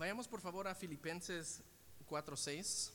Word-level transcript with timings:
Vayamos 0.00 0.26
por 0.26 0.40
favor 0.40 0.66
a 0.66 0.74
Filipenses 0.74 1.60
4:6. 2.08 2.90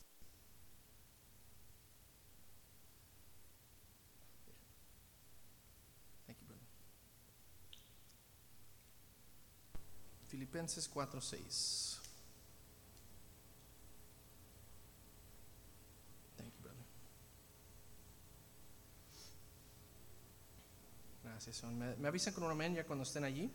Thank 6.25 6.39
you, 6.39 6.47
brother. 6.47 6.65
Filipenses 10.27 10.87
4:6. 10.87 11.99
Thank 16.37 16.51
you, 16.55 16.61
brother. 16.63 16.85
Gracias. 21.23 21.63
¿Me, 21.65 21.95
me 21.97 22.07
avisan 22.07 22.33
con 22.33 22.45
un 22.45 22.49
amén 22.49 22.73
ya 22.73 22.83
cuando 22.83 23.03
estén 23.03 23.25
allí? 23.25 23.51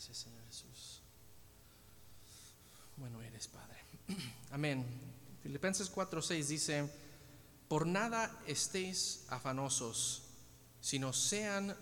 Gracias, 0.00 0.16
Señor 0.16 0.42
Jesús. 0.46 1.02
Bueno 2.96 3.18
Padre. 3.48 3.78
Amén. 4.50 4.84
Filipenses 5.42 5.90
4:6 5.92 6.46
dice, 6.46 6.90
por 7.68 7.86
nada 7.86 8.36
estéis 8.46 9.24
afanosos, 9.28 10.22
sino 10.80 11.12
sean 11.12 11.76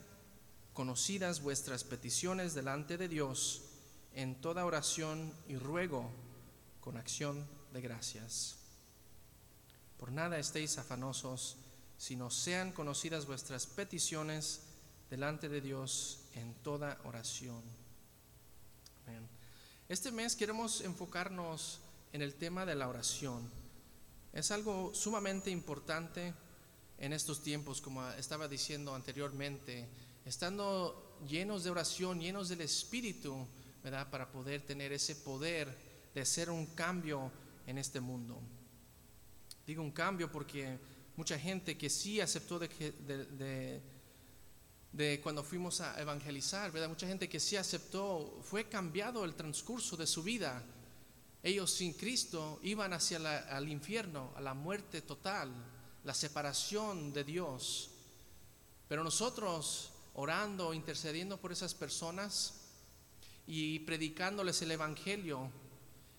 conocidas 0.75 1.41
vuestras 1.41 1.83
peticiones 1.83 2.55
delante 2.55 2.97
de 2.99 3.09
Dios 3.09 3.63
en 4.15 4.41
toda 4.41 4.65
oración 4.65 5.33
y 5.49 5.57
ruego 5.57 6.11
con 6.81 6.97
acción 6.97 7.47
de 7.73 7.81
gracias. 7.81 8.57
Por 9.99 10.13
nada 10.13 10.39
estéis 10.39 10.79
afanosos, 10.79 11.57
sino 11.97 12.31
sean 12.31 12.73
conocidas 12.73 13.27
vuestras 13.27 13.67
peticiones 13.67 14.61
delante 15.11 15.49
de 15.49 15.61
Dios 15.61 16.21
en 16.35 16.55
toda 16.63 16.99
oración. 17.05 17.63
Amén. 19.07 19.38
Este 19.89 20.13
mes 20.13 20.37
queremos 20.37 20.83
enfocarnos 20.83 21.81
en 22.13 22.21
el 22.21 22.35
tema 22.35 22.67
de 22.67 22.75
la 22.75 22.89
oración. 22.89 23.51
Es 24.35 24.51
algo 24.51 24.93
sumamente 24.93 25.51
importante 25.51 26.35
en 26.99 27.15
estos 27.15 27.43
tiempos, 27.43 27.81
como 27.81 28.07
estaba 28.11 28.49
diciendo 28.49 28.95
anteriormente, 28.95 29.89
estando 30.27 31.19
llenos 31.27 31.65
de 31.65 31.71
oración, 31.71 32.21
llenos 32.21 32.51
del 32.51 32.61
Espíritu, 32.61 33.47
¿verdad? 33.83 34.11
Para 34.11 34.31
poder 34.31 34.61
tener 34.61 34.93
ese 34.93 35.17
poder 35.17 35.75
de 36.15 36.21
hacer 36.21 36.51
un 36.51 36.67
cambio 36.67 37.33
en 37.67 37.79
este 37.79 37.99
mundo. 37.99 38.39
Digo 39.67 39.83
un 39.83 39.93
cambio 39.93 40.31
porque 40.31 40.79
mucha 41.17 41.39
gente 41.39 41.79
que 41.79 41.89
sí 41.89 42.21
aceptó 42.21 42.59
de, 42.59 43.81
de 44.93 45.21
cuando 45.21 45.45
fuimos 45.45 45.81
a 45.81 46.01
evangelizar, 46.01 46.73
¿verdad? 46.73 46.89
Mucha 46.89 47.07
gente 47.07 47.29
que 47.29 47.41
sí 47.41 47.57
aceptó, 47.57 48.41
fue 48.43 48.69
cambiado 48.69 49.25
el 49.25 49.35
transcurso 49.35 49.97
de 49.97 50.07
su 50.07 50.23
vida. 50.23 50.63
Ellos 51.43 51.71
sin 51.71 51.93
Cristo 51.93 52.59
iban 52.63 52.93
hacia 52.93 53.19
la- 53.19 53.39
al 53.39 53.69
infierno, 53.69 54.33
a 54.37 54.41
la 54.41 54.55
muerte 54.55 55.03
total, 55.03 55.53
la 56.05 56.15
separación 56.15 57.13
de 57.13 57.25
Dios. 57.25 57.91
Pero 58.89 59.05
nosotros 59.05 59.93
orando, 60.15 60.73
intercediendo 60.75 61.37
por 61.37 61.53
esas 61.53 61.75
personas 61.75 62.55
y 63.47 63.81
predicándoles 63.81 64.61
el 64.63 64.73
Evangelio, 64.73 65.51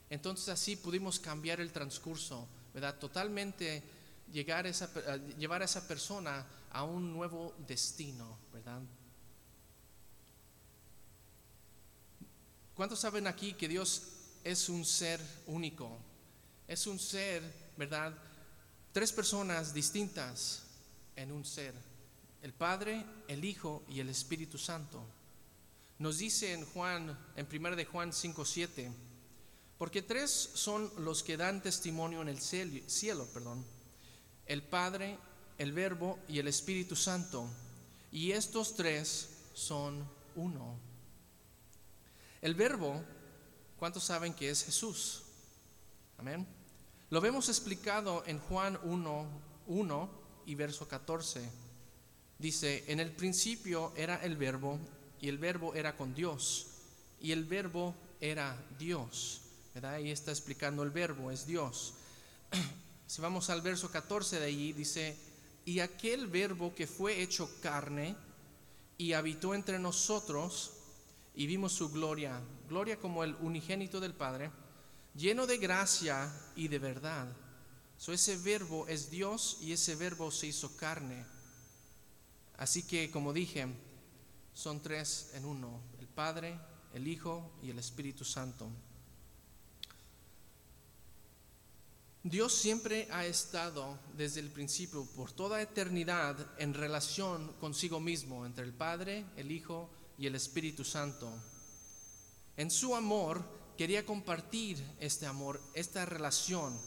entonces 0.09 0.50
así 0.50 0.75
pudimos 0.75 1.20
cambiar 1.20 1.59
el 1.59 1.72
transcurso, 1.72 2.47
¿verdad? 2.73 2.97
Totalmente 2.97 3.84
a 4.30 5.17
llevar 5.38 5.61
a 5.61 5.66
esa 5.66 5.88
persona 5.88 6.45
a 6.72 6.83
un 6.83 7.13
nuevo 7.13 7.53
destino, 7.67 8.38
¿verdad? 8.53 8.81
¿Cuántos 12.75 13.00
saben 13.00 13.28
aquí 13.28 13.53
que 13.53 13.67
Dios 13.67 14.03
es 14.44 14.69
un 14.69 14.85
ser 14.85 15.19
único? 15.47 15.97
Es 16.67 16.88
un 16.88 16.97
ser, 16.97 17.44
¿verdad? 17.75 18.13
Tres 18.94 19.12
personas 19.12 19.73
distintas 19.73 20.63
en 21.16 21.31
un 21.31 21.44
ser. 21.44 21.73
El 22.41 22.53
Padre, 22.53 23.06
el 23.28 23.44
Hijo 23.44 23.84
y 23.90 24.00
el 24.00 24.09
Espíritu 24.09 24.57
Santo. 24.57 25.03
Nos 25.97 26.19
dice 26.19 26.53
en 26.53 26.66
Juan, 26.67 27.17
en 27.35 27.47
1 27.51 27.75
de 27.75 27.84
Juan 27.84 28.13
5, 28.13 28.46
7, 28.46 28.91
porque 29.78 30.01
tres 30.01 30.31
son 30.53 30.90
los 31.00 31.23
que 31.23 31.35
dan 31.35 31.61
testimonio 31.61 32.22
en 32.22 32.29
el 32.29 32.40
cielo, 32.40 33.25
perdón, 33.34 33.66
el 34.49 34.63
Padre, 34.63 35.17
el 35.57 35.71
Verbo 35.71 36.19
y 36.27 36.39
el 36.39 36.47
Espíritu 36.49 36.95
Santo, 36.97 37.47
y 38.11 38.31
estos 38.31 38.75
tres 38.75 39.29
son 39.53 40.03
uno. 40.35 40.75
El 42.41 42.55
Verbo, 42.55 43.01
¿cuántos 43.77 44.03
saben 44.03 44.33
que 44.33 44.49
es 44.49 44.65
Jesús? 44.65 45.23
Amén. 46.17 46.45
Lo 47.11 47.21
vemos 47.21 47.47
explicado 47.47 48.23
en 48.25 48.39
Juan 48.39 48.79
1, 48.83 49.27
1 49.67 50.09
y 50.47 50.55
verso 50.55 50.87
14. 50.87 51.47
Dice, 52.39 52.85
en 52.87 52.99
el 52.99 53.11
principio 53.11 53.93
era 53.95 54.16
el 54.23 54.35
verbo 54.35 54.79
y 55.21 55.29
el 55.29 55.37
verbo 55.37 55.75
era 55.75 55.95
con 55.95 56.16
Dios 56.16 56.67
y 57.21 57.31
el 57.33 57.43
verbo 57.45 57.93
era 58.19 58.57
Dios. 58.79 59.41
Ahí 59.83 60.09
está 60.09 60.31
explicando 60.31 60.83
el 60.83 60.89
verbo, 60.89 61.31
es 61.31 61.45
Dios. 61.45 61.93
Si 63.09 63.24
vamos 63.24 63.50
al 63.50 63.62
verso 63.64 63.90
14 63.90 64.40
de 64.40 64.46
allí, 64.46 64.72
dice, 64.72 65.18
y 65.66 65.80
aquel 65.80 66.28
verbo 66.28 66.75
que 66.75 66.86
fue 66.86 67.24
hecho 67.24 67.50
carne 67.59 68.16
y 69.00 69.14
habitó 69.14 69.56
entre 69.56 69.80
nosotros 69.80 70.74
y 71.34 71.47
vimos 71.47 71.74
su 71.74 71.90
gloria, 71.90 72.40
gloria 72.70 73.00
como 73.00 73.24
el 73.24 73.34
unigénito 73.42 74.00
del 74.00 74.14
Padre, 74.14 74.52
lleno 75.16 75.47
de 75.47 75.58
gracia 75.58 76.31
y 76.56 76.68
de 76.68 76.78
verdad. 76.78 77.36
So, 77.97 78.14
ese 78.14 78.38
verbo 78.38 78.88
es 78.88 79.09
Dios 79.09 79.58
y 79.59 79.74
ese 79.74 79.96
verbo 79.96 80.30
se 80.30 80.46
hizo 80.46 80.78
carne. 80.78 81.26
Así 82.58 82.84
que, 82.84 83.09
como 83.09 83.34
dije, 83.34 83.66
son 84.53 84.84
tres 84.84 85.31
en 85.34 85.46
uno, 85.46 85.81
el 86.00 86.08
Padre, 86.08 86.59
el 86.94 87.08
Hijo 87.08 87.53
y 87.64 87.72
el 87.72 87.80
Espíritu 87.80 88.24
Santo. 88.24 88.70
Dios 92.24 92.53
siempre 92.53 93.07
ha 93.12 93.25
estado 93.25 93.97
desde 94.18 94.41
el 94.41 94.50
principio, 94.50 95.06
por 95.16 95.31
toda 95.31 95.62
eternidad, 95.62 96.35
en 96.57 96.74
relación 96.74 97.53
consigo 97.62 98.02
mismo, 98.02 98.46
entre 98.46 98.66
el 98.66 98.74
Padre, 98.74 99.25
el 99.38 99.52
Hijo 99.52 99.90
y 100.18 100.28
el 100.28 100.35
Espíritu 100.35 100.84
Santo. 100.84 101.31
En 102.58 102.69
su 102.72 102.94
amor 102.94 103.41
quería 103.78 104.06
compartir 104.06 104.84
este 105.00 105.28
amor, 105.28 105.62
esta 105.74 106.06
relación. 106.06 106.78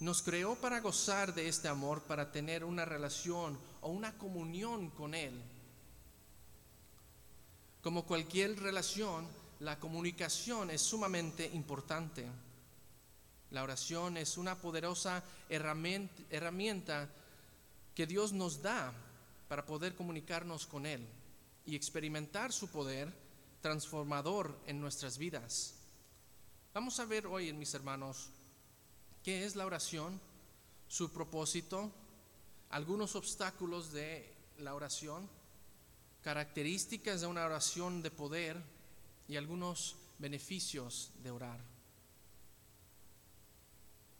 Nos 0.00 0.22
creó 0.22 0.54
para 0.54 0.80
gozar 0.80 1.34
de 1.34 1.46
este 1.46 1.68
amor, 1.68 2.04
para 2.04 2.32
tener 2.32 2.64
una 2.64 2.86
relación 2.86 3.58
o 3.82 3.90
una 3.90 4.16
comunión 4.16 4.88
con 4.88 5.14
Él. 5.14 5.38
Como 7.82 8.06
cualquier 8.06 8.58
relación, 8.58 9.28
la 9.60 9.78
comunicación 9.78 10.70
es 10.70 10.80
sumamente 10.80 11.50
importante. 11.52 12.24
La 13.54 13.62
oración 13.62 14.16
es 14.16 14.36
una 14.36 14.58
poderosa 14.58 15.22
herramienta, 15.48 17.08
que 17.94 18.04
Dios 18.04 18.32
nos 18.32 18.60
da 18.60 18.92
para 19.46 19.64
poder 19.64 19.94
comunicarnos 19.94 20.66
con 20.66 20.86
Él 20.86 21.06
y 21.64 21.76
experimentar 21.76 22.52
su 22.52 22.66
poder 22.66 23.14
transformador 23.60 24.58
en 24.66 24.80
nuestras 24.80 25.18
vidas. 25.18 25.74
Vamos 26.72 26.98
a 26.98 27.04
ver 27.04 27.28
hoy, 27.28 27.52
mis 27.52 27.72
hermanos, 27.74 28.30
qué 29.22 29.44
es 29.44 29.54
la 29.54 29.66
oración, 29.66 30.20
su 30.88 31.12
propósito, 31.12 31.92
algunos 32.70 33.14
obstáculos 33.14 33.92
de 33.92 34.34
la 34.58 34.74
oración, 34.74 35.30
características 36.24 37.20
de 37.20 37.28
una 37.28 37.46
oración 37.46 38.02
de 38.02 38.10
poder 38.10 38.60
y 39.28 39.36
algunos 39.36 39.94
beneficios 40.18 41.12
de 41.22 41.30
orar. 41.30 41.73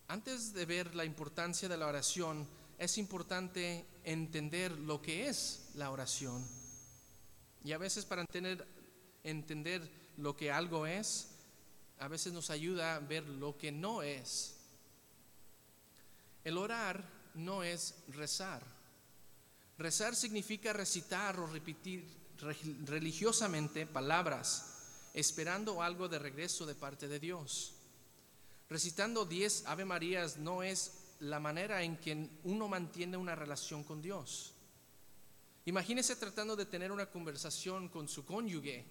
Antes 0.09 0.53
de 0.53 0.67
ver 0.67 0.95
la 0.95 1.05
importancia 1.05 1.69
de 1.69 1.77
la 1.77 1.87
oración, 1.87 2.47
es 2.79 2.99
importante 2.99 3.87
entender 4.05 4.73
lo 4.73 5.01
que 5.01 5.29
es 5.29 5.71
la 5.75 5.91
oración. 5.91 6.45
Y 7.65 7.73
a 7.73 7.79
veces 7.79 8.05
para 8.05 8.21
entender, 8.21 8.67
entender 9.23 9.91
lo 10.19 10.37
que 10.37 10.53
algo 10.53 10.87
es, 10.87 11.29
a 11.99 12.09
veces 12.09 12.33
nos 12.33 12.51
ayuda 12.51 12.97
a 12.97 13.01
ver 13.01 13.27
lo 13.27 13.57
que 13.57 13.73
no 13.73 14.03
es. 14.03 14.57
El 16.45 16.59
orar 16.59 17.03
no 17.35 17.63
es 17.63 17.95
rezar. 18.09 18.63
Rezar 19.79 20.15
significa 20.15 20.73
recitar 20.73 21.41
o 21.41 21.47
repetir 21.47 22.07
religiosamente 22.85 23.87
palabras, 23.87 24.75
esperando 25.15 25.83
algo 25.83 26.09
de 26.09 26.19
regreso 26.19 26.67
de 26.67 26.75
parte 26.75 27.09
de 27.09 27.19
Dios. 27.19 27.74
Recitando 28.69 29.25
diez 29.25 29.65
Ave 29.67 29.85
Marías 29.85 30.39
no 30.39 30.63
es 30.63 31.05
la 31.21 31.41
manera 31.41 31.83
en 31.83 31.97
que 31.97 32.29
uno 32.45 32.69
mantiene 32.69 33.17
una 33.17 33.35
relación 33.35 33.85
con 33.85 34.03
Dios. 34.03 34.55
Imagínese 35.67 36.17
tratando 36.17 36.57
de 36.57 36.67
tener 36.67 36.93
una 36.93 37.07
conversación 37.07 37.89
con 37.89 38.09
su 38.09 38.25
cónyuge 38.25 38.85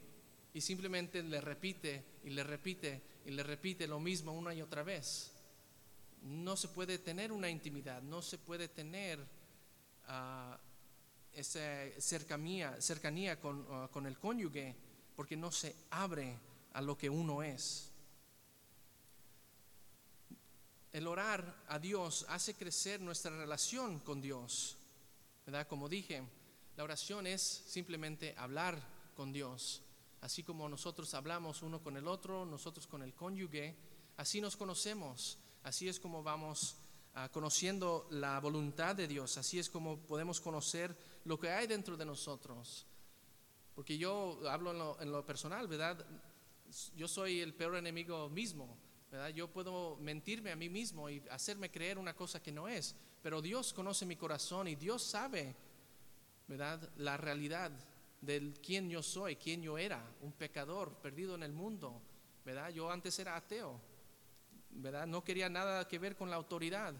y 0.54 0.62
simplemente 0.62 1.22
le 1.22 1.42
repite 1.42 2.04
y 2.24 2.31
le 2.31 2.44
repite 2.44 3.02
y 3.25 3.31
le 3.31 3.44
repite 3.44 3.88
lo 3.88 4.00
mismo 4.00 4.31
una 4.34 4.54
y 4.54 4.62
otra 4.62 4.84
vez. 4.84 5.31
No 6.24 6.56
se 6.56 6.70
puede 6.70 6.98
tener 7.00 7.31
una 7.31 7.50
intimidad, 7.50 8.02
no 8.02 8.22
se 8.22 8.38
puede 8.38 8.68
tener 8.68 9.20
ah, 10.08 10.58
esa 11.34 11.62
cercanía, 12.00 12.80
cercanía 12.81 13.40
con, 13.40 13.66
ah, 13.70 13.90
con 13.92 14.06
el 14.06 14.18
cónyuge 14.18 14.75
porque 15.16 15.38
no 15.38 15.52
se 15.52 15.75
abre 15.92 16.38
a 16.74 16.81
lo 16.81 16.98
que 16.98 17.10
uno 17.10 17.44
es. 17.44 17.93
El 20.94 21.07
orar 21.07 21.66
a 21.69 21.80
Dios 21.80 22.24
hace 22.30 22.54
crecer 22.54 23.01
nuestra 23.01 23.36
relación 23.36 24.00
con 24.01 24.22
Dios. 24.22 24.78
¿Verdad? 25.44 25.68
Como 25.68 25.90
dije, 25.90 26.22
la 26.78 26.84
oración 26.84 27.25
es 27.25 27.42
simplemente 27.42 28.36
hablar 28.38 28.78
con 29.16 29.34
Dios. 29.34 29.81
Así 30.22 30.44
como 30.44 30.69
nosotros 30.69 31.12
hablamos 31.16 31.63
uno 31.63 31.81
con 31.81 31.98
el 31.98 32.07
otro, 32.07 32.45
nosotros 32.45 32.86
con 32.86 33.01
el 33.01 33.16
cónyuge, 33.16 33.75
así 34.18 34.40
nos 34.40 34.56
conocemos. 34.56 35.40
Así 35.63 35.90
es 35.90 36.00
como 36.00 36.22
vamos 36.22 36.75
ah, 37.16 37.28
conociendo 37.30 38.07
la 38.12 38.39
voluntad 38.39 38.96
de 38.96 39.07
Dios. 39.07 39.36
Así 39.38 39.57
es 39.57 39.72
como 39.72 39.98
podemos 39.98 40.39
conocer 40.39 40.96
lo 41.25 41.39
que 41.39 41.50
hay 41.50 41.66
dentro 41.66 41.98
de 41.98 42.06
nosotros. 42.06 42.86
Porque 43.74 43.98
yo 43.98 44.48
hablo 44.48 44.69
en 44.69 44.78
lo, 44.78 45.01
en 45.01 45.12
lo 45.12 45.25
personal, 45.25 45.68
¿verdad? 45.68 46.06
Yo 46.96 47.07
soy 47.07 47.39
el 47.39 47.56
peor 47.56 47.78
enemigo 47.78 48.30
mismo. 48.30 48.78
¿Verdad? 49.13 49.30
Yo 49.30 49.48
puedo 49.48 49.95
mentirme 49.98 50.51
a 50.51 50.56
mí 50.56 50.69
mismo 50.69 51.10
y 51.10 51.21
hacerme 51.30 51.69
creer 51.69 51.98
una 51.98 52.15
cosa 52.15 52.42
que 52.42 52.51
no 52.51 52.68
es, 52.68 52.95
pero 53.21 53.42
Dios 53.42 53.71
conoce 53.71 54.06
mi 54.06 54.15
corazón 54.15 54.68
y 54.68 54.75
Dios 54.75 55.04
sabe 55.04 55.56
¿verdad? 56.48 56.89
La 56.98 57.18
realidad 57.18 57.71
del 58.21 58.60
quién 58.62 58.89
yo 58.89 59.04
soy, 59.04 59.36
quién 59.36 59.62
yo 59.62 59.77
era, 59.77 60.04
un 60.21 60.31
pecador 60.31 60.94
perdido 61.01 61.36
en 61.36 61.44
el 61.44 61.54
mundo, 61.54 62.01
¿verdad? 62.45 62.69
Yo 62.69 62.89
antes 62.89 63.18
era 63.19 63.36
ateo, 63.36 63.80
¿verdad? 64.71 65.07
No 65.07 65.24
quería 65.24 65.50
nada 65.50 65.88
que 65.88 66.00
ver 66.00 66.15
con 66.15 66.30
la 66.30 66.36
autoridad, 66.36 66.94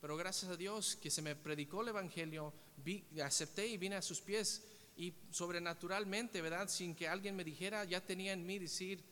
pero 0.00 0.16
gracias 0.16 0.50
a 0.50 0.56
Dios 0.56 0.96
que 0.96 1.10
se 1.10 1.22
me 1.22 1.36
predicó 1.36 1.82
el 1.82 1.88
Evangelio, 1.88 2.52
vi, 2.76 3.04
acepté 3.22 3.66
y 3.66 3.78
vine 3.78 3.96
a 3.96 4.02
sus 4.02 4.20
pies 4.20 4.64
y 4.96 5.14
sobrenaturalmente, 5.30 6.42
¿verdad? 6.42 6.68
Sin 6.68 6.94
que 6.94 7.08
alguien 7.08 7.36
me 7.36 7.44
dijera, 7.44 7.84
ya 7.84 8.00
tenía 8.00 8.32
en 8.32 8.44
mí 8.44 8.58
decir, 8.58 9.02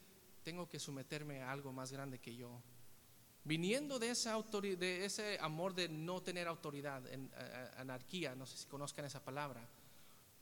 tengo 0.42 0.68
que 0.68 0.78
someterme 0.78 1.42
a 1.42 1.50
algo 1.50 1.72
más 1.72 1.92
grande 1.92 2.18
que 2.18 2.34
yo. 2.34 2.60
Viniendo 3.44 3.98
de, 3.98 4.10
esa 4.10 4.40
de 4.40 5.04
ese 5.04 5.38
amor 5.40 5.74
de 5.74 5.88
no 5.88 6.22
tener 6.22 6.46
autoridad, 6.46 7.04
en, 7.12 7.30
anarquía, 7.76 8.34
no 8.34 8.46
sé 8.46 8.56
si 8.56 8.66
conozcan 8.66 9.04
esa 9.04 9.24
palabra, 9.24 9.68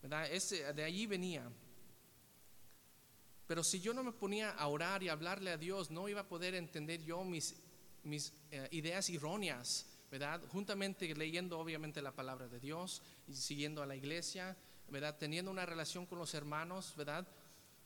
¿verdad? 0.02 0.28
de 0.28 0.84
allí 0.84 1.06
venía. 1.06 1.50
Pero 3.46 3.64
si 3.64 3.80
yo 3.80 3.94
no 3.94 4.04
me 4.04 4.12
ponía 4.12 4.50
a 4.50 4.68
orar 4.68 5.02
y 5.02 5.08
hablarle 5.08 5.50
a 5.50 5.56
Dios, 5.56 5.90
no 5.90 6.08
iba 6.08 6.20
a 6.20 6.28
poder 6.28 6.54
entender 6.54 7.02
yo 7.02 7.24
mis, 7.24 7.56
mis 8.04 8.32
eh, 8.50 8.68
ideas 8.70 9.08
erróneas, 9.10 9.86
¿verdad? 10.10 10.40
Juntamente 10.48 11.12
leyendo 11.14 11.58
obviamente 11.58 12.02
la 12.02 12.12
palabra 12.12 12.48
de 12.48 12.60
Dios 12.60 13.02
y 13.26 13.34
siguiendo 13.34 13.82
a 13.82 13.86
la 13.86 13.96
iglesia, 13.96 14.56
¿verdad? 14.88 15.16
Teniendo 15.18 15.50
una 15.50 15.66
relación 15.66 16.06
con 16.06 16.18
los 16.18 16.34
hermanos, 16.34 16.94
¿verdad? 16.96 17.26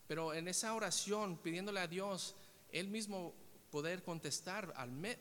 Pero 0.07 0.33
en 0.33 0.47
esa 0.47 0.73
oración, 0.73 1.37
pidiéndole 1.37 1.79
a 1.79 1.87
Dios, 1.87 2.35
Él 2.71 2.89
mismo 2.89 3.33
poder 3.71 4.03
contestar 4.03 4.73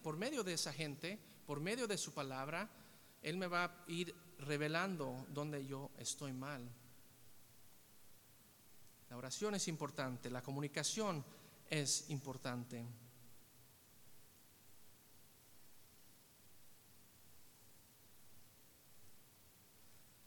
por 0.02 0.16
medio 0.16 0.44
de 0.44 0.54
esa 0.54 0.72
gente, 0.72 1.18
por 1.46 1.60
medio 1.60 1.86
de 1.86 1.98
su 1.98 2.12
palabra, 2.12 2.70
Él 3.22 3.36
me 3.36 3.46
va 3.46 3.64
a 3.64 3.84
ir 3.88 4.14
revelando 4.38 5.26
donde 5.30 5.66
yo 5.66 5.90
estoy 5.98 6.32
mal. 6.32 6.68
La 9.10 9.16
oración 9.16 9.54
es 9.54 9.68
importante, 9.68 10.30
la 10.30 10.42
comunicación 10.42 11.24
es 11.70 12.10
importante. 12.10 12.84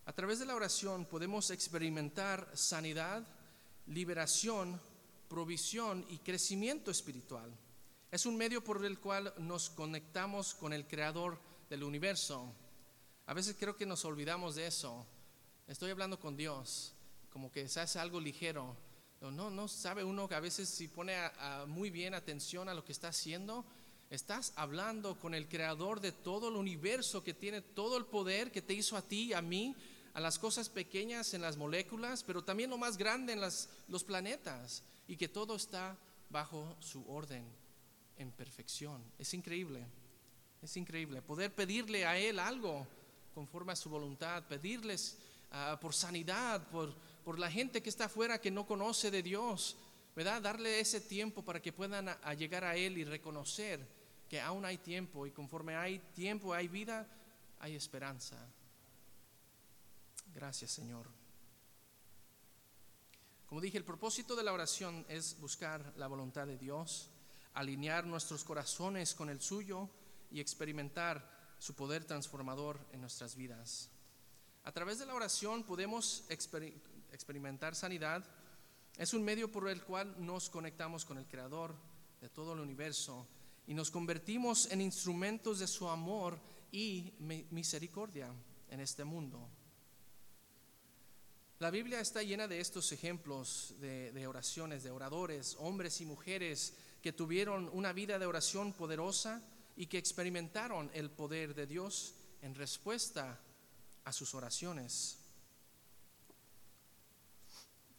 A 0.06 0.14
través 0.14 0.40
de 0.40 0.46
la 0.46 0.56
oración 0.56 1.06
podemos 1.06 1.52
experimentar 1.52 2.50
sanidad, 2.56 3.28
liberación, 3.88 4.80
provisión 5.28 6.06
y 6.10 6.18
crecimiento 6.20 6.92
espiritual. 6.92 7.52
Es 8.12 8.26
un 8.26 8.38
medio 8.38 8.64
por 8.64 8.84
el 8.86 9.00
cual 9.00 9.34
nos 9.38 9.70
conectamos 9.70 10.54
con 10.54 10.74
el 10.74 10.88
creador 10.88 11.40
del 11.70 11.84
universo. 11.84 12.54
A 13.26 13.34
veces 13.34 13.56
creo 13.60 13.76
que 13.76 13.86
nos 13.86 14.06
olvidamos 14.06 14.56
de 14.56 14.68
eso. 14.68 15.06
Estoy 15.68 15.92
hablando 15.92 16.20
con 16.20 16.38
Dios, 16.38 16.94
como 17.30 17.52
que 17.52 17.68
se 17.68 17.82
hace 17.82 18.00
algo 18.00 18.22
ligero. 18.22 18.78
No, 19.20 19.50
no 19.50 19.68
sabe 19.68 20.04
uno 20.04 20.30
que 20.30 20.36
a 20.36 20.40
veces 20.40 20.70
si 20.70 20.88
pone 20.88 21.16
muy 21.68 21.90
bien 21.90 22.14
atención 22.14 22.70
a 22.70 22.74
lo 22.74 22.86
que 22.86 22.94
está 22.94 23.10
haciendo, 23.10 23.66
estás 24.10 24.54
hablando 24.56 25.20
con 25.20 25.34
el 25.34 25.50
creador 25.50 26.00
de 26.00 26.14
todo 26.14 26.48
el 26.48 26.56
universo 26.56 27.24
que 27.24 27.34
tiene 27.34 27.62
todo 27.62 27.98
el 27.98 28.06
poder 28.06 28.52
que 28.52 28.62
te 28.62 28.74
hizo 28.74 28.96
a 28.96 29.02
ti, 29.02 29.34
a 29.34 29.42
mí, 29.42 29.76
a 30.18 30.20
las 30.20 30.40
cosas 30.40 30.68
pequeñas 30.68 31.36
en 31.36 31.44
las 31.44 31.58
moléculas, 31.58 32.24
pero 32.24 32.44
también 32.44 32.72
lo 32.72 32.78
más 32.80 32.98
grande 32.98 33.34
en 33.34 33.40
los 33.40 34.04
planetas, 34.04 34.82
y 35.08 35.16
que 35.16 35.28
todo 35.28 35.56
está 35.56 35.96
bajo 36.32 36.76
su 36.80 37.08
orden 37.08 37.46
en 38.18 38.32
perfección. 38.32 39.00
Es 39.20 39.36
increíble, 39.36 39.86
es 40.60 40.76
increíble. 40.76 41.22
Poder 41.22 41.54
pedirle 41.54 42.04
a 42.04 42.18
Él 42.18 42.40
algo 42.40 42.88
conforme 43.36 43.74
a 43.74 43.76
su 43.76 43.92
voluntad, 43.92 44.44
pedirles 44.48 45.20
ah, 45.52 45.78
por 45.80 45.94
sanidad, 45.94 46.68
por, 46.70 46.96
por 47.24 47.38
la 47.38 47.52
gente 47.52 47.84
que 47.84 47.90
está 47.90 48.06
afuera 48.06 48.42
que 48.42 48.50
no 48.50 48.66
conoce 48.66 49.12
de 49.12 49.22
Dios, 49.22 49.78
¿verdad? 50.16 50.42
Darle 50.42 50.80
ese 50.80 51.00
tiempo 51.00 51.46
para 51.46 51.62
que 51.62 51.72
puedan 51.72 52.08
llegar 52.36 52.64
a 52.64 52.76
Él 52.76 52.98
y 52.98 53.04
reconocer 53.04 53.88
que 54.28 54.42
aún 54.42 54.66
hay 54.66 54.80
tiempo 54.80 55.28
y 55.28 55.32
conforme 55.32 55.76
hay 55.76 56.00
tiempo, 56.16 56.56
hay 56.56 56.68
vida, 56.68 57.06
hay 57.60 57.76
esperanza. 57.76 58.36
Gracias 60.38 60.70
Señor. 60.70 61.08
Como 63.48 63.60
dije, 63.60 63.80
el 63.80 63.84
propósito 63.84 64.36
de 64.36 64.44
la 64.44 64.54
oración 64.54 65.04
es 65.10 65.40
buscar 65.40 65.96
la 65.98 66.06
voluntad 66.06 66.46
de 66.46 66.60
Dios 66.60 67.10
alinear 67.56 68.06
nuestros 68.06 68.44
corazones 68.44 69.16
con 69.16 69.32
el 69.32 69.42
suyo 69.42 69.90
y 70.30 70.40
experimentar 70.40 71.56
su 71.58 71.74
poder 71.74 72.06
transformador 72.06 72.80
en 72.92 73.02
nuestras 73.02 73.36
vidas. 73.36 73.90
A 74.64 74.72
través 74.72 75.00
de 75.00 75.08
la 75.08 75.16
oración 75.16 75.64
podemos 75.64 76.26
experimentar 76.30 77.74
sanidad. 77.74 78.24
Es 78.96 79.16
un 79.16 79.24
medio 79.24 79.52
por 79.52 79.68
el 79.68 79.82
cual 79.82 80.24
nos 80.24 80.52
conectamos 80.52 81.04
con 81.04 81.18
el 81.18 81.26
Creador 81.26 81.74
de 82.22 82.30
todo 82.30 82.54
el 82.54 82.60
universo 82.60 83.28
y 83.66 83.74
nos 83.74 83.90
convertimos 83.90 84.70
en 84.70 84.82
instrumentos 84.82 85.58
de 85.58 85.66
su 85.66 85.90
amor 85.90 86.40
y 86.72 87.16
misericordia 87.50 88.32
en 88.70 88.82
este 88.82 89.04
mundo. 89.04 89.50
La 91.60 91.72
Biblia 91.72 92.00
está 92.00 92.22
llena 92.22 92.48
de 92.48 92.60
estos 92.60 92.92
ejemplos 92.92 93.74
de, 93.80 94.28
oraciones, 94.28 94.84
de 94.84 94.92
oradores, 94.92 95.56
hombres 95.58 96.00
y 96.02 96.06
mujeres 96.06 96.76
que 97.02 97.14
tuvieron 97.14 97.68
una 97.74 97.94
vida 97.94 98.20
de 98.20 98.28
oración 98.28 98.74
poderosa 98.74 99.42
y 99.76 99.88
que 99.88 99.98
experimentaron 99.98 100.92
el 100.94 101.10
poder 101.10 101.56
de 101.56 101.66
Dios 101.66 102.14
en 102.44 102.54
respuesta 102.54 103.40
a 104.04 104.14
sus 104.14 104.36
oraciones. 104.36 105.18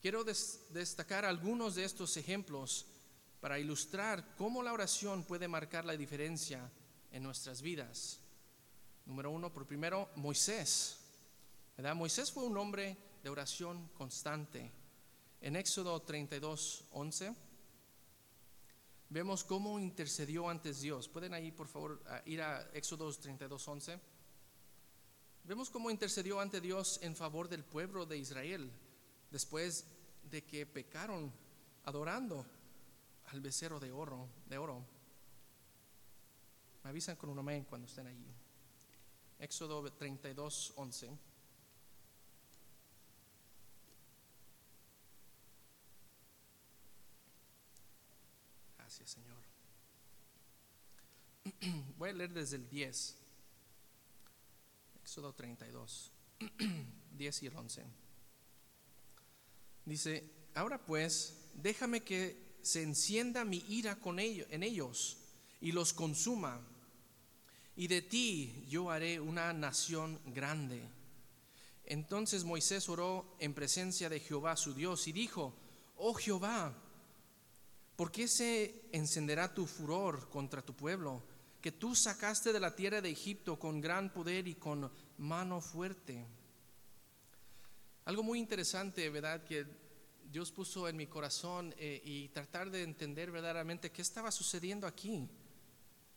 Quiero 0.01 0.23
destacar 0.23 1.25
algunos 1.25 1.75
de 1.75 1.83
estos 1.83 2.17
ejemplos 2.17 2.87
para 3.41 3.59
ilustrar 3.59 4.37
cómo 4.37 4.63
la 4.63 4.73
oración 4.73 5.25
puede 5.25 5.49
marcar 5.49 5.85
la 5.85 5.97
diferencia 5.97 6.71
en 7.11 7.25
nuestras 7.25 7.61
vidas. 7.61 8.21
Número 9.05 9.33
uno, 9.33 9.53
por 9.53 9.67
primero, 9.67 10.11
Moisés. 10.15 11.01
Moisés 11.97 12.31
fue 12.31 12.45
un 12.45 12.57
hombre 12.57 13.08
de 13.23 13.31
oración 13.31 13.89
constante. 13.95 14.71
En 15.41 15.57
Éxodo 15.57 16.01
32, 16.03 16.85
11 16.93 17.35
vemos 19.11 19.45
cómo 19.45 19.79
intercedió 19.79 20.49
antes 20.49 20.81
Dios. 20.81 21.09
¿Pueden 21.09 21.35
ahí, 21.35 21.51
por 21.51 21.69
favor, 21.69 22.03
ir 22.27 22.43
a 22.43 22.69
Éxodo 22.73 23.13
32, 23.13 23.69
11? 23.69 24.01
Vemos 25.45 25.71
cómo 25.71 25.91
intercedió 25.91 26.41
ante 26.41 26.61
Dios 26.61 27.01
en 27.03 27.17
favor 27.17 27.49
del 27.49 27.65
pueblo 27.65 28.05
de 28.05 28.19
Israel 28.19 28.71
después 29.31 29.87
de 30.31 30.45
que 30.45 30.67
pecaron 30.67 31.33
adorando 31.85 32.45
al 33.27 33.41
becerro 33.41 33.81
de 33.81 33.91
oro, 33.91 34.29
de 34.47 34.59
oro. 34.59 34.85
Me 36.85 36.91
avisan 36.91 37.17
con 37.17 37.31
un 37.31 37.39
amén 37.39 37.65
cuando 37.65 37.87
estén 37.87 38.07
allí. 38.07 38.27
Éxodo 39.39 39.91
32, 39.93 40.75
11. 40.77 41.28
Gracias, 48.89 49.11
Señor. 49.11 49.37
Voy 51.99 52.09
a 52.09 52.13
leer 52.15 52.33
desde 52.33 52.57
el 52.57 52.71
10. 52.71 53.17
Éxodo 55.03 55.35
32, 55.35 56.11
10 57.11 57.43
y 57.43 57.47
el 57.47 57.55
11. 57.55 57.85
Dice, 59.85 60.31
ahora 60.55 60.83
pues, 60.87 61.37
déjame 61.53 62.03
que 62.03 62.57
se 62.63 62.83
encienda 62.83 63.45
mi 63.45 63.59
ira 63.69 63.97
con 63.97 64.19
ellos, 64.19 64.47
en 64.51 64.63
ellos 64.63 65.19
y 65.61 65.73
los 65.73 65.93
consuma. 65.93 66.59
Y 67.77 67.89
de 67.89 68.01
ti 68.01 68.65
yo 68.71 68.91
haré 68.91 69.21
una 69.21 69.53
nación 69.53 70.19
grande. 70.25 70.83
Entonces 71.85 72.43
Moisés 72.43 72.89
oró 72.89 73.37
en 73.39 73.53
presencia 73.53 74.09
de 74.09 74.21
Jehová 74.21 74.57
su 74.57 74.73
Dios 74.73 75.07
y 75.09 75.13
dijo, 75.13 75.55
oh 75.97 76.15
Jehová, 76.15 76.88
¿por 77.99 78.13
qué 78.13 78.29
se 78.29 78.85
encenderá 78.93 79.53
tu 79.53 79.67
furor 79.67 80.29
contra 80.29 80.63
tu 80.63 80.73
pueblo, 80.73 81.21
que 81.61 81.73
tú 81.73 81.97
sacaste 81.97 82.53
de 82.53 82.61
la 82.61 82.77
tierra 82.77 83.01
de 83.01 83.11
Egipto 83.11 83.59
con 83.59 83.81
gran 83.81 84.13
poder 84.13 84.47
y 84.47 84.55
con 84.55 84.89
mano 85.17 85.61
fuerte? 85.61 86.25
Algo 88.05 88.23
muy 88.23 88.39
interesante, 88.39 89.11
¿verdad? 89.11 89.43
Que 89.43 89.67
Dios 90.31 90.53
puso 90.53 90.89
en 90.89 90.97
mi 90.97 91.09
corazón 91.09 91.75
eh, 91.77 92.01
y 92.05 92.29
tratar 92.29 92.71
de 92.71 92.85
entender 92.85 93.33
verdaderamente 93.33 93.91
qué 93.91 94.03
estaba 94.03 94.31
sucediendo 94.31 94.87
aquí, 94.87 95.29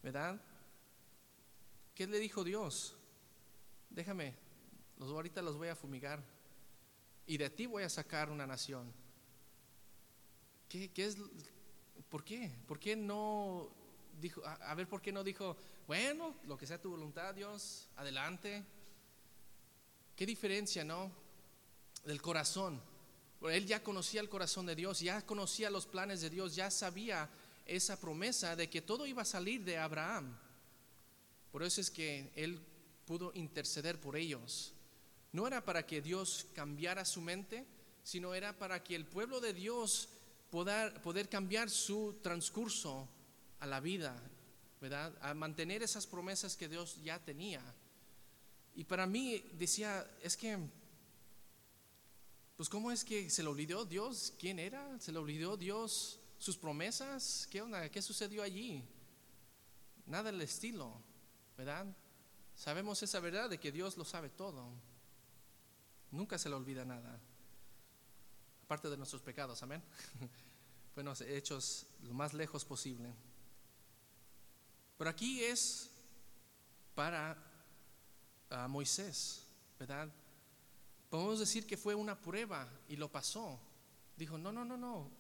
¿verdad? 0.04 0.40
¿Qué 1.96 2.06
le 2.06 2.20
dijo 2.20 2.44
Dios? 2.44 2.96
Déjame, 3.90 4.36
los, 5.00 5.10
ahorita 5.10 5.42
los 5.42 5.58
voy 5.58 5.70
a 5.70 5.76
fumigar 5.76 6.24
y 7.26 7.40
de 7.40 7.50
ti 7.50 7.66
voy 7.66 7.82
a 7.82 7.90
sacar 7.90 8.30
una 8.30 8.46
nación. 8.46 8.94
¿Qué, 10.70 10.92
es? 10.96 11.18
¿Por 12.12 12.26
qué? 12.26 12.52
¿Por 12.68 12.78
qué 12.78 12.98
no 12.98 13.70
dijo, 14.20 14.42
a, 14.46 14.76
ver, 14.76 14.86
por 14.86 15.02
qué 15.02 15.14
no 15.14 15.24
dijo, 15.24 15.56
bueno, 15.88 16.36
lo 16.44 16.58
que 16.58 16.68
sea 16.68 16.82
tu 16.82 16.92
voluntad, 16.92 17.34
Dios, 17.34 17.88
adelante? 17.96 18.66
¿Qué 20.14 20.26
diferencia, 20.26 20.84
no? 20.84 21.10
Del 22.04 22.22
corazón. 22.22 22.82
Él 23.44 23.66
ya 23.66 23.82
conocía 23.82 24.20
el 24.20 24.28
corazón 24.28 24.66
de 24.66 24.76
Dios, 24.76 25.00
ya 25.00 25.26
conocía 25.26 25.70
los 25.70 25.86
planes 25.86 26.20
de 26.20 26.30
Dios, 26.30 26.54
ya 26.54 26.70
sabía 26.70 27.30
esa 27.66 27.98
promesa 27.98 28.58
de 28.58 28.70
que 28.70 28.82
todo 28.82 29.06
iba 29.06 29.22
a 29.22 29.26
salir 29.26 29.64
de 29.64 29.78
Abraham. 29.78 30.38
Por 31.50 31.64
eso 31.64 31.80
es 31.80 31.90
que 31.90 32.34
él 32.36 32.60
pudo 33.06 33.32
interceder 33.36 34.02
por 34.02 34.18
ellos. 34.18 34.74
No 35.32 35.48
era 35.48 35.64
para 35.64 35.88
que 35.88 36.02
Dios 36.02 36.46
cambiara 36.54 37.06
su 37.06 37.22
mente, 37.22 37.66
sino 38.04 38.34
era 38.34 38.60
para 38.60 38.84
que 38.84 38.96
el 38.96 39.06
pueblo 39.06 39.40
de 39.40 39.54
Dios 39.54 40.10
poder, 40.52 41.02
poder 41.02 41.28
cambiar 41.28 41.70
su 41.70 42.20
transcurso 42.22 43.10
a 43.60 43.66
la 43.66 43.80
vida, 43.80 44.16
¿verdad? 44.80 45.18
A 45.22 45.34
mantener 45.34 45.82
esas 45.82 46.06
promesas 46.06 46.56
que 46.56 46.68
Dios 46.68 47.02
ya 47.04 47.18
tenía. 47.18 47.64
Y 48.76 48.84
para 48.84 49.08
mí 49.08 49.44
decía, 49.54 50.06
es 50.22 50.38
que 50.38 50.60
pues 52.62 52.70
¿cómo 52.70 52.92
es 52.92 53.04
que 53.04 53.28
se 53.32 53.42
le 53.42 53.50
olvidó 53.50 53.86
Dios 53.86 54.36
quién 54.38 54.60
era? 54.60 55.00
¿Se 55.00 55.12
le 55.12 55.18
olvidó 55.18 55.58
Dios 55.58 56.20
sus 56.38 56.56
promesas? 56.56 57.48
¿Qué 57.50 57.60
onda? 57.60 57.90
¿Qué 57.90 58.04
sucedió 58.04 58.44
allí? 58.44 58.84
Nada 60.06 60.32
del 60.32 60.40
estilo, 60.42 61.02
¿verdad? 61.58 61.88
Sabemos 62.54 63.02
esa 63.02 63.20
verdad 63.20 63.50
de 63.50 63.60
que 63.60 63.72
Dios 63.72 63.98
lo 63.98 64.06
sabe 64.06 64.30
todo. 64.30 64.70
Nunca 66.12 66.38
se 66.38 66.50
le 66.50 66.56
olvida 66.56 66.86
nada. 66.86 67.20
Aparte 68.72 68.90
de 68.90 68.96
nuestros 68.96 69.22
pecados, 69.22 69.62
amén. 69.64 69.84
Buenos 70.96 71.20
hechos 71.20 71.86
lo 72.04 72.14
más 72.14 72.34
lejos 72.34 72.64
posible. 72.64 73.14
Pero 74.98 75.10
aquí 75.10 75.44
es 75.44 75.92
para 76.96 77.36
ah, 78.50 78.70
Moisés, 78.70 79.46
¿verdad? 79.78 80.08
Podemos 81.10 81.40
decir 81.40 81.68
que 81.68 81.76
fue 81.76 81.96
una 81.96 82.18
prueba 82.18 82.66
y 82.88 82.96
lo 82.96 83.12
pasó. 83.12 83.60
Dijo, 84.16 84.38
no, 84.38 84.54
no, 84.54 84.64
no, 84.64 84.78
no, 84.78 85.12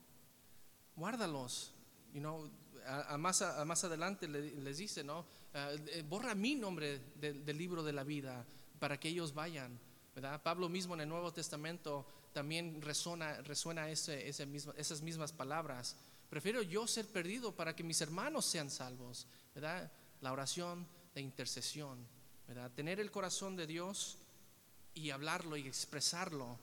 guárdalos. 0.95 1.73
You 2.13 2.21
know, 2.21 2.49
a, 2.85 3.17
más, 3.17 3.43
más, 3.65 3.83
adelante 3.83 4.29
les 4.29 4.77
dice, 4.77 5.03
¿no? 5.03 5.25
Eh, 5.53 6.05
borra 6.07 6.35
mi 6.35 6.55
nombre 6.55 6.99
del 7.17 7.57
libro 7.57 7.83
de 7.83 7.91
la 7.91 8.05
vida 8.05 8.45
para 8.79 8.97
que 8.97 9.09
ellos 9.09 9.33
vayan. 9.33 9.77
¿verdad? 10.15 10.41
Pablo 10.41 10.69
mismo 10.69 10.93
en 10.93 11.01
el 11.01 11.09
Nuevo 11.09 11.33
Testamento 11.33 12.05
también 12.33 12.81
resuena, 12.81 13.41
resuena 13.41 13.89
ese, 13.89 14.27
ese 14.27 14.45
mismo, 14.45 14.73
esas 14.77 15.01
mismas 15.01 15.31
palabras. 15.31 15.95
Prefiero 16.29 16.61
yo 16.61 16.87
ser 16.87 17.07
perdido 17.07 17.53
para 17.55 17.75
que 17.75 17.83
mis 17.83 18.01
hermanos 18.01 18.45
sean 18.45 18.69
salvos. 18.69 19.27
¿verdad? 19.53 19.91
La 20.21 20.31
oración 20.31 20.87
de 21.13 21.21
intercesión. 21.21 22.07
¿verdad? 22.47 22.71
Tener 22.71 22.99
el 22.99 23.11
corazón 23.11 23.55
de 23.55 23.67
Dios 23.67 24.17
y 24.93 25.09
hablarlo 25.09 25.57
y 25.57 25.67
expresarlo. 25.67 26.57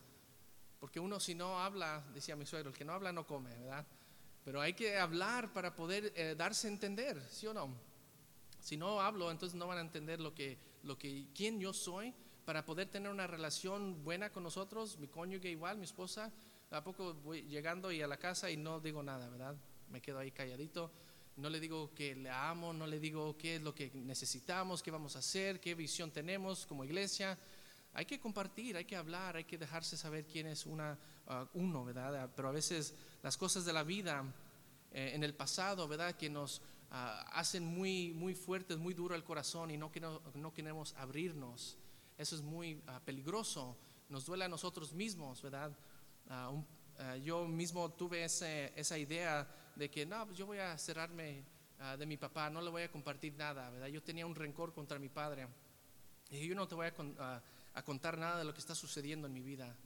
Porque 0.81 1.01
uno 1.01 1.19
si 1.19 1.35
no 1.35 1.61
habla, 1.61 2.05
decía 2.15 2.37
mi 2.37 2.47
suegro, 2.47 2.71
el 2.71 2.77
que 2.77 2.85
no 2.85 2.93
habla 2.93 3.13
no 3.13 3.27
come, 3.27 3.51
¿verdad? 3.59 3.87
Pero 4.45 4.61
hay 4.61 4.75
que 4.75 4.99
hablar 4.99 5.53
para 5.53 5.75
poder 5.75 6.13
eh, 6.15 6.35
darse 6.37 6.69
a 6.69 6.71
entender, 6.71 7.21
¿sí 7.31 7.47
o 7.47 7.55
no? 7.55 7.75
Si 8.61 8.77
no 8.77 9.01
hablo, 9.01 9.31
entonces 9.31 9.59
no 9.59 9.67
van 9.67 9.79
a 9.79 9.83
entender 9.83 10.21
lo 10.21 10.35
que, 10.35 10.59
lo 10.83 10.99
que, 10.99 11.27
quién 11.35 11.61
yo 11.61 11.73
soy, 11.73 12.15
para 12.49 12.65
poder 12.65 12.89
tener 12.89 13.13
una 13.13 13.27
relación 13.27 14.03
buena 14.03 14.31
con 14.31 14.43
nosotros, 14.43 14.97
mi 14.99 15.07
cónyuge 15.07 15.51
igual, 15.51 15.77
mi 15.77 15.85
esposa. 15.85 16.33
A 16.71 16.83
poco 16.83 17.13
voy 17.13 17.43
llegando 17.43 17.93
y 17.93 18.01
a 18.01 18.07
la 18.07 18.17
casa 18.17 18.51
y 18.51 18.57
no 18.57 18.81
digo 18.81 19.03
nada, 19.03 19.29
¿verdad? 19.29 19.55
Me 19.91 20.01
quedo 20.01 20.19
ahí 20.19 20.31
calladito. 20.31 20.91
No 21.37 21.51
le 21.51 21.61
digo 21.61 21.93
que 21.95 22.15
le 22.15 22.31
amo, 22.31 22.73
no 22.73 22.87
le 22.87 23.01
digo 23.01 23.37
qué 23.37 23.57
es 23.57 23.63
lo 23.63 23.75
que 23.75 23.91
necesitamos, 23.93 24.83
qué 24.83 24.91
vamos 24.91 25.15
a 25.17 25.19
hacer, 25.19 25.61
qué 25.61 25.75
visión 25.75 26.11
tenemos 26.11 26.65
como 26.65 26.87
iglesia 26.87 27.37
hay 27.93 28.07
que 28.07 28.19
compartir, 28.19 28.79
hay 28.79 28.87
que 28.87 28.97
hablar, 28.97 29.37
hay 29.37 29.45
que 29.45 29.59
dejarse 29.59 29.99
saber 29.99 30.27
quién 30.27 30.47
es 30.47 30.65
una, 30.65 30.99
uh, 31.27 31.59
uno, 31.59 31.85
¿verdad? 31.85 32.31
Pero 32.35 32.49
a 32.49 32.53
veces 32.53 32.95
las 33.23 33.37
cosas 33.37 33.67
de 33.67 33.75
la 33.75 33.83
vida 33.83 34.25
eh, 34.93 35.13
en 35.15 35.23
el 35.23 35.35
pasado, 35.35 35.87
¿verdad? 35.87 36.15
Que 36.15 36.31
nos 36.31 36.59
uh, 36.93 36.95
hacen 37.33 37.67
muy, 37.67 38.15
muy 38.15 38.35
fuertes, 38.35 38.79
muy 38.79 38.95
duro 38.95 39.15
el 39.15 39.25
corazón 39.25 39.71
y 39.71 39.77
no, 39.77 39.91
no 40.35 40.55
queremos 40.55 40.95
abrirnos. 40.95 41.77
Eso 42.19 42.37
es 42.37 42.43
muy 42.43 42.75
uh, 42.75 43.01
peligroso. 43.05 43.79
Nos 44.11 44.27
duele 44.27 44.45
a 44.45 44.49
nosotros 44.49 44.93
mismos, 44.93 45.41
¿verdad? 45.43 45.73
yo 47.23 47.47
mismo 47.47 47.91
tuve 47.93 48.25
esa 48.25 48.99
idea 48.99 49.49
de 49.77 49.91
que 49.91 50.05
no, 50.05 50.27
pues 50.27 50.37
yo 50.37 50.45
voy 50.45 50.59
a 50.59 50.77
cerrarme 50.77 51.45
de 51.97 52.05
mi 52.05 52.19
papá, 52.19 52.51
no 52.51 52.61
le 52.61 52.69
voy 52.69 52.83
a 52.83 52.91
compartir 52.91 53.35
nada, 53.35 53.71
¿verdad? 53.71 53.87
Yo 53.87 54.03
tenía 54.03 54.27
un 54.27 54.35
rencor 54.35 54.75
contra 54.75 54.99
mi 54.99 55.09
padre. 55.09 55.47
Y 56.31 56.47
yo 56.47 56.55
no 56.55 56.67
te 56.67 56.75
voy 56.75 56.89
a 56.89 57.43
a 57.79 57.83
contar 57.83 58.19
nada 58.19 58.39
de 58.39 58.45
lo 58.45 58.53
que 58.53 58.59
está 58.59 58.75
sucediendo 58.75 59.29
en 59.29 59.33
mi 59.33 59.41
vida. 59.41 59.77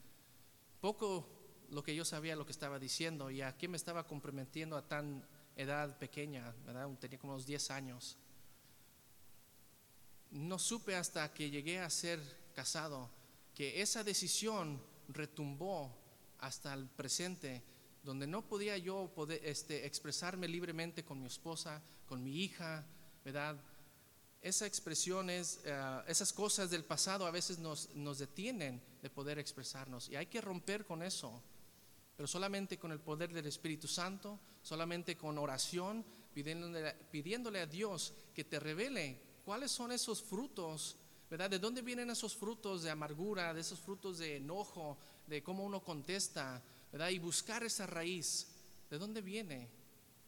Poco 0.81 1.27
lo 1.69 1.83
que 1.83 1.95
yo 1.95 2.03
sabía, 2.03 2.35
lo 2.35 2.45
que 2.45 2.51
estaba 2.51 2.79
diciendo 2.79 3.29
y 3.29 3.41
a 3.41 3.55
qué 3.55 3.67
me 3.67 3.77
estaba 3.77 4.07
comprometiendo 4.07 4.75
a 4.75 4.87
tan 4.87 5.23
edad 5.55 5.97
pequeña, 5.99 6.55
¿verdad? 6.65 6.89
Tenía 6.99 7.19
como 7.19 7.33
unos 7.33 7.45
10 7.45 7.69
años. 7.69 8.17
No 10.33 10.59
supe 10.59 10.95
hasta 10.95 11.33
que 11.33 11.49
llegué 11.49 11.79
a 11.79 11.89
ser 11.89 12.19
casado 12.53 13.09
que 13.53 13.81
esa 13.81 14.03
decisión 14.03 14.81
retumbó 15.07 15.95
hasta 16.39 16.73
el 16.73 16.87
presente, 16.87 17.61
donde 18.03 18.27
no 18.27 18.47
podía 18.47 18.77
yo 18.77 19.13
este, 19.43 19.85
expresarme 19.85 20.47
libremente 20.47 21.05
con 21.05 21.19
mi 21.19 21.27
esposa, 21.27 21.81
con 22.07 22.23
mi 22.23 22.43
hija, 22.43 22.85
¿verdad? 23.23 23.57
esas 24.43 24.67
expresiones, 24.67 25.61
eh, 25.63 26.01
esas 26.07 26.33
cosas 26.33 26.69
del 26.69 26.83
pasado 26.83 27.25
a 27.25 27.31
veces 27.31 27.59
nos, 27.59 27.89
nos 27.95 28.19
detienen 28.19 28.81
de 29.01 29.09
poder 29.09 29.39
expresarnos 29.39 30.09
y 30.09 30.17
hay 30.17 30.25
que 30.25 30.41
romper 30.41 30.85
con 30.85 31.01
eso. 31.01 31.41
Pero 32.17 32.27
solamente 32.27 32.77
con 32.77 32.91
el 32.91 32.99
poder 32.99 33.33
del 33.33 33.45
Espíritu 33.47 33.87
Santo, 33.87 34.39
solamente 34.61 35.15
con 35.15 35.37
oración, 35.37 36.05
pidiéndole, 36.33 36.93
pidiéndole 37.09 37.61
a 37.61 37.65
Dios 37.65 38.13
que 38.35 38.43
te 38.43 38.59
revele 38.59 39.32
cuáles 39.43 39.71
son 39.71 39.91
esos 39.91 40.21
frutos, 40.21 40.97
¿verdad? 41.29 41.49
¿De 41.49 41.59
dónde 41.59 41.81
vienen 41.81 42.09
esos 42.09 42.35
frutos 42.35 42.83
de 42.83 42.91
amargura, 42.91 43.53
de 43.53 43.61
esos 43.61 43.79
frutos 43.79 44.17
de 44.19 44.37
enojo, 44.37 44.97
de 45.27 45.43
cómo 45.43 45.63
uno 45.63 45.83
contesta, 45.83 46.61
¿verdad? 46.91 47.09
Y 47.09 47.19
buscar 47.19 47.63
esa 47.63 47.85
raíz. 47.85 48.47
¿De 48.89 48.97
dónde 48.97 49.21
viene? 49.21 49.69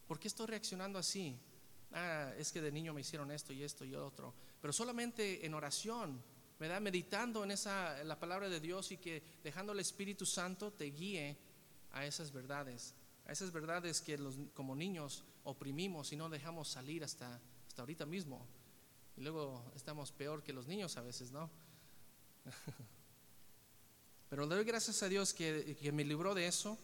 ¿Por 0.08 0.20
qué 0.20 0.28
estoy 0.28 0.48
reaccionando 0.48 0.98
así? 0.98 1.38
ah, 1.96 2.34
es 2.38 2.52
que 2.52 2.62
de 2.62 2.72
niño 2.72 2.94
me 2.94 3.02
hicieron 3.02 3.32
esto 3.32 3.54
y 3.54 3.64
esto 3.64 3.86
y 3.86 3.96
otro, 3.96 4.34
pero 4.62 4.72
solamente 4.72 5.46
en 5.46 5.54
oración, 5.54 6.22
¿verdad? 6.60 6.82
Meditando 6.82 7.44
en 7.44 7.52
esa 7.52 8.04
la 8.04 8.20
palabra 8.20 8.50
de 8.50 8.60
Dios 8.60 8.92
y 8.92 8.98
que 8.98 9.24
dejando 9.44 9.74
el 9.74 9.80
Espíritu 9.80 10.26
Santo 10.26 10.72
te 10.72 10.86
guíe 10.86 11.38
a 11.92 12.06
esas 12.06 12.32
verdades, 12.32 12.94
a 13.26 13.32
esas 13.32 13.52
verdades 13.52 14.02
que 14.02 14.18
los, 14.18 14.38
como 14.54 14.76
niños 14.76 15.24
oprimimos 15.44 16.12
y 16.12 16.16
no 16.16 16.30
dejamos 16.30 16.68
salir 16.68 17.04
hasta, 17.04 17.40
hasta 17.68 17.82
ahorita 17.82 18.06
mismo. 18.06 18.46
Y 19.18 19.22
luego 19.22 19.72
estamos 19.76 20.12
peor 20.12 20.44
que 20.44 20.52
los 20.52 20.68
niños 20.68 20.98
a 20.98 21.02
veces, 21.02 21.32
¿no? 21.32 21.50
Pero 24.30 24.46
le 24.46 24.56
doy 24.56 24.66
gracias 24.66 25.02
a 25.04 25.08
Dios 25.08 25.34
que, 25.34 25.92
me 25.94 26.04
libró 26.04 26.34
de 26.34 26.48
eso, 26.48 26.78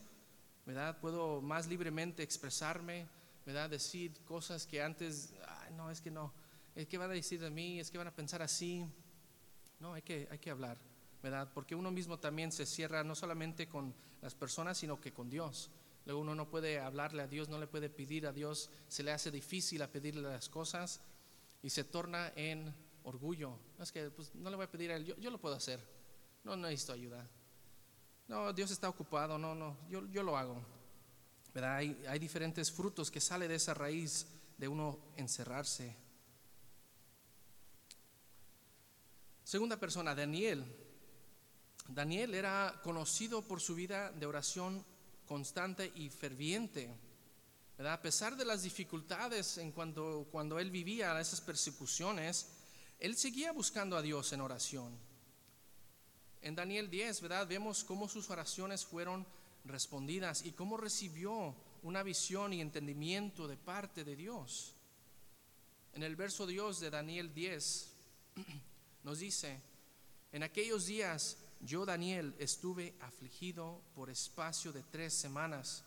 ¿verdad? 0.66 0.98
Puedo 1.02 1.42
más 1.42 1.68
libremente 1.68 2.24
expresarme, 2.24 3.10
¿verdad? 3.46 3.70
Decir 3.70 4.24
cosas 4.24 4.66
que 4.66 4.82
antes, 4.82 5.34
no, 5.76 5.92
es 5.92 6.00
que 6.00 6.10
no, 6.10 6.34
es 6.74 6.88
que 6.88 6.98
van 6.98 7.12
a 7.12 7.14
decir 7.14 7.42
de 7.42 7.50
mí, 7.50 7.82
es 7.82 7.92
que 7.92 7.98
van 7.98 8.08
a 8.08 8.16
pensar 8.16 8.42
así. 8.42 8.86
No, 9.80 9.94
hay 9.94 10.02
que, 10.02 10.30
hay 10.32 10.40
que 10.40 10.52
hablar, 10.52 10.78
¿verdad? 11.22 11.52
Porque 11.54 11.76
uno 11.76 11.92
mismo 11.92 12.18
también 12.18 12.54
se 12.54 12.66
cierra 12.66 13.04
no 13.04 13.16
solamente 13.16 13.68
con 13.68 13.94
las 14.22 14.36
personas, 14.36 14.78
sino 14.78 15.02
que 15.02 15.12
con 15.12 15.30
Dios. 15.30 15.70
Luego 16.06 16.22
uno 16.22 16.34
no 16.34 16.50
puede 16.50 16.80
hablarle 16.80 17.24
a 17.24 17.28
Dios, 17.28 17.50
no 17.50 17.60
le 17.60 17.68
puede 17.68 17.90
pedir 17.90 18.26
a 18.26 18.32
Dios, 18.32 18.70
se 18.88 19.04
le 19.04 19.12
hace 19.12 19.32
difícil 19.32 19.82
a 19.82 19.92
pedirle 19.92 20.22
las 20.22 20.48
cosas 20.48 21.02
y 21.64 21.70
se 21.70 21.84
torna 21.84 22.32
en 22.36 22.74
orgullo. 23.04 23.58
Es 23.80 23.92
que 23.92 24.10
pues, 24.10 24.34
no 24.36 24.50
le 24.50 24.56
voy 24.56 24.66
a 24.66 24.72
pedir 24.72 24.92
a 24.92 24.96
él, 24.96 25.06
yo, 25.06 25.30
lo 25.30 25.40
puedo 25.40 25.56
hacer, 25.56 25.80
no 26.44 26.56
necesito 26.56 26.94
ayuda. 26.94 27.28
No, 28.28 28.54
Dios 28.54 28.72
está 28.72 28.88
ocupado, 28.90 29.38
no, 29.38 29.54
no, 29.56 29.78
yo, 29.90 30.06
yo 30.08 30.24
lo 30.24 30.38
hago. 30.38 30.62
¿Verdad? 31.54 31.78
Hay, 31.78 32.02
hay 32.08 32.20
diferentes 32.20 32.72
frutos 32.72 33.12
que 33.12 33.20
sale 33.20 33.48
de 33.48 33.56
esa 33.56 33.74
raíz 33.74 34.26
de 34.58 34.68
uno 34.68 35.00
encerrarse. 35.18 35.96
Segunda 39.44 39.78
persona, 39.78 40.16
Daniel. 40.16 40.64
Daniel 41.90 42.34
era 42.36 42.80
conocido 42.84 43.42
por 43.42 43.60
su 43.60 43.76
vida 43.76 44.12
de 44.12 44.26
oración 44.26 44.86
constante 45.26 45.92
y 45.96 46.10
ferviente. 46.10 46.90
A 47.86 48.02
pesar 48.02 48.36
de 48.36 48.46
las 48.46 48.64
dificultades 48.64 49.58
en 49.58 49.72
cuando, 49.72 50.28
cuando 50.32 50.60
él 50.60 50.70
vivía 50.72 51.20
esas 51.20 51.42
persecuciones, 51.42 52.48
él 53.00 53.16
seguía 53.16 53.52
buscando 53.52 53.98
a 53.98 54.02
Dios 54.02 54.32
en 54.34 54.42
oración. 54.42 54.98
En 56.42 56.56
Daniel 56.56 56.90
10, 56.90 57.22
¿verdad? 57.22 57.48
Vemos 57.48 57.84
cómo 57.84 58.08
sus 58.08 58.30
oraciones 58.30 58.86
fueron 58.86 59.26
respondidas 59.66 60.46
y 60.46 60.52
cómo 60.52 60.78
recibió 60.78 61.56
una 61.84 62.04
visión 62.04 62.54
y 62.54 62.62
entendimiento 62.62 63.48
de 63.48 63.58
parte 63.58 64.04
de 64.04 64.16
Dios. 64.16 64.76
En 65.94 66.04
el 66.04 66.16
verso 66.16 66.48
Dios 66.48 66.80
de 66.80 66.90
Daniel 66.90 67.34
10 67.34 67.94
nos 69.04 69.20
dice, 69.20 69.60
en 70.32 70.44
aquellos 70.44 70.86
días 70.86 71.38
yo, 71.62 71.86
Daniel, 71.86 72.34
estuve 72.40 72.96
afligido 73.02 73.82
por 73.94 74.10
espacio 74.10 74.72
de 74.72 74.82
tres 74.84 75.14
semanas. 75.14 75.84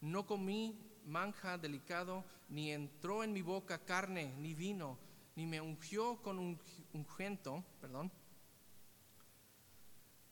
No 0.00 0.26
comí 0.26 0.78
manja 1.06 1.56
delicado, 1.58 2.24
ni 2.48 2.72
entró 2.72 3.24
en 3.24 3.32
mi 3.32 3.42
boca 3.42 3.84
carne, 3.84 4.34
ni 4.38 4.54
vino, 4.54 4.98
ni 5.36 5.46
me 5.46 5.60
ungió 5.60 6.20
con 6.22 6.38
un 6.38 6.58
ungento, 6.92 7.64
perdón, 7.80 8.10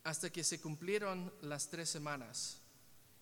hasta 0.04 0.30
que 0.30 0.44
se 0.44 0.60
cumplieron 0.60 1.32
las 1.42 1.68
tres 1.68 1.88
semanas. 1.88 2.60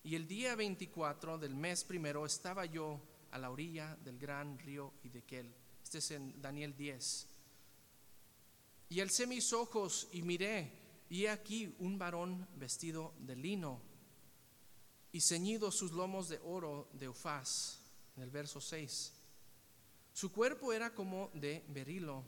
Y 0.03 0.15
el 0.15 0.27
día 0.27 0.55
24 0.55 1.37
del 1.37 1.55
mes 1.55 1.83
primero 1.83 2.25
estaba 2.25 2.65
yo 2.65 2.99
a 3.31 3.37
la 3.37 3.49
orilla 3.49 3.95
del 4.03 4.19
gran 4.19 4.59
río 4.59 4.93
Idequel. 5.03 5.53
Este 5.81 5.99
es 5.99 6.11
en 6.11 6.41
Daniel 6.41 6.75
10. 6.75 7.27
Y 8.89 8.99
alcé 8.99 9.25
mis 9.27 9.53
ojos 9.53 10.09
y 10.11 10.21
miré 10.21 10.71
y 11.09 11.27
aquí 11.27 11.73
un 11.79 11.97
varón 11.97 12.47
vestido 12.55 13.13
de 13.19 13.35
lino 13.35 13.81
y 15.13 15.21
ceñido 15.21 15.71
sus 15.71 15.91
lomos 15.91 16.27
de 16.27 16.39
oro 16.43 16.89
de 16.91 17.07
Ufaz, 17.07 17.77
en 18.17 18.23
el 18.23 18.31
verso 18.31 18.59
6. 18.59 19.13
Su 20.11 20.31
cuerpo 20.31 20.73
era 20.73 20.93
como 20.93 21.29
de 21.35 21.63
berilo, 21.69 22.23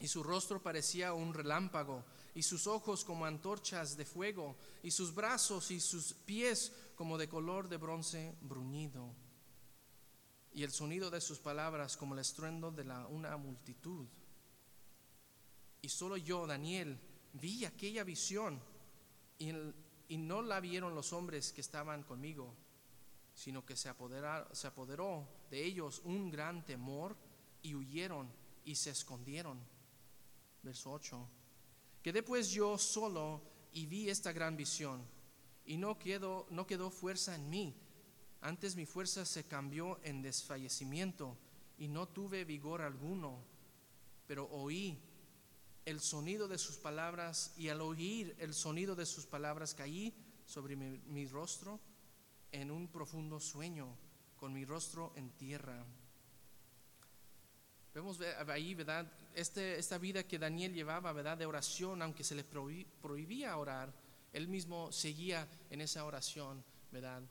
y 0.00 0.08
su 0.08 0.24
rostro 0.24 0.60
parecía 0.60 1.14
un 1.14 1.32
relámpago, 1.32 2.04
y 2.34 2.42
sus 2.42 2.66
ojos 2.66 3.04
como 3.04 3.26
antorchas 3.26 3.96
de 3.96 4.04
fuego, 4.04 4.56
y 4.82 4.90
sus 4.90 5.14
brazos 5.14 5.70
y 5.70 5.78
sus 5.78 6.12
pies 6.12 6.72
como 6.96 7.16
de 7.16 7.28
color 7.28 7.68
de 7.68 7.76
bronce 7.76 8.34
bruñido, 8.40 9.14
y 10.52 10.64
el 10.64 10.72
sonido 10.72 11.10
de 11.10 11.20
sus 11.20 11.38
palabras 11.38 11.96
como 11.96 12.14
el 12.14 12.20
estruendo 12.20 12.72
de 12.72 12.84
la, 12.84 13.06
una 13.06 13.36
multitud. 13.36 14.08
Y 15.80 15.88
solo 15.88 16.16
yo, 16.16 16.44
Daniel, 16.44 16.98
vi 17.34 17.64
aquella 17.64 18.02
visión 18.02 18.60
y, 19.38 19.52
no 20.18 20.42
la 20.42 20.60
vieron 20.60 20.94
los 20.94 21.12
hombres 21.12 21.52
que 21.52 21.60
estaban 21.60 22.02
conmigo, 22.02 22.54
sino 23.34 23.64
que 23.64 23.76
se, 23.76 23.90
se 24.52 24.66
apoderó 24.66 25.28
de 25.50 25.64
ellos 25.64 26.02
un 26.04 26.30
gran 26.30 26.64
temor 26.64 27.16
y 27.62 27.74
huyeron 27.74 28.30
y 28.64 28.74
se 28.74 28.90
escondieron. 28.90 29.58
Verso 30.62 30.92
8. 30.92 31.28
Quedé 32.02 32.22
pues 32.22 32.50
yo 32.50 32.78
solo 32.78 33.42
y 33.72 33.86
vi 33.86 34.08
esta 34.08 34.32
gran 34.32 34.56
visión 34.56 35.02
y 35.64 35.76
no 35.76 35.98
quedó, 35.98 36.46
no 36.50 36.66
quedó 36.66 36.90
fuerza 36.90 37.34
en 37.34 37.48
mí. 37.48 37.74
Antes 38.40 38.74
mi 38.74 38.86
fuerza 38.86 39.24
se 39.24 39.44
cambió 39.44 40.00
en 40.02 40.22
desfallecimiento 40.22 41.36
y 41.78 41.88
no 41.88 42.08
tuve 42.08 42.44
vigor 42.44 42.82
alguno, 42.82 43.38
pero 44.26 44.48
oí 44.50 44.98
el 45.84 46.00
sonido 46.00 46.48
de 46.48 46.58
sus 46.58 46.76
palabras 46.76 47.54
y 47.56 47.68
al 47.68 47.80
oír 47.80 48.36
el 48.38 48.54
sonido 48.54 48.94
de 48.94 49.06
sus 49.06 49.26
palabras 49.26 49.74
caí 49.74 50.14
sobre 50.46 50.76
mi, 50.76 51.26
rostro 51.26 51.80
en 52.50 52.70
un 52.70 52.88
profundo 52.88 53.40
sueño, 53.40 53.96
con 54.36 54.52
mi 54.52 54.64
rostro 54.64 55.12
en 55.16 55.30
tierra. 55.30 55.84
Vemos 57.94 58.18
ahí, 58.48 58.74
¿verdad? 58.74 59.10
Este, 59.34 59.78
esta 59.78 59.98
vida 59.98 60.24
que 60.24 60.38
Daniel 60.38 60.72
llevaba, 60.72 61.12
¿verdad? 61.12 61.36
De 61.36 61.46
oración, 61.46 62.00
aunque 62.02 62.24
se 62.24 62.34
le 62.34 62.44
prohibía 62.44 63.56
orar, 63.56 63.92
él 64.32 64.48
mismo 64.48 64.90
seguía 64.92 65.48
en 65.70 65.80
esa 65.80 66.04
oración, 66.04 66.64
¿verdad? 66.90 67.22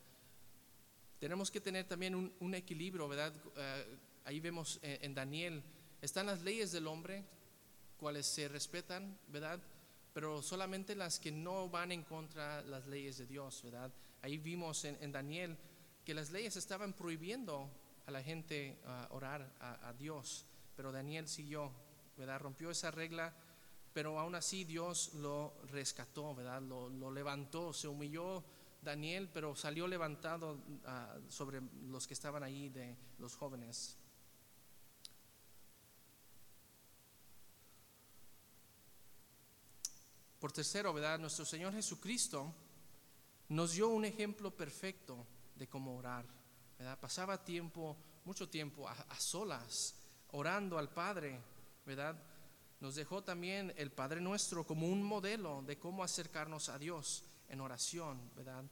Tenemos 1.18 1.50
que 1.50 1.60
tener 1.60 1.86
también 1.86 2.14
un, 2.14 2.54
equilibrio, 2.54 3.08
¿verdad? 3.08 3.34
Eh, 3.56 3.98
ahí 4.24 4.40
vemos 4.40 4.78
en 4.82 5.14
Daniel, 5.14 5.62
están 6.00 6.26
las 6.26 6.42
leyes 6.42 6.72
del 6.72 6.86
hombre, 6.86 7.24
cuales 8.02 8.26
se 8.26 8.48
respetan, 8.48 9.16
¿verdad? 9.28 9.60
Pero 10.12 10.42
solamente 10.42 10.96
las 10.96 11.20
que 11.20 11.30
no 11.30 11.68
van 11.68 11.92
en 11.92 12.02
contra 12.02 12.60
de 12.60 12.68
las 12.68 12.84
leyes 12.88 13.16
de 13.18 13.26
Dios, 13.26 13.62
¿verdad? 13.62 13.92
Ahí 14.22 14.38
vimos 14.38 14.84
en, 14.84 15.12
Daniel 15.12 15.56
que 16.04 16.12
las 16.12 16.32
leyes 16.32 16.56
estaban 16.56 16.94
prohibiendo 16.94 17.70
a 18.04 18.10
la 18.10 18.20
gente 18.20 18.80
ah, 18.86 19.06
orar 19.12 19.48
a, 19.60 19.92
Dios, 19.92 20.44
pero 20.74 20.90
Daniel 20.90 21.28
siguió, 21.28 21.70
¿verdad? 22.16 22.40
Rompió 22.40 22.72
esa 22.72 22.90
regla, 22.90 23.32
pero 23.92 24.18
aún 24.18 24.34
así 24.34 24.64
Dios 24.64 25.14
lo 25.14 25.54
rescató, 25.70 26.34
¿verdad? 26.34 26.60
Lo, 26.60 27.12
levantó, 27.12 27.72
se 27.72 27.86
humilló 27.86 28.42
Daniel, 28.82 29.30
pero 29.32 29.54
salió 29.54 29.86
levantado 29.86 30.58
ah, 30.86 31.16
sobre 31.28 31.60
los 31.86 32.08
que 32.08 32.14
estaban 32.14 32.42
ahí 32.42 32.68
de 32.68 32.96
los 33.20 33.36
jóvenes. 33.36 33.96
Por 40.42 40.50
tercero, 40.50 40.92
¿verdad? 40.92 41.20
Nuestro 41.20 41.44
Señor 41.44 41.72
Jesucristo 41.72 42.52
nos 43.50 43.74
dio 43.74 43.90
un 43.90 44.04
ejemplo 44.04 44.50
perfecto 44.50 45.24
de 45.54 45.68
cómo 45.68 45.96
orar. 45.96 46.24
¿verdad? 46.76 46.98
Pasaba 46.98 47.44
tiempo, 47.44 47.96
mucho 48.24 48.48
tiempo 48.48 48.88
a, 48.88 49.20
solas, 49.20 49.94
orando 50.32 50.78
al 50.78 50.88
Padre, 50.88 51.38
¿verdad? 51.86 52.20
Nos 52.80 52.96
dejó 52.96 53.22
también 53.22 53.72
el 53.76 53.92
Padre 53.92 54.20
nuestro 54.20 54.66
como 54.66 54.88
un 54.88 55.04
modelo 55.04 55.62
de 55.62 55.78
cómo 55.78 56.02
acercarnos 56.02 56.70
a 56.70 56.76
Dios 56.76 57.22
en 57.48 57.60
oración, 57.60 58.18
¿verdad? 58.34 58.64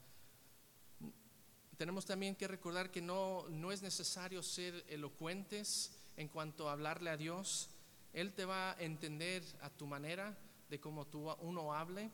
Tenemos 1.77 2.05
también 2.05 2.35
que 2.35 2.49
recordar 2.49 2.91
que 2.91 3.01
no, 3.01 3.49
no 3.49 3.71
es 3.71 3.81
necesario 3.81 4.43
ser 4.43 4.85
elocuentes 4.89 5.93
en 6.17 6.27
cuanto 6.27 6.69
a 6.69 6.73
hablarle 6.73 7.11
a 7.11 7.17
Dios. 7.17 7.71
Él 8.13 8.33
te 8.33 8.45
va 8.45 8.73
a 8.73 8.81
entender 8.81 9.45
a 9.61 9.71
tu 9.71 9.87
manera 9.87 10.37
de 10.71 10.81
cómo 10.81 11.07
tú, 11.07 11.29
uno 11.41 11.75
hable, 11.75 12.11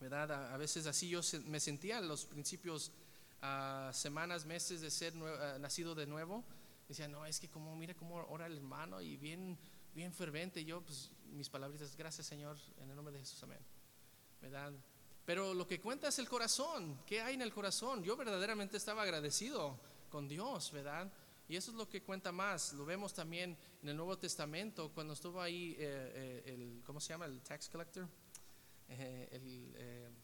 ¿verdad? 0.00 0.52
A, 0.52 0.56
veces 0.56 0.86
así 0.86 1.08
yo 1.08 1.20
me 1.44 1.60
sentía 1.60 1.98
en 1.98 2.08
los 2.08 2.24
principios, 2.24 2.90
uh, 3.42 3.92
semanas, 3.92 4.46
meses 4.46 4.80
de 4.80 4.90
ser 4.90 5.12
ah, 5.22 5.58
nacido 5.60 5.94
de 5.94 6.06
nuevo. 6.06 6.44
Decía, 6.88 7.06
no, 7.06 7.26
es 7.26 7.38
que 7.38 7.48
como, 7.50 7.76
mira 7.76 7.94
cómo 7.94 8.16
ora 8.16 8.46
el 8.46 8.56
hermano 8.56 9.02
y 9.02 9.18
bien, 9.18 9.58
bien 9.94 10.12
fervente. 10.14 10.64
Yo, 10.64 10.80
pues, 10.80 11.10
mis 11.26 11.50
palabras, 11.50 11.94
gracias 11.96 12.26
Señor, 12.26 12.56
en 12.78 12.88
el 12.88 12.96
nombre 12.96 13.12
de 13.12 13.20
Jesús, 13.20 13.42
amén. 13.42 13.60
¿Verdad? 14.40 14.72
Pero 15.26 15.52
lo 15.52 15.66
que 15.66 15.78
cuenta 15.78 16.08
es 16.08 16.18
el 16.18 16.28
corazón. 16.28 17.02
¿Qué 17.04 17.20
hay 17.20 17.34
en 17.34 17.42
el 17.42 17.52
corazón? 17.52 18.02
Yo 18.02 18.16
verdaderamente 18.16 18.78
estaba 18.78 19.02
agradecido 19.02 19.78
con 20.08 20.26
Dios, 20.26 20.72
¿verdad? 20.72 21.12
Y 21.48 21.56
eso 21.56 21.70
es 21.70 21.76
lo 21.78 21.88
que 21.88 22.02
cuenta 22.02 22.30
más. 22.30 22.74
Lo 22.74 22.84
vemos 22.84 23.14
también 23.14 23.56
en 23.82 23.88
el 23.88 23.96
Nuevo 23.96 24.18
Testamento, 24.18 24.92
cuando 24.92 25.14
estuvo 25.14 25.40
ahí 25.40 25.74
eh, 25.78 26.42
eh, 26.46 26.54
el, 26.54 26.82
¿cómo 26.84 27.00
se 27.00 27.08
llama? 27.08 27.24
El 27.24 27.40
tax 27.40 27.70
collector, 27.70 28.06
eh, 28.88 29.28
el, 29.32 30.14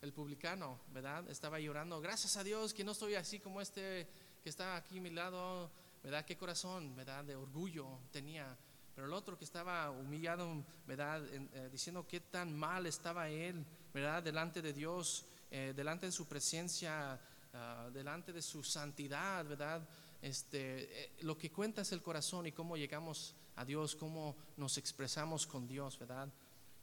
el, 0.00 0.12
publicano, 0.14 0.80
¿verdad? 0.88 1.28
Estaba 1.28 1.60
llorando, 1.60 2.00
gracias 2.00 2.38
a 2.38 2.44
Dios 2.44 2.72
que 2.72 2.84
no 2.84 2.92
estoy 2.92 3.16
así 3.16 3.38
como 3.38 3.60
este 3.60 4.08
que 4.42 4.48
está 4.48 4.76
aquí 4.76 4.96
a 4.96 5.02
mi 5.02 5.10
lado, 5.10 5.70
¿verdad? 6.02 6.24
Qué 6.24 6.38
corazón, 6.38 6.96
¿verdad? 6.96 7.22
De 7.22 7.36
orgullo 7.36 7.98
tenía. 8.10 8.56
Pero 8.94 9.06
el 9.08 9.12
otro 9.12 9.36
que 9.36 9.44
estaba 9.44 9.90
humillado, 9.90 10.64
¿verdad? 10.86 11.22
diciendo 11.70 12.06
qué 12.08 12.20
tan 12.20 12.58
mal 12.58 12.86
estaba 12.86 13.28
él, 13.28 13.64
¿verdad? 13.92 14.22
Delante 14.22 14.62
de 14.62 14.72
Dios, 14.72 15.26
delante 15.50 16.06
de 16.06 16.12
su 16.12 16.26
presencia, 16.26 17.20
ah, 17.52 17.90
delante 17.92 18.32
de 18.32 18.42
su 18.42 18.62
santidad, 18.62 19.44
¿verdad? 19.46 19.86
Este, 20.22 21.04
eh, 21.04 21.12
lo 21.20 21.36
que 21.38 21.50
cuenta 21.50 21.82
es 21.82 21.92
el 21.92 22.02
corazón 22.02 22.46
y 22.46 22.52
cómo 22.52 22.76
llegamos 22.76 23.34
a 23.56 23.64
Dios, 23.64 23.96
cómo 23.96 24.36
nos 24.56 24.78
expresamos 24.78 25.46
con 25.46 25.66
Dios, 25.66 25.98
¿verdad? 25.98 26.28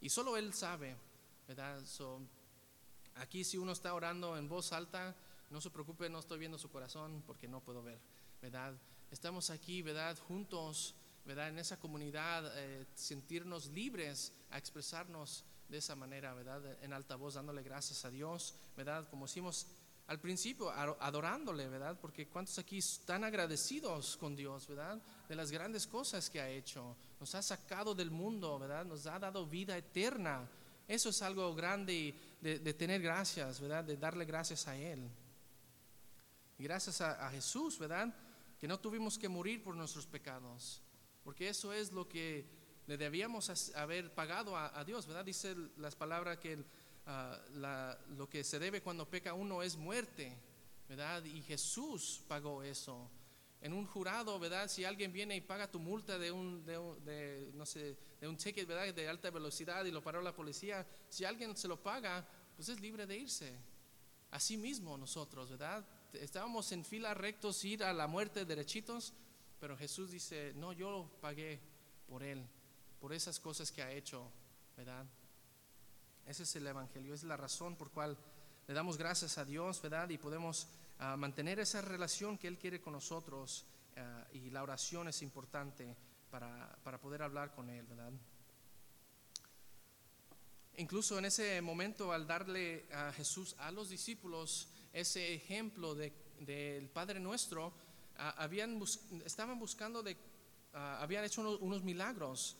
Y 0.00 0.08
solo 0.08 0.36
Él 0.36 0.52
sabe, 0.52 0.96
¿verdad? 1.46 1.82
aquí 3.16 3.44
si 3.44 3.58
uno 3.58 3.72
está 3.72 3.94
orando 3.94 4.36
en 4.36 4.48
voz 4.48 4.72
alta, 4.72 5.14
no 5.50 5.60
se 5.60 5.70
preocupe, 5.70 6.08
no 6.08 6.18
estoy 6.18 6.38
viendo 6.38 6.58
su 6.58 6.70
corazón 6.70 7.22
porque 7.26 7.48
no 7.48 7.60
puedo 7.60 7.82
ver, 7.82 7.98
¿verdad? 8.42 8.74
Estamos 9.10 9.50
aquí, 9.50 9.82
¿verdad? 9.82 10.18
Juntos, 10.18 10.94
¿verdad? 11.24 11.48
En 11.48 11.58
esa 11.58 11.78
comunidad, 11.78 12.52
eh, 12.56 12.86
sentirnos 12.94 13.66
libres 13.66 14.32
a 14.50 14.58
expresarnos 14.58 15.44
de 15.68 15.78
esa 15.78 15.94
manera, 15.94 16.34
¿verdad? 16.34 16.82
En 16.82 16.92
alta 16.92 17.16
voz, 17.16 17.34
dándole 17.34 17.62
gracias 17.62 18.04
a 18.04 18.10
Dios, 18.10 18.54
¿verdad? 18.76 19.08
Como 19.08 19.26
hicimos 19.26 19.66
al 20.08 20.20
principio, 20.20 20.70
adorándole, 20.70 21.68
¿verdad? 21.68 21.98
Porque 22.00 22.26
cuántos 22.26 22.58
aquí 22.58 22.78
están 22.78 23.24
agradecidos 23.24 24.16
con 24.16 24.34
Dios, 24.34 24.66
¿verdad? 24.66 25.00
De 25.28 25.36
las 25.36 25.50
grandes 25.50 25.86
cosas 25.86 26.28
que 26.28 26.40
ha 26.40 26.48
hecho. 26.48 26.96
Nos 27.20 27.34
ha 27.34 27.42
sacado 27.42 27.94
del 27.94 28.10
mundo, 28.10 28.58
¿verdad? 28.58 28.84
Nos 28.84 29.06
ha 29.06 29.18
dado 29.18 29.46
vida 29.46 29.76
eterna. 29.76 30.48
Eso 30.86 31.10
es 31.10 31.22
algo 31.22 31.54
grande 31.54 32.14
de, 32.40 32.58
de 32.58 32.74
tener 32.74 33.02
gracias, 33.02 33.60
¿verdad? 33.60 33.84
De 33.84 33.96
darle 33.96 34.24
gracias 34.24 34.66
a 34.66 34.76
Él. 34.76 35.08
Gracias 36.58 37.00
a, 37.00 37.30
Jesús, 37.30 37.78
¿verdad? 37.78 38.12
Que 38.58 38.66
no 38.66 38.80
tuvimos 38.80 39.16
que 39.16 39.28
morir 39.28 39.62
por 39.62 39.76
nuestros 39.76 40.06
pecados. 40.06 40.82
Porque 41.22 41.48
eso 41.48 41.72
es 41.72 41.92
lo 41.92 42.08
que 42.08 42.50
le 42.88 42.96
debíamos 42.96 43.70
haber 43.76 44.12
pagado 44.12 44.56
a, 44.56 44.82
Dios, 44.84 45.06
¿verdad? 45.06 45.24
Dice 45.24 45.54
las 45.76 45.94
palabras 45.94 46.38
que 46.38 46.64
Ah, 47.10 47.96
lo 48.18 48.28
que 48.28 48.44
se 48.44 48.58
debe 48.58 48.82
cuando 48.82 49.08
peca 49.08 49.32
uno 49.32 49.62
es 49.62 49.78
muerte, 49.78 50.36
¿verdad? 50.86 51.24
Y 51.24 51.40
Jesús 51.40 52.20
pagó 52.28 52.62
eso. 52.62 53.10
En 53.62 53.72
un 53.72 53.86
jurado, 53.86 54.38
¿verdad? 54.38 54.68
Si 54.68 54.84
alguien 54.84 55.10
viene 55.10 55.34
y 55.34 55.40
paga 55.40 55.70
tu 55.70 55.78
multa 55.78 56.18
de 56.18 56.30
un, 56.30 56.66
de, 56.66 57.50
no 57.54 57.64
sé, 57.64 57.96
de 58.20 58.28
un 58.28 58.36
ticket, 58.36 58.68
¿verdad? 58.68 58.92
De 58.92 59.08
alta 59.08 59.30
velocidad 59.30 59.86
y 59.86 59.90
lo 59.90 60.02
paró 60.02 60.20
la 60.20 60.34
policía, 60.34 60.86
si 61.08 61.24
alguien 61.24 61.56
se 61.56 61.66
lo 61.66 61.82
paga, 61.82 62.28
pues 62.54 62.68
es 62.68 62.78
libre 62.78 63.06
de 63.06 63.16
irse. 63.16 63.58
Así 64.30 64.58
mismo 64.58 64.98
nosotros, 64.98 65.48
¿verdad? 65.48 65.88
Estábamos 66.12 66.70
en 66.72 66.84
fila 66.84 67.14
rectos, 67.14 67.64
ir 67.64 67.84
a 67.84 67.94
la 67.94 68.06
muerte 68.06 68.44
derechitos, 68.44 69.14
pero 69.58 69.78
Jesús 69.78 70.10
dice, 70.10 70.52
no, 70.56 70.74
yo 70.74 70.90
lo 70.90 71.20
pagué 71.22 71.58
por 72.06 72.22
él, 72.22 72.46
por 73.00 73.14
esas 73.14 73.40
cosas 73.40 73.72
que 73.72 73.82
ha 73.82 73.90
hecho, 73.92 74.30
¿verdad? 74.76 75.06
Ese 76.28 76.42
es 76.42 76.56
el 76.56 76.66
Evangelio, 76.66 77.14
es 77.14 77.24
la 77.24 77.38
razón 77.38 77.74
por 77.74 77.90
cual 77.90 78.14
le 78.66 78.74
damos 78.74 78.98
gracias 78.98 79.38
a 79.38 79.46
Dios, 79.46 79.80
¿verdad? 79.80 80.10
Y 80.10 80.18
podemos 80.18 80.68
ah, 80.98 81.16
mantener 81.16 81.58
esa 81.58 81.80
relación 81.80 82.36
que 82.36 82.48
Él 82.48 82.58
quiere 82.58 82.82
con 82.82 82.92
nosotros 82.92 83.64
ah, 83.96 84.26
y 84.34 84.50
la 84.50 84.62
oración 84.62 85.08
es 85.08 85.22
importante 85.22 85.96
para, 86.30 86.78
para, 86.84 87.00
poder 87.00 87.22
hablar 87.22 87.54
con 87.54 87.70
Él, 87.70 87.86
¿verdad? 87.86 88.12
Incluso 90.76 91.18
en 91.18 91.24
ese 91.24 91.62
momento 91.62 92.12
al 92.12 92.26
darle 92.26 92.86
a 92.92 93.10
Jesús 93.10 93.56
a 93.58 93.70
los 93.70 93.88
discípulos 93.88 94.68
ese 94.92 95.32
ejemplo 95.32 95.94
del 95.94 96.12
de, 96.40 96.90
Padre 96.92 97.20
Nuestro, 97.20 97.72
ah, 98.18 98.34
habían 98.36 98.78
estaban 99.24 99.58
buscando 99.58 100.02
de, 100.02 100.14
habían 100.74 101.24
hecho 101.24 101.40
unos 101.58 101.82
milagros 101.82 102.58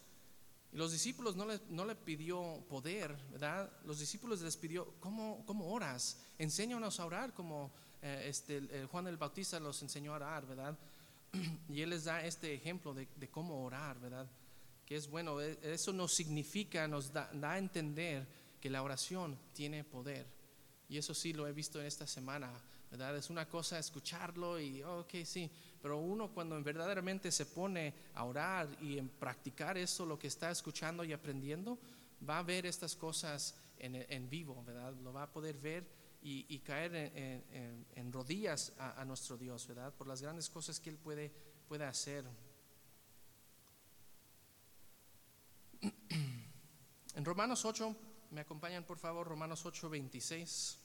y 0.72 0.76
los 0.76 0.92
discípulos 0.92 1.37
no 1.37 1.46
le, 1.46 1.61
no 1.70 1.85
le 1.85 1.94
pidió 1.94 2.64
poder, 2.68 3.16
¿verdad? 3.31 3.70
Los 3.85 3.98
discípulos 3.98 4.42
les 4.42 4.57
pidió, 4.57 4.94
¿cómo, 5.00 5.44
cómo 5.46 5.72
oras? 5.72 6.18
Enséñanos 6.38 7.00
a 7.00 7.07
orar 7.07 7.33
como 7.33 7.72
eh, 8.02 8.26
este, 8.28 8.87
Juan 8.90 9.07
el 9.07 9.16
Bautista 9.16 9.59
los 9.59 9.81
enseñó 9.83 10.12
a 10.12 10.16
orar, 10.16 10.46
¿verdad? 10.46 10.78
Y 11.68 11.81
él 11.81 11.90
les 11.90 12.04
da 12.04 12.24
este 12.24 12.52
ejemplo 12.54 12.94
de, 12.94 13.09
de 13.16 13.28
cómo 13.28 13.64
orar, 13.64 13.98
¿verdad? 13.98 14.28
Que 14.85 14.96
es 14.96 15.09
bueno, 15.09 15.40
e, 15.40 15.59
eso 15.62 15.92
nos 15.92 16.12
significa, 16.12 16.87
nos 16.87 17.12
da, 17.12 17.31
da 17.33 17.52
a 17.52 17.59
entender 17.59 18.26
que 18.61 18.70
la 18.70 18.83
oración 18.83 19.38
tiene 19.54 19.85
poder. 19.85 20.26
Y 20.88 20.98
eso 20.98 21.14
sí 21.14 21.33
lo 21.33 21.46
he 21.46 21.52
visto 21.52 21.81
en 21.81 21.87
esta 21.87 22.07
semana, 22.07 22.50
¿verdad? 22.90 23.16
Es 23.16 23.31
una 23.31 23.48
cosa 23.48 23.78
escucharlo 23.78 24.61
y, 24.61 24.83
ok, 24.83 25.14
sí, 25.24 25.50
pero 25.80 25.98
uno 25.98 26.32
cuando 26.32 26.60
verdaderamente 26.62 27.30
se 27.30 27.46
pone 27.46 27.94
a 28.14 28.24
orar 28.24 28.68
y 28.80 28.98
en 28.98 29.08
practicar 29.08 29.78
eso, 29.78 30.04
lo 30.04 30.18
que 30.18 30.26
está 30.26 30.50
escuchando 30.50 31.04
y 31.04 31.12
aprendiendo, 31.12 31.78
va 32.28 32.38
a 32.38 32.42
ver 32.42 32.66
estas 32.66 32.96
cosas 32.96 33.54
en, 33.78 34.28
vivo, 34.28 34.62
¿verdad? 34.64 34.92
Lo 35.02 35.12
va 35.12 35.22
a 35.24 35.32
poder 35.32 35.56
ver 35.58 35.86
y, 36.20 36.58
caer 36.60 36.94
en, 37.94 38.12
rodillas 38.12 38.72
a, 38.78 39.04
nuestro 39.04 39.36
Dios, 39.36 39.66
¿verdad? 39.66 39.92
Por 39.94 40.06
las 40.06 40.20
grandes 40.20 40.48
cosas 40.48 40.80
que 40.80 40.90
Él 40.90 40.98
puede, 40.98 41.32
puede 41.68 41.84
hacer. 41.84 42.24
En 47.14 47.24
Romanos 47.24 47.64
8, 47.64 47.96
me 48.30 48.42
acompañan 48.42 48.84
por 48.84 48.96
favor, 48.96 49.26
Romanos 49.26 49.66
8, 49.66 49.90
26. 49.90 50.78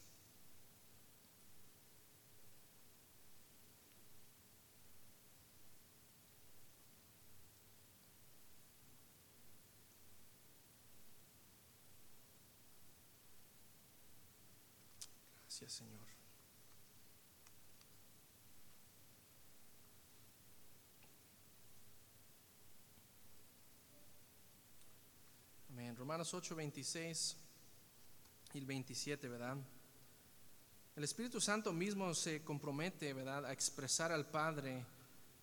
Señor. 15.74 16.06
Amén. 25.70 25.96
Romanos 25.96 26.32
8, 26.32 26.56
26 26.56 27.38
y 28.54 28.58
el 28.60 28.66
27, 28.68 29.28
¿verdad? 29.28 29.58
El 30.96 31.04
Espíritu 31.04 31.42
Santo 31.42 31.74
mismo 31.74 32.14
se 32.14 32.44
compromete, 32.44 33.12
¿verdad?, 33.14 33.48
a 33.48 33.52
expresar 33.52 34.12
al 34.12 34.30
Padre. 34.30 34.86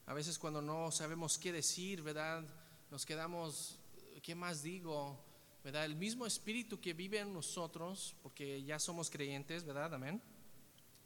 A 0.07 0.15
veces 0.15 0.39
cuando 0.39 0.63
no 0.63 0.93
sabemos 0.93 1.39
qué 1.39 1.51
decir, 1.51 2.03
¿verdad? 2.03 2.45
Nos 2.89 3.05
quedamos, 3.05 3.81
¿qué 4.23 4.37
más 4.37 4.63
digo? 4.63 5.30
¿Verdad? 5.63 5.85
El 5.85 5.97
mismo 5.97 6.27
Espíritu 6.27 6.81
que 6.81 6.95
vive 6.95 7.19
en 7.19 7.33
nosotros, 7.33 8.15
porque 8.23 8.63
ya 8.63 8.79
somos 8.79 9.11
creyentes, 9.11 9.65
¿verdad? 9.65 9.95
Amén. 9.95 10.23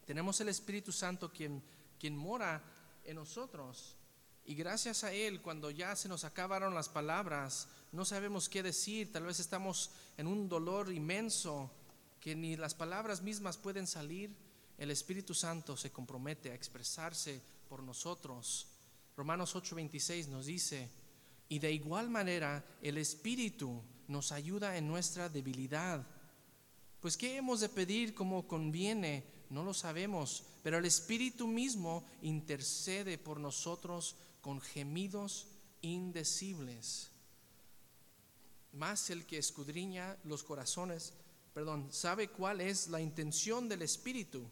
Tenemos 0.05 0.39
el 0.41 0.49
Espíritu 0.49 0.91
Santo 0.91 1.31
quien, 1.31 1.61
quien 1.99 2.15
mora 2.15 2.63
en 3.03 3.15
nosotros. 3.15 3.95
Y 4.45 4.55
gracias 4.55 5.03
a 5.03 5.11
Él, 5.11 5.41
cuando 5.41 5.71
ya 5.71 5.95
se 5.95 6.07
nos 6.07 6.23
acabaron 6.23 6.75
las 6.75 6.87
palabras, 6.87 7.67
no 7.91 8.05
sabemos 8.05 8.47
qué 8.47 8.61
decir, 8.61 9.11
tal 9.11 9.23
vez 9.23 9.39
estamos 9.39 9.91
en 10.17 10.27
un 10.27 10.47
dolor 10.47 10.93
inmenso 10.93 11.71
que 12.19 12.35
ni 12.35 12.55
las 12.55 12.75
palabras 12.75 13.21
mismas 13.21 13.57
pueden 13.57 13.87
salir, 13.87 14.35
el 14.77 14.91
Espíritu 14.91 15.33
Santo 15.33 15.75
se 15.75 15.91
compromete 15.91 16.51
a 16.51 16.55
expresarse 16.55 17.41
por 17.67 17.81
nosotros. 17.81 18.67
Romanos 19.15 19.55
8:26 19.55 20.27
nos 20.27 20.45
dice, 20.45 20.89
y 21.47 21.59
de 21.59 21.71
igual 21.71 22.09
manera 22.09 22.65
el 22.81 22.97
Espíritu 22.97 23.81
nos 24.07 24.31
ayuda 24.31 24.77
en 24.77 24.87
nuestra 24.87 25.29
debilidad. 25.29 26.05
Pues 26.99 27.17
¿qué 27.17 27.37
hemos 27.37 27.59
de 27.59 27.69
pedir 27.69 28.13
como 28.13 28.47
conviene? 28.47 29.23
No 29.49 29.63
lo 29.63 29.73
sabemos, 29.73 30.43
pero 30.63 30.77
el 30.77 30.85
Espíritu 30.85 31.47
mismo 31.47 32.05
intercede 32.21 33.17
por 33.17 33.39
nosotros 33.39 34.15
con 34.41 34.59
gemidos 34.59 35.47
indecibles. 35.81 37.11
Más 38.73 39.09
el 39.09 39.25
que 39.25 39.37
escudriña 39.37 40.17
los 40.23 40.43
corazones, 40.43 41.13
perdón, 41.53 41.87
sabe 41.91 42.29
cuál 42.29 42.59
es 42.61 42.87
la 42.87 42.99
intención 42.99 43.69
del 43.69 43.83
Espíritu, 43.83 44.45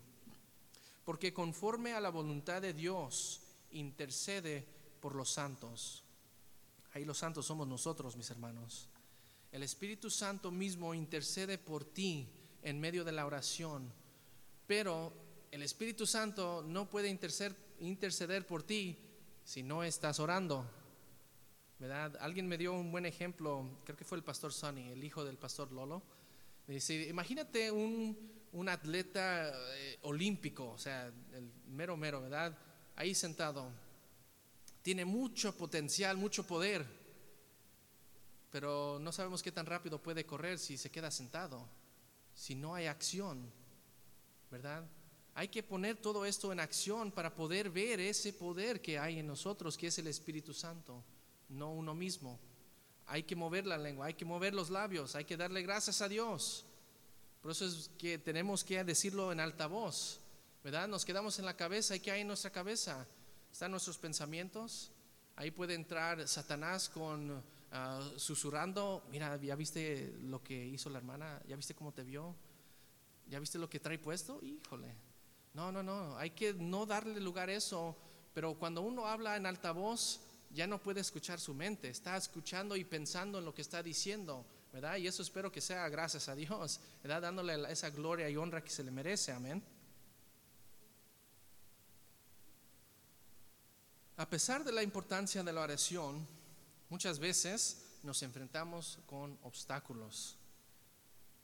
porque 1.03 1.33
conforme 1.33 1.93
a 1.93 1.99
la 1.99 2.09
voluntad 2.09 2.61
de 2.61 2.73
Dios 2.73 3.41
intercede 3.71 4.65
por 5.01 5.15
los 5.15 5.31
santos. 5.31 6.03
Ahí 6.93 7.03
los 7.03 7.17
santos 7.17 7.45
somos 7.45 7.67
nosotros, 7.67 8.15
mis 8.15 8.29
hermanos. 8.29 8.87
El 9.53 9.61
Espíritu 9.61 10.09
Santo 10.09 10.49
mismo 10.49 10.95
intercede 10.95 11.59
por 11.59 11.85
ti 11.85 12.27
en 12.63 12.79
medio 12.79 13.03
de 13.03 13.11
la 13.11 13.27
oración, 13.27 13.93
pero 14.65 15.13
el 15.51 15.61
Espíritu 15.61 16.07
Santo 16.07 16.63
no 16.65 16.89
puede 16.89 17.07
interceder, 17.07 18.47
por 18.47 18.63
ti 18.63 18.97
si 19.43 19.61
no 19.61 19.83
estás 19.83 20.19
orando. 20.19 20.67
¿Verdad? 21.77 22.17
Alguien 22.19 22.47
me 22.47 22.57
dio 22.57 22.73
un 22.73 22.91
buen 22.91 23.05
ejemplo, 23.05 23.79
creo 23.83 23.95
que 23.95 24.03
fue 24.03 24.17
el 24.17 24.23
pastor 24.23 24.51
Sonny, 24.51 24.89
el 24.89 25.03
hijo 25.03 25.23
del 25.23 25.37
pastor 25.37 25.71
Lolo. 25.71 26.01
Dice, 26.65 27.07
imagínate 27.07 27.69
un, 27.69 28.67
atleta 28.67 29.51
eh, 29.75 29.99
olímpico, 30.01 30.71
o 30.71 30.79
sea, 30.79 31.13
el 31.31 31.51
mero 31.67 31.95
mero, 31.95 32.23
¿verdad? 32.23 32.57
Ahí 32.95 33.13
sentado. 33.13 33.71
Tiene 34.81 35.05
mucho 35.05 35.55
potencial, 35.55 36.17
mucho 36.17 36.41
poder 36.47 37.02
pero 38.53 38.99
no 39.01 39.11
sabemos 39.11 39.41
qué 39.41 39.51
tan 39.51 39.65
rápido 39.65 39.97
puede 39.97 40.27
correr 40.27 40.59
si 40.59 40.77
se 40.77 40.91
queda 40.91 41.09
sentado, 41.09 41.67
si 42.35 42.53
no 42.53 42.75
hay 42.75 42.85
acción, 42.85 43.51
¿verdad? 44.51 44.85
Hay 45.33 45.47
que 45.47 45.63
poner 45.63 45.97
todo 45.97 46.23
esto 46.23 46.51
en 46.51 46.59
acción 46.59 47.11
para 47.11 47.33
poder 47.33 47.71
ver 47.71 47.99
ese 47.99 48.31
poder 48.31 48.79
que 48.79 48.99
hay 48.99 49.17
en 49.17 49.25
nosotros, 49.25 49.75
que 49.75 49.87
es 49.87 49.97
el 49.97 50.05
Espíritu 50.05 50.53
Santo, 50.53 51.03
no 51.49 51.73
uno 51.73 51.95
mismo. 51.95 52.39
Hay 53.07 53.23
que 53.23 53.35
mover 53.35 53.65
la 53.65 53.79
lengua, 53.79 54.05
hay 54.05 54.13
que 54.13 54.23
mover 54.23 54.53
los 54.53 54.69
labios, 54.69 55.15
hay 55.15 55.25
que 55.25 55.35
darle 55.35 55.63
gracias 55.63 56.01
a 56.03 56.07
Dios. 56.07 56.63
Por 57.41 57.49
eso 57.49 57.65
es 57.65 57.89
que 57.97 58.19
tenemos 58.19 58.63
que 58.63 58.83
decirlo 58.83 59.31
en 59.31 59.39
alta 59.39 59.65
voz, 59.65 60.19
¿verdad? 60.63 60.87
Nos 60.87 61.05
quedamos 61.05 61.39
en 61.39 61.45
la 61.45 61.57
cabeza, 61.57 61.95
¿y 61.95 62.01
qué 62.01 62.11
hay 62.11 62.21
en 62.21 62.27
nuestra 62.27 62.51
cabeza? 62.51 63.07
Están 63.51 63.71
nuestros 63.71 63.97
pensamientos. 63.97 64.91
Ahí 65.35 65.49
puede 65.49 65.73
entrar 65.73 66.27
Satanás 66.27 66.87
con 66.87 67.43
ah, 67.73 67.99
susurrando, 68.15 69.05
mira, 69.11 69.35
¿ya 69.37 69.55
viste 69.55 70.15
lo 70.21 70.41
que 70.41 70.65
hizo 70.65 70.89
la 70.89 70.99
hermana? 70.99 71.41
¿Ya 71.47 71.57
viste 71.57 71.75
cómo 71.75 71.91
te 71.91 72.03
vio? 72.03 72.33
¿Ya 73.27 73.39
viste 73.39 73.57
lo 73.57 73.69
que 73.69 73.79
trae 73.79 73.99
puesto? 73.99 74.39
Híjole. 74.41 74.95
No, 75.53 75.71
no, 75.71 75.83
no, 75.83 76.17
hay 76.17 76.31
que 76.31 76.53
no 76.53 76.85
darle 76.85 77.19
lugar 77.19 77.49
a 77.49 77.53
eso, 77.53 77.95
pero 78.33 78.55
cuando 78.55 78.81
uno 78.81 79.05
habla 79.05 79.35
en 79.35 79.45
alta 79.45 79.71
voz, 79.71 80.21
ya 80.49 80.65
no 80.65 80.81
puede 80.81 81.01
escuchar 81.01 81.39
su 81.39 81.53
mente, 81.53 81.89
está 81.89 82.17
escuchando 82.17 82.75
y 82.75 82.83
pensando 82.83 83.39
en 83.39 83.45
lo 83.45 83.53
que 83.53 83.61
está 83.61 83.83
diciendo, 83.83 84.45
¿verdad? 84.71 84.97
Y 84.97 85.07
eso 85.07 85.21
espero 85.21 85.51
que 85.51 85.61
sea 85.61 85.89
gracias 85.89 86.27
a 86.29 86.35
Dios, 86.35 86.79
¿verdad? 87.03 87.21
Dándole 87.21 87.71
esa 87.71 87.89
gloria 87.89 88.29
y 88.29 88.37
honra 88.37 88.63
que 88.63 88.71
se 88.71 88.83
le 88.83 88.91
merece, 88.91 89.31
amén. 89.31 89.63
A 94.17 94.29
pesar 94.29 94.63
de 94.63 94.71
la 94.71 94.83
importancia 94.83 95.43
de 95.43 95.53
la 95.53 95.61
oración, 95.61 96.27
muchas 96.89 97.19
veces 97.19 97.99
nos 98.03 98.21
enfrentamos 98.23 98.99
con 99.05 99.37
obstáculos. 99.43 100.37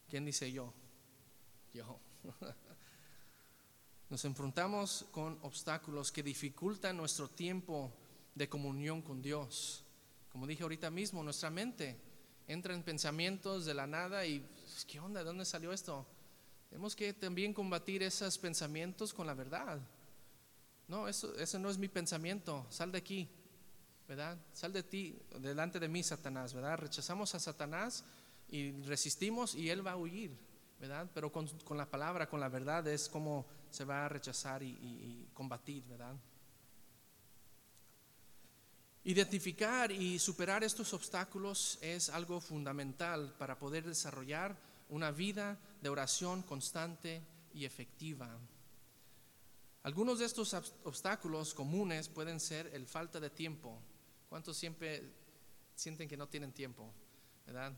¿Quién 0.10 0.26
dice 0.26 0.52
yo? 0.52 0.74
Yo. 1.74 2.00
Nos 4.10 4.26
enfrentamos 4.26 5.06
con 5.12 5.38
obstáculos 5.44 6.12
que 6.12 6.24
dificultan 6.24 6.98
nuestro 6.98 7.30
tiempo 7.30 7.94
de 8.34 8.50
comunión 8.50 9.04
con 9.04 9.22
Dios. 9.22 9.84
Como 10.32 10.48
dije 10.48 10.64
ahorita 10.64 10.90
mismo, 10.90 11.24
nuestra 11.24 11.52
mente 11.52 11.96
entra 12.48 12.74
en 12.74 12.82
pensamientos 12.82 13.66
de 13.66 13.76
la 13.76 13.86
nada 13.86 14.26
y 14.26 14.40
pues, 14.40 14.84
¿qué 14.86 15.00
onda? 15.00 15.20
¿De 15.20 15.26
dónde 15.26 15.46
salió 15.46 15.72
esto? 15.72 16.08
Tenemos 16.70 16.96
que 16.96 17.14
también 17.14 17.54
combatir 17.54 18.02
esos 18.02 18.40
pensamientos 18.40 19.14
con 19.14 19.28
la 19.28 19.36
verdad. 19.36 19.80
No, 20.88 21.08
eso, 21.08 21.36
eso 21.36 21.60
no 21.60 21.70
es 21.70 21.78
mi 21.78 21.88
pensamiento. 21.88 22.66
Sal 22.72 22.92
de 22.92 22.98
aquí, 22.98 23.30
¿verdad? 24.10 24.40
Sal 24.54 24.74
de 24.74 24.82
ti, 24.82 25.16
delante 25.40 25.80
de 25.80 25.88
mí, 25.88 26.02
Satanás, 26.02 26.52
¿verdad? 26.56 26.80
Rechazamos 26.80 27.36
a 27.36 27.40
Satanás 27.40 28.04
y 28.50 28.72
resistimos 28.82 29.54
y 29.54 29.70
él 29.70 29.86
va 29.86 29.92
a 29.92 29.98
huir, 29.98 30.36
¿verdad? 30.80 31.08
Pero 31.14 31.32
con, 31.32 31.48
la 31.78 31.86
palabra, 31.86 32.28
con 32.28 32.40
la 32.40 32.50
verdad 32.50 32.88
es 32.88 33.08
como 33.08 33.46
se 33.70 33.86
va 33.86 34.08
a 34.08 34.10
rechazar 34.10 34.64
y, 34.64 35.30
combatir, 35.36 35.84
¿verdad? 35.84 36.16
Identificar 39.04 39.92
y 39.92 40.18
superar 40.18 40.64
estos 40.64 40.92
obstáculos 40.96 41.78
es 41.80 42.10
algo 42.10 42.42
fundamental 42.42 43.36
para 43.38 43.60
poder 43.60 43.86
desarrollar 43.86 44.58
una 44.90 45.12
vida 45.12 45.60
de 45.84 45.90
oración 45.90 46.42
constante 46.42 47.22
y 47.54 47.64
efectiva. 47.64 48.40
Algunos 49.84 50.18
de 50.18 50.26
estos 50.26 50.56
obstáculos 50.84 51.54
comunes 51.54 52.10
pueden 52.10 52.40
ser 52.40 52.72
el 52.74 52.88
falta 52.88 53.20
de 53.20 53.30
tiempo. 53.30 53.80
¿Cuántos 54.30 54.58
siempre 54.58 55.04
sienten 55.76 56.08
que 56.08 56.16
no 56.16 56.28
tienen 56.28 56.54
tiempo? 56.54 56.94
¿Verdad? 57.46 57.74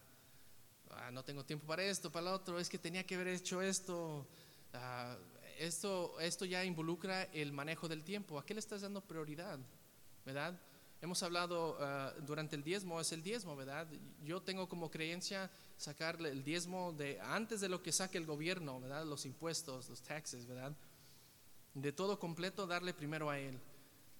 Ah, 0.90 1.10
no 1.12 1.24
tengo 1.24 1.46
tiempo 1.46 1.66
para 1.66 1.84
esto, 1.84 2.12
para 2.12 2.26
lo 2.26 2.34
otro, 2.34 2.60
es 2.60 2.68
que 2.68 2.78
tenía 2.78 3.06
que 3.06 3.16
haber 3.16 3.30
hecho 3.30 3.62
esto. 3.62 4.28
Ah, 4.74 5.18
esto, 5.58 6.20
esto 6.20 6.44
ya 6.44 6.66
involucra 6.66 7.24
el 7.24 7.54
manejo 7.54 7.88
del 7.88 8.04
tiempo. 8.04 8.38
¿A 8.38 8.46
qué 8.46 8.54
le 8.54 8.60
estás 8.60 8.82
dando 8.82 9.02
prioridad? 9.02 9.60
¿Verdad? 10.26 10.60
Hemos 11.02 11.24
hablado 11.24 11.78
uh, 11.80 12.22
durante 12.22 12.56
el 12.56 12.64
diezmo, 12.64 13.00
es 13.02 13.12
el 13.12 13.24
diezmo, 13.24 13.56
¿verdad? 13.56 13.88
Yo 14.24 14.42
tengo 14.42 14.70
como 14.70 14.92
creencia 14.92 15.50
sacarle 15.78 16.30
el 16.30 16.44
diezmo 16.44 16.94
de 16.94 17.20
antes 17.22 17.60
de 17.62 17.70
lo 17.70 17.82
que 17.82 17.92
saque 17.92 18.20
el 18.20 18.26
gobierno, 18.26 18.80
¿verdad? 18.80 19.06
Los 19.06 19.26
impuestos, 19.26 19.90
los 19.90 20.02
taxes, 20.04 20.46
¿verdad? 20.46 20.76
De 21.74 21.92
todo 21.92 22.20
completo, 22.20 22.68
darle 22.68 22.94
primero 22.94 23.30
a 23.30 23.40
Él. 23.40 23.60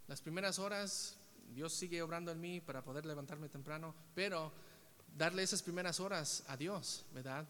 Las 0.08 0.22
primeras 0.22 0.58
horas, 0.58 1.20
Dios 1.54 1.74
sigue 1.74 2.02
obrando 2.02 2.32
en 2.32 2.40
mí 2.40 2.62
para 2.62 2.84
poder 2.84 3.06
levantarme 3.06 3.50
temprano, 3.50 3.94
pero 4.16 4.52
darle 5.18 5.44
esas 5.44 5.62
primeras 5.62 6.00
horas 6.00 6.44
a 6.48 6.56
Dios, 6.56 7.06
¿verdad? 7.14 7.48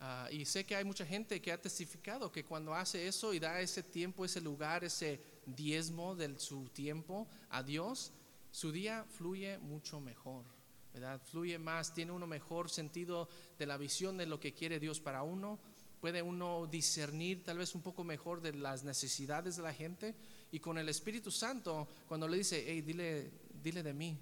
Ah, 0.00 0.28
y 0.30 0.44
sé 0.44 0.64
que 0.64 0.76
hay 0.76 0.84
mucha 0.84 1.04
gente 1.04 1.40
que 1.40 1.50
ha 1.50 1.60
testificado 1.60 2.30
que 2.30 2.44
cuando 2.44 2.74
hace 2.74 3.08
eso 3.08 3.34
y 3.34 3.40
da 3.40 3.60
ese 3.60 3.82
tiempo, 3.82 4.24
ese 4.24 4.40
lugar, 4.40 4.84
ese 4.84 5.20
diezmo 5.46 6.14
de 6.14 6.38
su 6.38 6.68
tiempo 6.68 7.26
a 7.50 7.62
Dios, 7.62 8.12
su 8.52 8.70
día 8.70 9.04
fluye 9.16 9.58
mucho 9.58 10.00
mejor, 10.00 10.44
¿verdad? 10.92 11.20
Fluye 11.24 11.58
más, 11.58 11.94
tiene 11.94 12.12
uno 12.12 12.26
mejor 12.26 12.70
sentido 12.70 13.28
de 13.58 13.66
la 13.66 13.76
visión 13.76 14.16
de 14.16 14.26
lo 14.26 14.38
que 14.38 14.54
quiere 14.54 14.78
Dios 14.78 15.00
para 15.00 15.22
uno, 15.22 15.58
puede 16.00 16.22
uno 16.22 16.68
discernir 16.70 17.42
tal 17.42 17.58
vez 17.58 17.74
un 17.74 17.82
poco 17.82 18.04
mejor 18.04 18.40
de 18.40 18.52
las 18.52 18.84
necesidades 18.84 19.56
de 19.56 19.62
la 19.62 19.74
gente 19.74 20.14
y 20.50 20.60
con 20.60 20.78
el 20.78 20.88
Espíritu 20.88 21.30
Santo, 21.30 21.88
cuando 22.06 22.26
le 22.26 22.38
dice, 22.38 22.64
hey, 22.66 22.82
dile, 22.82 23.30
dile 23.62 23.82
de 23.82 23.94
mí, 23.94 24.18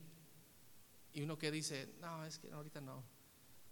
y 1.12 1.22
uno 1.22 1.38
que 1.38 1.50
dice, 1.50 1.94
no, 2.00 2.24
es 2.24 2.38
que 2.38 2.52
ahorita 2.52 2.80
no, 2.80 3.02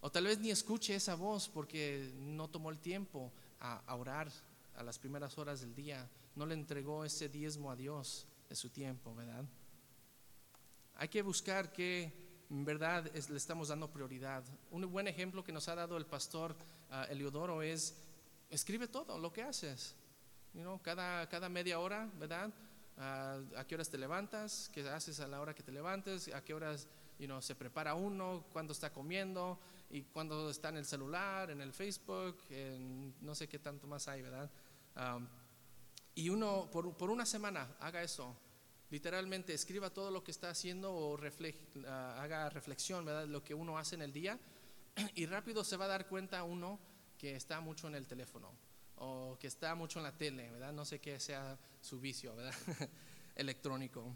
o 0.04 0.10
tal 0.10 0.24
vez 0.24 0.38
ni 0.38 0.50
escuche 0.50 0.94
esa 0.94 1.14
voz 1.14 1.48
porque 1.48 2.12
no 2.18 2.48
tomó 2.48 2.68
el 2.68 2.78
tiempo 2.78 3.32
a, 3.58 3.94
orar 3.96 4.30
a 4.76 4.82
las 4.82 4.98
primeras 4.98 5.38
horas 5.38 5.62
del 5.62 5.74
día, 5.74 6.06
no 6.36 6.44
le 6.44 6.52
entregó 6.52 7.06
ese 7.06 7.30
diezmo 7.30 7.70
a 7.70 7.76
Dios 7.76 8.26
de 8.50 8.54
su 8.54 8.68
tiempo, 8.68 9.14
¿verdad? 9.14 9.46
Hay 10.96 11.08
que 11.08 11.22
buscar 11.22 11.72
que 11.72 12.12
en 12.50 12.66
verdad 12.66 13.10
le 13.14 13.36
estamos 13.38 13.68
dando 13.68 13.90
prioridad. 13.90 14.44
Un 14.70 14.92
buen 14.92 15.08
ejemplo 15.08 15.42
que 15.42 15.52
nos 15.52 15.68
ha 15.68 15.74
dado 15.74 15.96
el 15.96 16.04
pastor 16.04 16.54
uh, 16.90 17.10
Eliodoro 17.10 17.62
es, 17.62 17.94
escribe 18.50 18.88
todo 18.88 19.16
lo 19.16 19.32
que 19.32 19.42
haces. 19.42 19.94
Cada, 20.82 21.28
cada 21.28 21.48
media 21.48 21.78
hora, 21.78 22.10
¿verdad? 22.18 22.50
Ah, 22.96 23.40
¿A 23.56 23.66
qué 23.66 23.74
horas 23.74 23.90
te 23.90 23.98
levantas? 23.98 24.70
¿Qué 24.72 24.88
haces 24.88 25.20
a 25.20 25.26
la 25.26 25.40
hora 25.40 25.54
que 25.54 25.62
te 25.62 25.72
levantes? 25.72 26.32
¿A 26.32 26.42
qué 26.42 26.54
horas 26.54 26.88
se 27.40 27.54
prepara 27.54 27.94
uno? 27.94 28.44
¿Cuándo 28.52 28.72
está 28.72 28.92
comiendo? 28.92 29.58
y 29.90 30.02
cuando 30.02 30.50
está 30.50 30.70
en 30.70 30.78
el 30.78 30.84
celular, 30.84 31.50
en 31.52 31.60
el 31.60 31.72
Facebook, 31.72 32.38
en 32.50 33.14
no 33.20 33.32
sé 33.32 33.48
qué 33.48 33.60
tanto 33.60 33.86
más 33.86 34.08
hay, 34.08 34.22
¿verdad? 34.22 34.50
y 36.16 36.28
uno 36.28 36.68
por, 36.70 36.96
por, 36.96 37.10
una 37.10 37.24
semana 37.26 37.76
haga 37.78 38.02
eso, 38.02 38.36
literalmente 38.90 39.54
escriba 39.54 39.90
todo 39.90 40.10
lo 40.10 40.22
que 40.22 40.30
está 40.30 40.50
haciendo 40.50 40.92
o 40.92 41.18
ah, 41.86 42.22
haga 42.22 42.50
reflexión, 42.50 43.04
¿verdad? 43.04 43.26
Lo 43.26 43.42
que 43.42 43.54
uno 43.54 43.78
hace 43.78 43.94
en 43.94 44.02
el 44.02 44.12
día 44.12 44.38
y 45.14 45.26
rápido 45.26 45.64
se 45.64 45.76
va 45.76 45.84
a 45.86 45.88
dar 45.88 46.08
cuenta 46.08 46.42
uno 46.44 46.78
que 47.18 47.34
está 47.36 47.60
mucho 47.60 47.86
en 47.88 47.94
el 47.94 48.06
teléfono 48.06 48.52
o 48.96 49.36
que 49.38 49.46
está 49.46 49.74
mucho 49.74 49.98
en 49.98 50.04
la 50.04 50.16
tele, 50.16 50.50
¿verdad? 50.50 50.72
No 50.72 50.84
sé 50.84 51.00
qué 51.00 51.18
sea 51.20 51.58
su 51.80 52.00
vicio, 52.00 52.34
¿verdad? 52.34 52.54
Electrónico. 53.34 54.14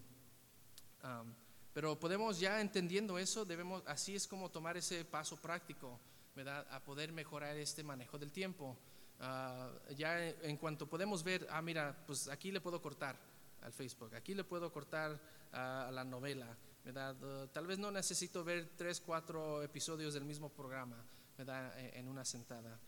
Pero 1.73 1.99
podemos 1.99 2.41
ya 2.41 2.61
entendiendo 2.61 3.19
eso, 3.19 3.45
debemos, 3.45 3.83
así 3.87 4.17
es 4.17 4.27
como 4.27 4.51
tomar 4.51 4.77
ese 4.77 5.05
paso 5.05 5.37
práctico, 5.37 6.01
¿verdad? 6.35 6.67
A 6.71 6.83
poder 6.83 7.12
mejorar 7.12 7.57
este 7.57 7.83
manejo 7.83 8.19
del 8.19 8.33
tiempo. 8.33 8.77
Ah, 9.21 9.71
ya 9.97 10.29
en 10.29 10.57
cuanto 10.57 10.88
podemos 10.88 11.23
ver, 11.23 11.47
ah, 11.51 11.62
mira, 11.62 11.97
pues 12.07 12.29
aquí 12.29 12.53
le 12.53 12.61
puedo 12.61 12.81
cortar 12.81 13.17
al 13.62 13.73
Facebook, 13.73 14.14
aquí 14.14 14.35
le 14.35 14.45
puedo 14.45 14.73
cortar 14.73 15.21
a 15.53 15.91
la 15.93 16.05
novela, 16.05 16.57
¿verdad? 16.85 17.17
Ah, 17.23 17.47
tal 17.53 17.67
vez 17.67 17.79
no 17.79 17.91
necesito 17.91 18.45
ver 18.45 18.71
tres, 18.77 19.01
cuatro 19.01 19.62
episodios 19.62 20.14
del 20.14 20.25
mismo 20.25 20.49
programa, 20.49 21.05
¿verdad? 21.37 21.79
E, 21.79 21.99
en 21.99 22.09
una 22.09 22.25
sentada. 22.25 22.79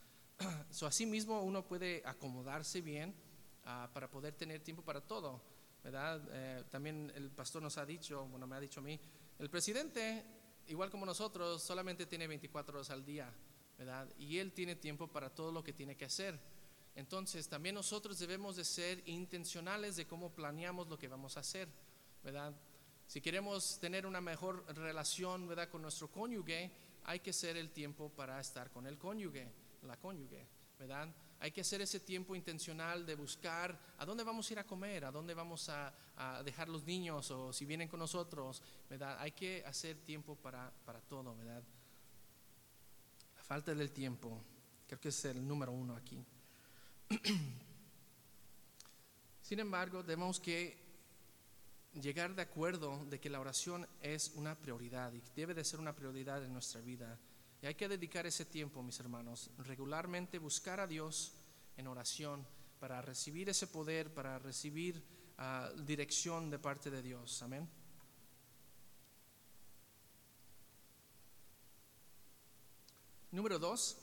So, 0.70 0.86
así 0.86 1.06
mismo 1.06 1.42
uno 1.42 1.66
puede 1.66 2.02
acomodarse 2.04 2.80
bien 2.80 3.14
para 3.92 4.10
poder 4.10 4.34
tener 4.34 4.60
tiempo 4.60 4.82
para 4.82 5.00
todo. 5.00 5.40
¿verdad? 5.82 6.22
Eh, 6.32 6.64
también 6.70 7.12
el 7.14 7.30
pastor 7.30 7.62
nos 7.62 7.78
ha 7.78 7.86
dicho, 7.86 8.26
bueno, 8.26 8.46
me 8.46 8.56
ha 8.56 8.60
dicho 8.60 8.80
a 8.80 8.82
mí, 8.82 8.98
el 9.38 9.48
presidente, 9.48 10.24
igual 10.66 10.90
como 10.90 11.06
nosotros, 11.06 11.62
solamente 11.62 12.06
tiene 12.06 12.26
24 12.26 12.78
horas 12.78 12.90
al 12.90 13.04
día, 13.04 13.32
¿verdad? 13.78 14.08
Y 14.18 14.38
él 14.38 14.52
tiene 14.52 14.76
tiempo 14.76 15.08
para 15.08 15.30
todo 15.30 15.52
lo 15.52 15.64
que 15.64 15.72
tiene 15.72 15.96
que 15.96 16.04
hacer. 16.04 16.38
Entonces, 16.94 17.48
también 17.48 17.74
nosotros 17.74 18.18
debemos 18.18 18.56
de 18.56 18.64
ser 18.64 19.02
intencionales 19.08 19.96
de 19.96 20.06
cómo 20.06 20.34
planeamos 20.34 20.88
lo 20.88 20.98
que 20.98 21.08
vamos 21.08 21.36
a 21.36 21.40
hacer, 21.40 21.68
¿verdad? 22.22 22.54
Si 23.06 23.20
queremos 23.20 23.78
tener 23.80 24.06
una 24.06 24.20
mejor 24.20 24.66
relación, 24.76 25.48
¿verdad? 25.48 25.70
Con 25.70 25.82
nuestro 25.82 26.10
cónyuge, 26.10 26.70
hay 27.04 27.20
que 27.20 27.32
ser 27.32 27.56
el 27.56 27.70
tiempo 27.70 28.10
para 28.10 28.38
estar 28.38 28.70
con 28.70 28.86
el 28.86 28.98
cónyuge, 28.98 29.50
la 29.82 29.96
cónyuge, 29.96 30.46
¿verdad? 30.78 31.08
Hay 31.40 31.52
que 31.52 31.62
hacer 31.62 31.80
ese 31.80 32.00
tiempo 32.00 32.36
intencional 32.36 33.06
de 33.06 33.14
buscar 33.14 33.78
a 33.98 34.04
dónde 34.04 34.24
vamos 34.24 34.48
a 34.48 34.52
ir 34.52 34.58
a 34.58 34.66
comer, 34.66 35.04
a 35.04 35.10
dónde 35.10 35.34
vamos 35.34 35.68
a, 35.68 35.94
dejar 36.44 36.68
los 36.68 36.84
niños 36.84 37.30
o 37.30 37.50
si 37.50 37.64
vienen 37.64 37.88
con 37.88 37.98
nosotros, 37.98 38.62
¿verdad? 38.90 39.16
Hay 39.20 39.32
que 39.32 39.64
hacer 39.64 39.96
tiempo 40.04 40.36
para, 40.36 40.70
para 40.84 41.00
todo, 41.00 41.34
¿verdad? 41.34 41.62
La 43.36 43.42
falta 43.42 43.74
del 43.74 43.90
tiempo, 43.90 44.44
creo 44.86 45.00
que 45.00 45.08
es 45.08 45.24
el 45.24 45.46
número 45.48 45.72
uno 45.72 45.96
aquí. 45.96 46.22
Sin 49.40 49.60
embargo, 49.60 50.04
tenemos 50.04 50.38
que 50.38 50.80
llegar 51.94 52.34
de 52.34 52.42
acuerdo 52.42 53.04
de 53.06 53.18
que 53.18 53.30
la 53.30 53.40
oración 53.40 53.88
es 54.00 54.32
una 54.36 54.54
prioridad 54.54 55.12
y 55.12 55.22
debe 55.34 55.54
de 55.54 55.64
ser 55.64 55.80
una 55.80 55.94
prioridad 55.94 56.44
en 56.44 56.52
nuestra 56.52 56.80
vida. 56.80 57.18
Y 57.62 57.66
hay 57.66 57.74
que 57.74 57.88
dedicar 57.88 58.26
ese 58.26 58.46
tiempo, 58.46 58.82
mis 58.82 58.98
hermanos, 59.00 59.50
regularmente 59.58 60.38
buscar 60.38 60.80
a 60.80 60.86
Dios 60.86 61.34
en 61.76 61.86
oración 61.86 62.46
para 62.78 63.02
recibir 63.02 63.50
ese 63.50 63.66
poder, 63.66 64.14
para 64.14 64.38
recibir 64.38 65.04
ah, 65.36 65.70
dirección 65.84 66.50
de 66.50 66.58
parte 66.58 66.90
de 66.90 67.02
Dios. 67.02 67.42
Amén. 67.42 67.68
Número 73.30 73.58
dos, 73.58 73.98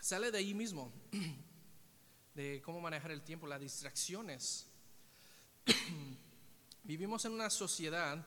sale 0.00 0.30
de 0.30 0.38
ahí 0.38 0.54
mismo, 0.54 0.92
de 2.34 2.62
cómo 2.62 2.80
manejar 2.80 3.10
el 3.10 3.22
tiempo, 3.22 3.46
las 3.46 3.60
distracciones. 3.60 4.70
Vivimos 6.84 7.24
en 7.24 7.32
una 7.32 7.50
sociedad 7.50 8.24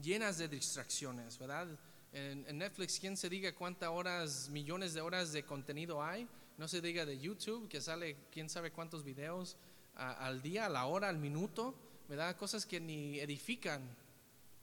llenas 0.00 0.38
de 0.38 0.48
distracciones, 0.48 1.36
¿verdad? 1.38 1.78
En, 2.18 2.56
Netflix, 2.56 2.98
¿quién 2.98 3.14
se 3.14 3.28
diga 3.28 3.54
cuántas 3.54 3.90
horas, 3.90 4.48
millones 4.48 4.94
de 4.94 5.02
horas 5.02 5.34
de 5.34 5.44
contenido 5.44 6.02
hay? 6.02 6.26
No 6.56 6.66
se 6.66 6.80
diga 6.80 7.04
de 7.04 7.18
YouTube, 7.18 7.68
que 7.68 7.82
sale 7.82 8.16
quién 8.32 8.48
sabe 8.48 8.70
cuántos 8.70 9.04
videos 9.04 9.58
al 9.96 10.40
día, 10.40 10.64
a 10.64 10.68
la 10.70 10.86
hora, 10.86 11.10
al 11.10 11.18
minuto, 11.18 11.74
¿verdad? 12.08 12.34
Cosas 12.38 12.64
que 12.64 12.80
ni 12.80 13.20
edifican, 13.20 13.94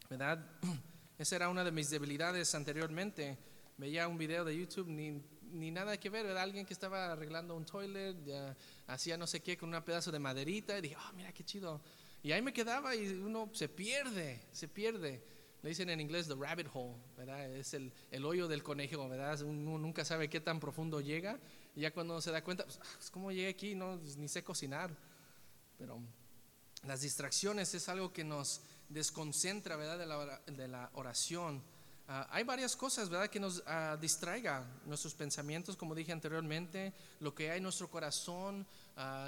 ¿verdad? 0.09 0.43
Esa 1.19 1.35
era 1.35 1.49
una 1.49 1.63
de 1.63 1.71
mis 1.71 1.91
debilidades 1.91 2.55
anteriormente. 2.55 3.37
Veía 3.77 4.07
un 4.07 4.17
video 4.17 4.43
de 4.43 4.57
YouTube, 4.57 4.87
ni, 4.87 5.21
ni 5.51 5.69
nada 5.69 5.97
que 5.97 6.09
ver, 6.09 6.25
¿verdad? 6.25 6.41
Alguien 6.41 6.65
que 6.65 6.73
estaba 6.73 7.11
arreglando 7.11 7.55
un 7.55 7.65
toilet, 7.65 8.17
hacía 8.87 9.15
no 9.15 9.27
sé 9.27 9.41
qué 9.41 9.57
con 9.57 9.71
un 9.71 9.79
pedazo 9.83 10.11
de 10.11 10.17
maderita, 10.17 10.75
y 10.79 10.81
dije, 10.81 10.95
oh, 10.97 11.13
mira 11.13 11.31
qué 11.31 11.43
chido 11.43 11.83
y 12.23 12.31
ahí 12.31 12.41
me 12.41 12.53
quedaba 12.53 12.95
y 12.95 13.05
uno 13.09 13.49
se 13.53 13.67
pierde, 13.67 14.39
se 14.53 14.69
pierde. 14.69 15.21
Le 15.63 15.69
dicen 15.69 15.89
en 15.89 16.01
inglés 16.01 16.27
the 16.27 16.35
rabbit 16.35 16.67
hole, 16.73 16.93
¿verdad? 17.17 17.49
Es 17.49 17.73
el, 17.73 17.91
el 18.11 18.25
hoyo 18.25 18.49
del 18.49 18.61
conejo, 18.61 19.07
¿verdad? 19.07 19.41
Uno 19.41 19.77
nunca 19.77 20.03
sabe 20.03 20.29
qué 20.29 20.41
tan 20.41 20.59
profundo 20.59 20.99
llega. 20.99 21.39
Y 21.73 21.81
ya 21.81 21.91
cuando 21.91 22.21
se 22.21 22.31
da 22.31 22.43
cuenta, 22.43 22.65
pues, 22.65 22.79
ah, 22.83 22.99
¿cómo 23.11 23.31
llegué 23.31 23.47
aquí? 23.47 23.73
No, 23.73 23.97
pues, 23.97 24.17
ni 24.17 24.27
sé 24.27 24.43
cocinar. 24.43 24.93
Pero 25.77 26.01
las 26.83 26.99
distracciones 26.99 27.73
es 27.73 27.87
algo 27.87 28.11
que 28.11 28.25
nos 28.25 28.59
desconcentra, 28.89 29.77
¿verdad? 29.77 29.97
De 29.97 30.05
la, 30.05 30.41
de 30.45 30.67
la 30.67 30.89
oración. 30.95 31.63
Ah, 32.09 32.27
hay 32.31 32.43
varias 32.43 32.75
cosas, 32.75 33.07
¿verdad?, 33.07 33.29
que 33.29 33.39
nos 33.39 33.59
uh, 33.59 33.97
distraiga 34.01 34.65
nuestros 34.85 35.15
pensamientos, 35.15 35.77
como 35.77 35.95
dije 35.95 36.11
anteriormente, 36.11 36.93
lo 37.21 37.33
que 37.33 37.49
hay 37.49 37.57
en 37.57 37.63
nuestro 37.63 37.89
corazón, 37.89 38.67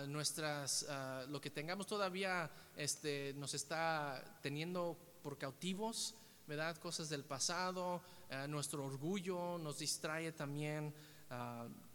nuestras, 0.09 0.85
lo 1.29 1.39
que 1.39 1.49
tengamos 1.49 1.87
todavía 1.87 2.51
este, 2.75 3.33
nos 3.37 3.53
está 3.53 4.21
teniendo 4.41 4.97
por 5.23 5.37
cautivos, 5.39 6.13
¿verdad? 6.47 6.77
Cosas 6.77 7.09
del 7.09 7.23
pasado, 7.23 8.01
nuestro 8.49 8.85
orgullo 8.85 9.57
nos 9.57 9.79
distrae 9.79 10.31
también, 10.31 10.93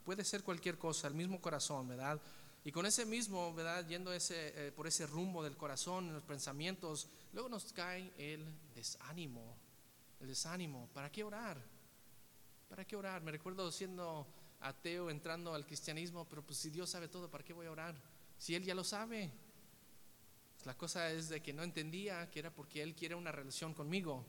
puede 0.04 0.24
ser 0.24 0.42
cualquier 0.42 0.78
cosa, 0.78 1.08
el 1.08 1.14
mismo 1.14 1.40
corazón, 1.40 1.88
¿verdad? 1.88 2.20
Y 2.64 2.72
con 2.72 2.84
ese 2.84 3.06
mismo, 3.06 3.54
¿verdad? 3.54 3.86
Yendo 3.86 4.12
ese, 4.12 4.66
eh, 4.66 4.72
por 4.72 4.86
ese 4.86 5.06
rumbo 5.06 5.42
del 5.42 5.56
corazón, 5.56 6.12
los 6.12 6.24
pensamientos, 6.24 7.08
luego 7.32 7.48
nos 7.48 7.72
cae 7.72 8.12
el 8.18 8.44
desánimo 8.74 9.56
el 10.20 10.28
desánimo. 10.28 10.88
¿Para 10.92 11.10
qué 11.10 11.24
orar? 11.24 11.60
¿Para 12.68 12.84
qué 12.84 12.94
orar? 12.94 13.22
Me 13.22 13.32
recuerdo 13.32 13.72
siendo 13.72 14.26
ateo, 14.60 15.10
entrando 15.10 15.54
al 15.54 15.66
cristianismo, 15.66 16.26
pero 16.28 16.42
pues 16.42 16.58
si 16.58 16.70
Dios 16.70 16.90
sabe 16.90 17.08
todo, 17.08 17.30
¿para 17.30 17.42
qué 17.42 17.52
voy 17.52 17.66
a 17.66 17.72
orar? 17.72 17.94
Si 18.38 18.54
Él 18.54 18.62
ya 18.62 18.74
lo 18.74 18.84
sabe. 18.84 19.30
La 20.64 20.76
cosa 20.76 21.10
es 21.10 21.30
de 21.30 21.42
que 21.42 21.54
no 21.54 21.62
entendía 21.62 22.30
que 22.30 22.38
era 22.38 22.50
porque 22.50 22.82
Él 22.82 22.94
quiere 22.94 23.14
una 23.14 23.32
relación 23.32 23.72
conmigo 23.72 24.26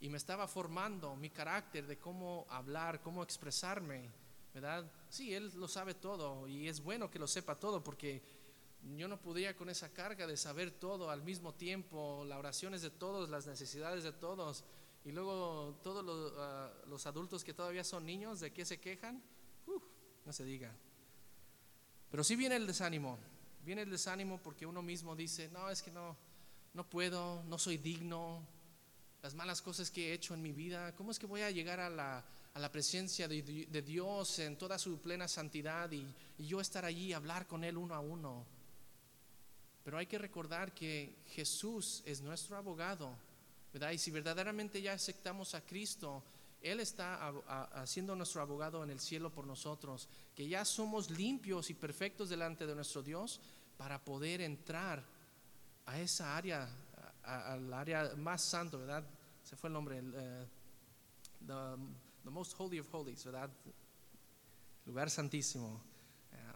y 0.00 0.08
me 0.08 0.18
estaba 0.18 0.46
formando 0.46 1.16
mi 1.16 1.30
carácter 1.30 1.86
de 1.86 1.98
cómo 1.98 2.46
hablar, 2.50 3.00
cómo 3.02 3.22
expresarme, 3.22 4.10
¿verdad? 4.52 4.90
Sí, 5.08 5.34
Él 5.34 5.52
lo 5.56 5.68
sabe 5.68 5.94
todo 5.94 6.46
y 6.46 6.68
es 6.68 6.82
bueno 6.82 7.10
que 7.10 7.18
lo 7.18 7.26
sepa 7.26 7.56
todo 7.56 7.82
porque 7.82 8.22
yo 8.96 9.08
no 9.08 9.20
podía 9.20 9.56
con 9.56 9.68
esa 9.68 9.92
carga 9.92 10.26
de 10.26 10.36
saber 10.36 10.70
todo 10.70 11.10
al 11.10 11.22
mismo 11.22 11.54
tiempo, 11.54 12.24
las 12.26 12.38
oraciones 12.38 12.82
de 12.82 12.90
todos, 12.90 13.28
las 13.28 13.46
necesidades 13.46 14.04
de 14.04 14.12
todos. 14.12 14.64
Y 15.04 15.12
luego 15.12 15.78
todos 15.82 16.34
ah, 16.38 16.72
los, 16.88 17.06
adultos 17.06 17.42
que 17.44 17.54
todavía 17.54 17.84
son 17.84 18.04
niños, 18.04 18.40
¿de 18.40 18.52
qué 18.52 18.64
se 18.64 18.78
quejan? 18.78 19.22
no 20.24 20.32
se 20.32 20.44
diga. 20.44 20.74
Pero 22.10 22.24
sí 22.24 22.34
viene 22.34 22.56
el 22.56 22.66
desánimo. 22.66 23.16
Viene 23.64 23.82
el 23.82 23.90
desánimo 23.90 24.40
porque 24.42 24.66
uno 24.66 24.82
mismo 24.82 25.14
dice, 25.14 25.48
no, 25.50 25.70
es 25.70 25.82
que 25.82 25.92
no, 25.92 26.16
no 26.74 26.88
puedo, 26.88 27.44
no 27.44 27.58
soy 27.58 27.78
digno, 27.78 28.44
las 29.26 29.34
malas 29.34 29.60
cosas 29.60 29.90
que 29.90 30.10
he 30.10 30.12
hecho 30.12 30.34
en 30.34 30.40
mi 30.40 30.52
vida, 30.52 30.94
¿cómo 30.94 31.10
es 31.10 31.18
que 31.18 31.26
voy 31.26 31.42
a 31.42 31.50
llegar 31.50 31.80
a 31.80 31.90
la, 31.90 32.24
a 32.54 32.58
la 32.60 32.70
presencia 32.70 33.26
de, 33.26 33.42
de, 33.42 33.82
Dios 33.82 34.38
en 34.38 34.56
toda 34.56 34.78
su 34.78 35.00
plena 35.00 35.26
santidad 35.26 35.90
y, 35.90 36.06
y 36.38 36.46
yo 36.46 36.60
estar 36.60 36.84
allí 36.84 37.06
y 37.06 37.12
hablar 37.12 37.48
con 37.48 37.64
Él 37.64 37.76
uno 37.76 37.96
a 37.96 37.98
uno? 37.98 38.46
Pero 39.82 39.98
hay 39.98 40.06
que 40.06 40.16
recordar 40.18 40.72
que 40.72 41.24
Jesús 41.26 42.04
es 42.06 42.20
nuestro 42.20 42.56
abogado 42.56 43.16
y 43.92 43.98
si 43.98 44.12
verdaderamente 44.12 44.80
ya 44.80 44.92
aceptamos 44.92 45.56
a 45.56 45.60
Cristo, 45.60 46.22
Él 46.62 46.78
está 46.78 47.28
haciendo 47.74 48.14
nuestro 48.14 48.40
abogado 48.40 48.84
en 48.84 48.90
el 48.90 49.00
cielo 49.00 49.30
por 49.30 49.44
nosotros, 49.44 50.08
que 50.36 50.48
ya 50.48 50.64
somos 50.64 51.10
limpios 51.10 51.68
y 51.68 51.74
perfectos 51.74 52.28
delante 52.28 52.64
de 52.64 52.76
nuestro 52.76 53.02
Dios 53.02 53.40
para 53.76 54.02
poder 54.04 54.40
entrar 54.40 55.04
a 55.84 56.00
esa 56.00 56.36
área, 56.36 56.68
al 57.22 57.72
área 57.74 58.14
más 58.16 58.40
santo, 58.42 58.78
¿verdad? 58.78 59.04
Se 59.46 59.54
fue 59.54 59.68
el 59.68 59.74
nombre, 59.74 60.02
eh, 60.02 60.46
the, 61.46 62.30
most 62.30 62.54
holy 62.58 62.80
of 62.80 62.92
holies, 62.92 63.24
¿verdad? 63.24 63.48
Lugar 64.84 65.08
santísimo. 65.08 65.80
Eh, 66.32 66.52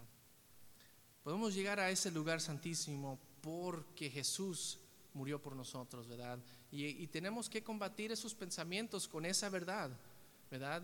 podemos 1.22 1.55
llegar 1.55 1.79
a 1.79 1.88
ese 1.88 2.11
lugar 2.11 2.40
santísimo 2.40 3.16
porque 3.42 4.11
Jesús 4.11 4.81
murió 5.14 5.40
por 5.40 5.55
nosotros, 5.55 6.09
¿verdad? 6.09 6.40
Y, 6.72 7.07
tenemos 7.07 7.48
que 7.48 7.62
combatir 7.62 8.11
esos 8.11 8.35
pensamientos 8.35 9.07
con 9.07 9.24
esa 9.24 9.48
verdad, 9.50 9.92
¿verdad? 10.50 10.83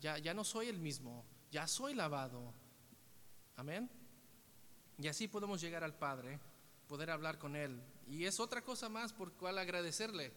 Ya, 0.00 0.16
ya 0.18 0.34
no 0.34 0.44
soy 0.44 0.68
el 0.68 0.78
mismo, 0.78 1.24
ya 1.50 1.66
soy 1.66 1.92
lavado. 1.92 2.54
Amén. 3.56 3.90
Y 4.96 5.08
así 5.08 5.26
podemos 5.26 5.60
llegar 5.60 5.82
al 5.82 5.98
Padre, 5.98 6.38
poder 6.86 7.10
hablar 7.10 7.36
con 7.36 7.56
Él. 7.56 7.82
Y 8.06 8.26
es 8.26 8.38
otra 8.38 8.62
cosa 8.62 8.88
más 8.88 9.12
por 9.12 9.32
cual 9.32 9.58
agradecerle, 9.58 10.32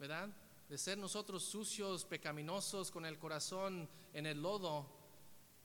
¿verdad? 0.00 0.28
De 0.68 0.78
ser 0.78 0.98
nosotros 0.98 1.44
sucios, 1.44 2.04
pecaminosos, 2.04 2.90
con 2.90 3.06
el 3.06 3.18
corazón 3.18 3.88
en 4.12 4.26
el 4.26 4.42
lodo, 4.42 4.86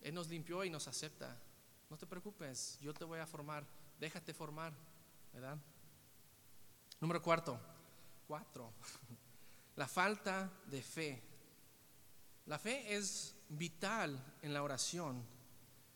Él 0.01 0.13
nos 0.13 0.27
limpió 0.27 0.63
y 0.63 0.69
nos 0.69 0.87
acepta. 0.87 1.39
No 1.89 1.97
te 1.97 2.05
preocupes, 2.05 2.77
yo 2.81 2.93
te 2.93 3.03
voy 3.03 3.19
a 3.19 3.27
formar, 3.27 3.65
déjate 3.99 4.33
formar, 4.33 4.73
¿verdad? 5.33 5.57
Número 6.99 7.21
cuarto, 7.21 7.59
cuatro, 8.27 8.71
la 9.75 9.87
falta 9.87 10.51
de 10.67 10.81
fe. 10.81 11.23
La 12.45 12.59
fe 12.59 12.95
es 12.95 13.35
vital 13.49 14.37
en 14.41 14.53
la 14.53 14.63
oración. 14.63 15.25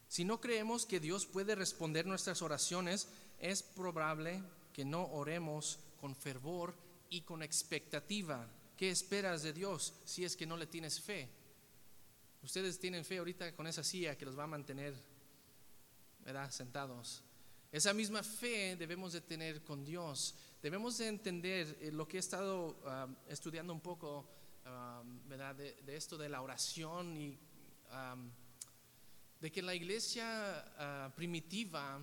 Si 0.07 0.23
no 0.23 0.39
creemos 0.39 0.85
que 0.85 0.99
Dios 0.99 1.25
puede 1.25 1.55
responder 1.55 2.05
nuestras 2.05 2.41
oraciones, 2.41 3.07
es 3.39 3.63
probable 3.63 4.43
que 4.73 4.85
no 4.85 5.05
oremos 5.07 5.79
con 5.99 6.15
fervor 6.15 6.75
y 7.09 7.21
con 7.21 7.43
expectativa. 7.43 8.47
¿Qué 8.77 8.89
esperas 8.89 9.41
de 9.43 9.53
Dios 9.53 9.93
si 10.03 10.25
es 10.25 10.35
que 10.35 10.45
no 10.45 10.57
le 10.57 10.67
tienes 10.67 10.99
fe? 10.99 11.29
Ustedes 12.43 12.77
tienen 12.77 13.05
fe 13.05 13.17
ahorita 13.17 13.55
con 13.55 13.67
esa 13.67 13.83
silla 13.83 14.17
que 14.17 14.25
los 14.25 14.37
va 14.37 14.43
a 14.43 14.47
mantener 14.47 14.93
¿verdad? 16.19 16.51
sentados. 16.51 17.23
Esa 17.71 17.93
misma 17.93 18.21
fe 18.21 18.75
debemos 18.75 19.13
de 19.13 19.21
tener 19.21 19.63
con 19.63 19.83
Dios. 19.85 20.35
Debemos 20.61 20.97
de 20.97 21.07
entender 21.07 21.77
eh, 21.81 21.91
lo 21.91 22.07
que 22.07 22.17
he 22.17 22.19
estado 22.19 22.77
estudiando 23.27 23.73
un 23.73 23.81
poco, 23.81 24.27
¿verdad? 25.27 25.55
De, 25.55 25.95
esto 25.95 26.17
de 26.17 26.29
la 26.29 26.41
oración 26.41 27.15
y 27.17 27.37
de 29.39 29.51
que 29.51 29.61
la 29.61 29.75
iglesia 29.75 30.65
ah, 30.77 31.13
primitiva 31.15 31.99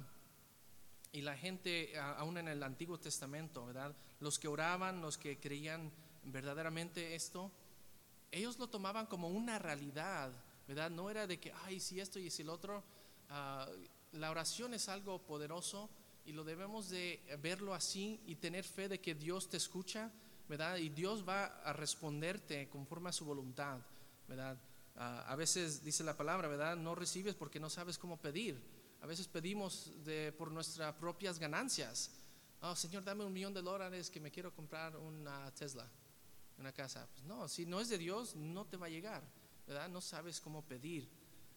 y 1.13 1.21
la 1.21 1.37
gente 1.37 1.99
aún 1.99 2.39
en 2.39 2.49
el 2.49 2.63
Antiguo 2.63 2.99
Testamento, 2.99 3.67
¿verdad? 3.67 3.95
Los 4.21 4.39
que 4.39 4.49
oraban, 4.49 5.01
los 5.01 5.19
que 5.19 5.39
creían 5.39 5.93
verdaderamente 6.25 7.15
esto, 7.15 7.51
ellos 8.31 8.59
lo 8.59 8.69
tomaban 8.69 9.07
como 9.07 9.29
una 9.29 9.59
realidad, 9.59 10.33
¿verdad? 10.67 10.91
No 10.91 11.11
era 11.11 11.27
de 11.27 11.39
que, 11.39 11.53
ay, 11.65 11.81
si 11.81 12.01
esto 12.01 12.19
y 12.19 12.31
si 12.31 12.43
el 12.43 12.49
otro. 12.49 12.83
la 14.13 14.31
oración 14.31 14.75
es 14.75 14.89
algo 14.89 15.19
poderoso 15.23 15.89
y 16.25 16.33
lo 16.33 16.45
debemos 16.45 16.91
de 16.91 17.21
verlo 17.43 17.75
así 17.75 18.21
y 18.27 18.37
tener 18.37 18.65
fe 18.65 18.89
de 18.89 19.01
que 19.01 19.15
Dios 19.15 19.49
te 19.49 19.57
escucha, 19.57 20.11
¿verdad? 20.49 20.77
Y 20.77 20.91
Dios 20.91 21.27
va 21.27 21.47
a 21.63 21.73
responderte 21.73 22.69
conforme 22.69 23.09
a 23.09 23.13
su 23.13 23.25
voluntad, 23.25 23.79
¿verdad? 24.29 24.59
a 24.95 25.35
veces 25.37 25.83
dice 25.83 26.05
la 26.05 26.17
palabra, 26.17 26.49
¿verdad? 26.49 26.77
No 26.77 26.95
recibes 26.95 27.35
porque 27.35 27.59
no 27.59 27.71
sabes 27.71 27.97
cómo 27.97 28.19
pedir. 28.19 28.63
A 29.01 29.07
veces 29.07 29.27
pedimos 29.27 29.91
por 30.37 30.51
nuestras 30.51 30.95
propias 30.95 31.39
ganancias, 31.39 32.11
oh 32.61 32.77
Señor, 32.77 33.03
dame 33.03 33.25
un 33.25 33.33
millón 33.33 33.53
de 33.53 33.63
dólares 33.63 34.11
que 34.11 34.21
me 34.21 34.31
quiero 34.31 34.55
comprar 34.55 34.97
una 34.97 35.51
Tesla, 35.55 35.89
una 36.59 36.73
casa. 36.73 37.09
Pues 37.13 37.25
no, 37.25 37.49
si 37.49 37.67
no 37.67 37.81
es 37.81 37.89
de 37.89 37.99
Dios, 37.99 38.37
no 38.37 38.65
te 38.67 38.77
va 38.77 38.87
a 38.87 38.91
llegar, 38.91 39.23
¿verdad? 39.67 39.89
No 39.89 40.01
sabes 40.01 40.41
cómo 40.41 40.63
pedir. 40.63 41.09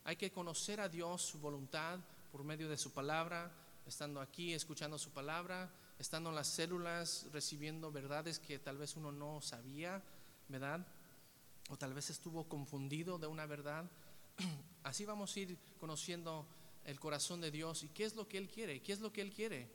Hay 0.04 0.16
que 0.16 0.32
conocer 0.32 0.80
a 0.80 0.90
Dios, 0.90 1.22
su 1.22 1.40
voluntad, 1.40 2.00
por 2.32 2.44
medio 2.44 2.70
de 2.70 2.78
su 2.78 2.92
palabra, 2.92 3.52
estando 3.86 4.20
aquí, 4.22 4.54
escuchando 4.54 4.98
su 4.98 5.12
palabra, 5.12 5.72
estando 6.00 6.30
en 6.30 6.36
las 6.36 6.48
células, 6.48 7.28
recibiendo 7.32 7.92
verdades 7.92 8.40
que 8.40 8.60
tal 8.60 8.78
vez 8.78 8.96
uno 8.96 9.12
no 9.12 9.42
sabía, 9.42 10.04
¿verdad? 10.48 10.86
O 11.70 11.78
tal 11.78 11.94
vez 11.94 12.10
estuvo 12.10 12.48
confundido 12.48 13.18
de 13.18 13.28
una 13.28 13.46
verdad. 13.46 13.90
Así 14.84 15.06
vamos 15.06 15.36
a 15.36 15.40
ir 15.40 15.58
conociendo 15.80 16.48
el 16.84 17.00
corazón 17.00 17.42
de 17.42 17.52
Dios 17.52 17.84
y 17.84 17.90
qué 17.90 18.06
es 18.06 18.16
lo 18.16 18.28
que 18.28 18.38
Él 18.38 18.50
quiere, 18.50 18.82
qué 18.82 18.94
es 18.94 19.00
lo 19.00 19.12
que 19.12 19.22
Él 19.22 19.34
quiere. 19.34 19.70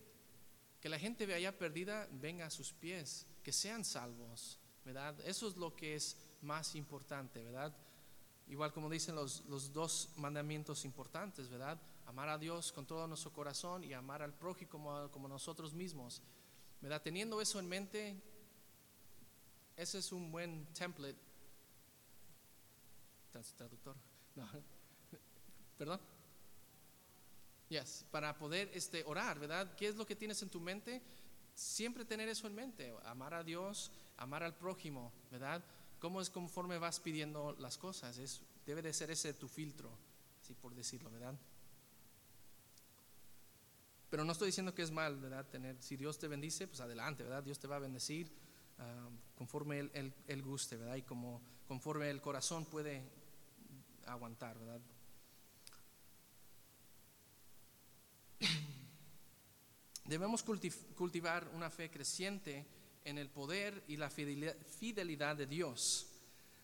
Que 0.80 0.88
la 0.88 0.98
gente 0.98 1.32
allá 1.34 1.56
perdida 1.56 2.08
venga 2.12 2.46
a 2.46 2.50
sus 2.50 2.72
pies, 2.72 3.26
que 3.42 3.52
sean 3.52 3.84
salvos, 3.84 4.58
¿verdad? 4.84 5.18
Eso 5.24 5.48
es 5.48 5.56
lo 5.56 5.74
que 5.74 5.94
es 5.94 6.16
más 6.42 6.74
importante, 6.74 7.42
¿verdad? 7.42 7.72
Igual 8.48 8.72
como 8.72 8.90
dicen 8.90 9.14
los, 9.14 9.44
los 9.46 9.72
dos 9.72 10.10
mandamientos 10.16 10.84
importantes, 10.84 11.48
¿verdad? 11.48 11.80
Amar 12.06 12.28
a 12.28 12.38
Dios 12.38 12.72
con 12.72 12.86
todo 12.86 13.06
nuestro 13.06 13.32
corazón 13.32 13.84
y 13.84 13.92
amar 13.92 14.22
al 14.22 14.34
prójimo 14.34 14.70
como, 14.70 15.10
como 15.10 15.28
nosotros 15.28 15.72
mismos, 15.72 16.20
¿verdad? 16.80 17.00
Teniendo 17.02 17.40
eso 17.40 17.60
en 17.60 17.68
mente, 17.68 18.20
ese 19.76 19.98
es 19.98 20.12
un 20.12 20.30
buen 20.32 20.66
template. 20.74 21.18
Traductor. 23.56 23.96
No. 24.36 24.46
¿Perdón? 25.76 26.00
Yes, 27.68 28.04
para 28.10 28.36
poder 28.36 28.70
este, 28.74 29.02
orar, 29.04 29.38
¿verdad? 29.38 29.74
¿Qué 29.76 29.88
es 29.88 29.96
lo 29.96 30.06
que 30.06 30.14
tienes 30.14 30.40
en 30.42 30.50
tu 30.50 30.60
mente? 30.60 31.00
Siempre 31.54 32.04
tener 32.04 32.28
eso 32.28 32.46
en 32.46 32.54
mente, 32.54 32.94
amar 33.04 33.34
a 33.34 33.42
Dios, 33.42 33.90
amar 34.20 34.42
al 34.42 34.54
prójimo, 34.54 35.12
¿verdad? 35.30 35.64
¿Cómo 35.98 36.20
es 36.20 36.30
conforme 36.30 36.78
vas 36.78 37.00
pidiendo 37.00 37.56
las 37.58 37.76
cosas? 37.76 38.18
Es, 38.18 38.40
debe 38.64 38.82
de 38.82 38.92
ser 38.92 39.10
ese 39.10 39.34
tu 39.34 39.48
filtro, 39.48 39.90
así 40.40 40.54
por 40.54 40.74
decirlo, 40.74 41.10
¿verdad? 41.10 41.34
Pero 44.10 44.24
no 44.24 44.32
estoy 44.32 44.46
diciendo 44.46 44.74
que 44.74 44.82
es 44.82 44.90
mal, 44.90 45.16
¿verdad? 45.16 45.46
Tener, 45.48 45.82
si 45.82 45.96
Dios 45.96 46.18
te 46.18 46.28
bendice, 46.28 46.68
pues 46.68 46.80
adelante, 46.80 47.22
¿verdad? 47.22 47.42
Dios 47.42 47.58
te 47.58 47.66
va 47.66 47.76
a 47.76 47.80
bendecir 47.80 48.30
ah, 48.78 49.08
conforme 49.36 49.78
él, 49.78 50.14
él, 50.26 50.42
guste, 50.42 50.76
¿verdad? 50.76 50.96
Y 50.96 51.02
como 51.02 51.40
conforme 51.66 52.10
el 52.10 52.20
corazón 52.20 52.66
puede 52.66 53.02
aguantar, 54.06 54.58
¿verdad? 54.58 54.80
Debemos 60.04 60.42
cultivar 60.42 61.48
una 61.54 61.70
fe 61.70 61.90
creciente 61.90 62.79
en 63.04 63.18
el 63.18 63.28
poder 63.28 63.82
y 63.88 63.96
la 63.96 64.10
fidelidad 64.10 65.36
de 65.36 65.46
Dios. 65.46 66.06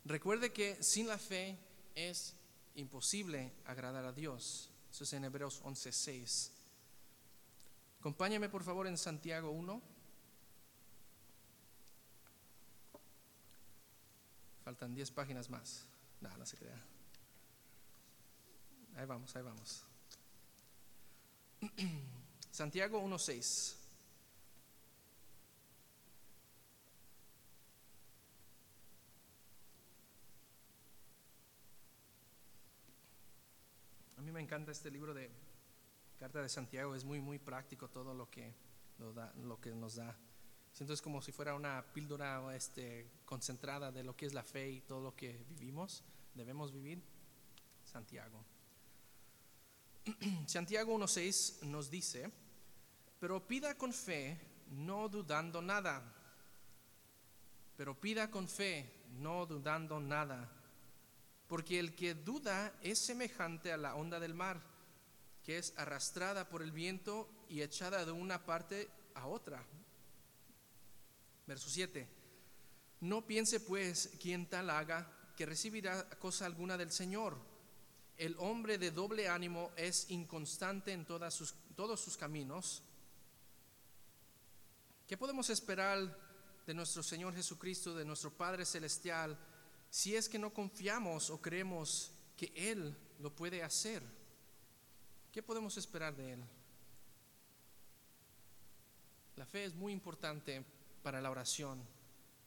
Recuerde 0.05 0.53
que 0.53 0.83
sin 0.83 1.09
la 1.09 1.19
fe 1.19 1.59
es 1.95 2.35
imposible 2.75 3.53
agradar 3.65 4.05
a 4.05 4.13
Dios. 4.13 4.71
Eso 4.91 5.05
es 5.05 5.13
en 5.13 5.25
Hebreos 5.25 5.63
11:6. 5.63 6.51
Acompáñame 8.01 8.49
por 8.49 8.63
favor 8.63 8.87
en 8.87 8.97
Santiago 8.97 9.51
1. 9.51 9.83
Faltan 14.65 14.95
10 14.95 15.11
páginas 15.13 15.51
más. 15.51 15.87
Nada, 16.21 16.37
no 16.37 16.47
se 16.47 16.57
crea. 16.57 16.83
Ahí 18.97 19.07
vamos, 19.07 19.35
ahí 19.37 19.43
vamos. 19.43 19.83
Santiago 22.51 23.01
1.6. 23.01 23.86
mí 34.27 34.33
me 34.33 34.41
encanta 34.41 34.73
este 34.73 34.91
libro 34.91 35.15
de 35.15 35.31
Carta 36.19 36.43
de 36.43 36.49
Santiago, 36.49 36.97
es 36.97 37.05
muy, 37.05 37.21
muy 37.21 37.39
práctico 37.39 37.89
todo 37.89 38.13
lo 38.13 38.29
que, 38.29 38.53
lo, 38.99 39.13
da, 39.13 39.33
lo 39.37 39.61
que 39.61 39.71
nos 39.73 39.95
da. 39.95 40.17
Siento 40.73 40.93
es 40.93 41.01
como 41.01 41.23
si 41.23 41.31
fuera 41.31 41.55
una 41.55 41.85
píldora 41.95 42.55
este, 42.57 43.09
concentrada 43.25 43.93
de 43.93 44.03
lo 44.03 44.17
que 44.17 44.27
es 44.27 44.35
la 44.35 44.43
fe 44.43 44.69
y 44.69 44.81
todo 44.81 45.01
lo 45.01 45.15
que 45.15 45.45
vivimos, 45.49 46.03
debemos 46.35 46.73
vivir. 46.73 47.01
Santiago. 47.85 48.45
Santiago 50.47 50.99
1.6 50.99 51.63
nos 51.63 51.89
dice, 51.89 52.29
pero 53.21 53.47
pida 53.47 53.79
con 53.79 53.93
fe, 53.93 54.41
no 54.73 55.09
dudando 55.09 55.63
nada. 55.63 56.03
Pero 57.77 57.95
pida 57.95 58.29
con 58.29 58.49
fe, 58.49 59.05
no 59.21 59.47
dudando 59.47 60.01
nada. 60.01 60.51
Porque 61.49 61.79
el 61.79 61.95
que 61.95 62.15
duda 62.15 62.75
es 62.83 63.05
semejante 63.07 63.73
a 63.73 63.77
la 63.77 63.95
onda 63.95 64.19
del 64.19 64.35
mar, 64.35 64.61
que 65.43 65.59
es 65.59 65.73
arrastrada 65.77 66.49
por 66.49 66.63
el 66.63 66.73
viento 66.73 67.29
y 67.49 67.63
echada 67.63 68.05
de 68.05 68.13
una 68.13 68.45
parte 68.45 68.89
a 69.15 69.27
otra. 69.27 69.65
Verso 71.47 71.71
7. 71.71 72.09
No 73.01 73.27
piense 73.27 73.61
pues 73.61 74.11
quien 74.21 74.47
tal 74.47 74.71
haga 74.71 75.13
que 75.37 75.47
recibirá 75.47 76.09
cosa 76.19 76.47
alguna 76.47 76.77
del 76.77 76.91
Señor. 76.91 77.39
El 78.17 78.35
hombre 78.39 78.79
de 78.79 78.91
doble 78.91 79.29
ánimo 79.29 79.71
es 79.77 80.11
inconstante 80.11 80.93
en 80.93 81.05
todos 81.05 82.01
sus 82.01 82.17
caminos 82.17 82.83
¿Qué 85.07 85.17
podemos 85.17 85.49
esperar 85.51 86.19
de 86.67 86.75
nuestro 86.75 87.01
Señor 87.01 87.33
Jesucristo, 87.33 87.95
de 87.95 88.05
nuestro 88.05 88.33
Padre 88.33 88.67
Celestial, 88.67 89.39
si 89.97 90.15
es 90.15 90.29
que 90.29 90.39
no 90.39 90.53
confiamos 90.53 91.31
o 91.31 91.41
creemos 91.41 92.11
que 92.37 92.53
Él 92.55 92.95
lo 93.19 93.35
puede 93.35 93.63
hacer? 93.63 94.03
¿Qué 95.33 95.43
podemos 95.43 95.79
esperar 95.79 96.15
de 96.15 96.35
Él? 96.35 96.45
La 99.37 99.47
fe 99.47 99.65
es 99.65 99.75
muy 99.75 99.95
importante 99.95 100.63
para 101.03 101.23
la 101.23 101.31
oración. 101.31 101.81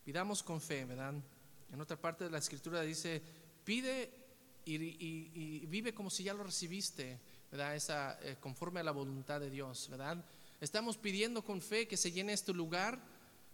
Pidamos 0.05 0.43
con 0.43 0.61
fe, 0.61 0.85
¿verdad? 0.85 1.15
En 1.71 1.81
otra 1.81 1.99
parte 1.99 2.25
de 2.25 2.29
la 2.29 2.37
escritura 2.37 2.83
dice, 2.83 3.19
pide 3.63 4.13
y, 4.63 5.65
vive 5.65 5.91
como 5.91 6.11
si 6.11 6.23
ya 6.23 6.35
lo 6.35 6.43
recibiste, 6.43 7.19
¿verdad? 7.49 7.75
Esa, 7.75 8.19
eh, 8.21 8.37
conforme 8.39 8.81
a 8.81 8.83
la 8.83 8.91
voluntad 8.91 9.39
de 9.39 9.49
Dios, 9.49 9.89
¿verdad? 9.89 10.23
Estamos 10.61 10.97
pidiendo 10.97 11.43
con 11.43 11.63
fe 11.63 11.87
que 11.87 11.97
se 11.97 12.11
llene 12.11 12.33
este 12.33 12.53
lugar 12.53 13.01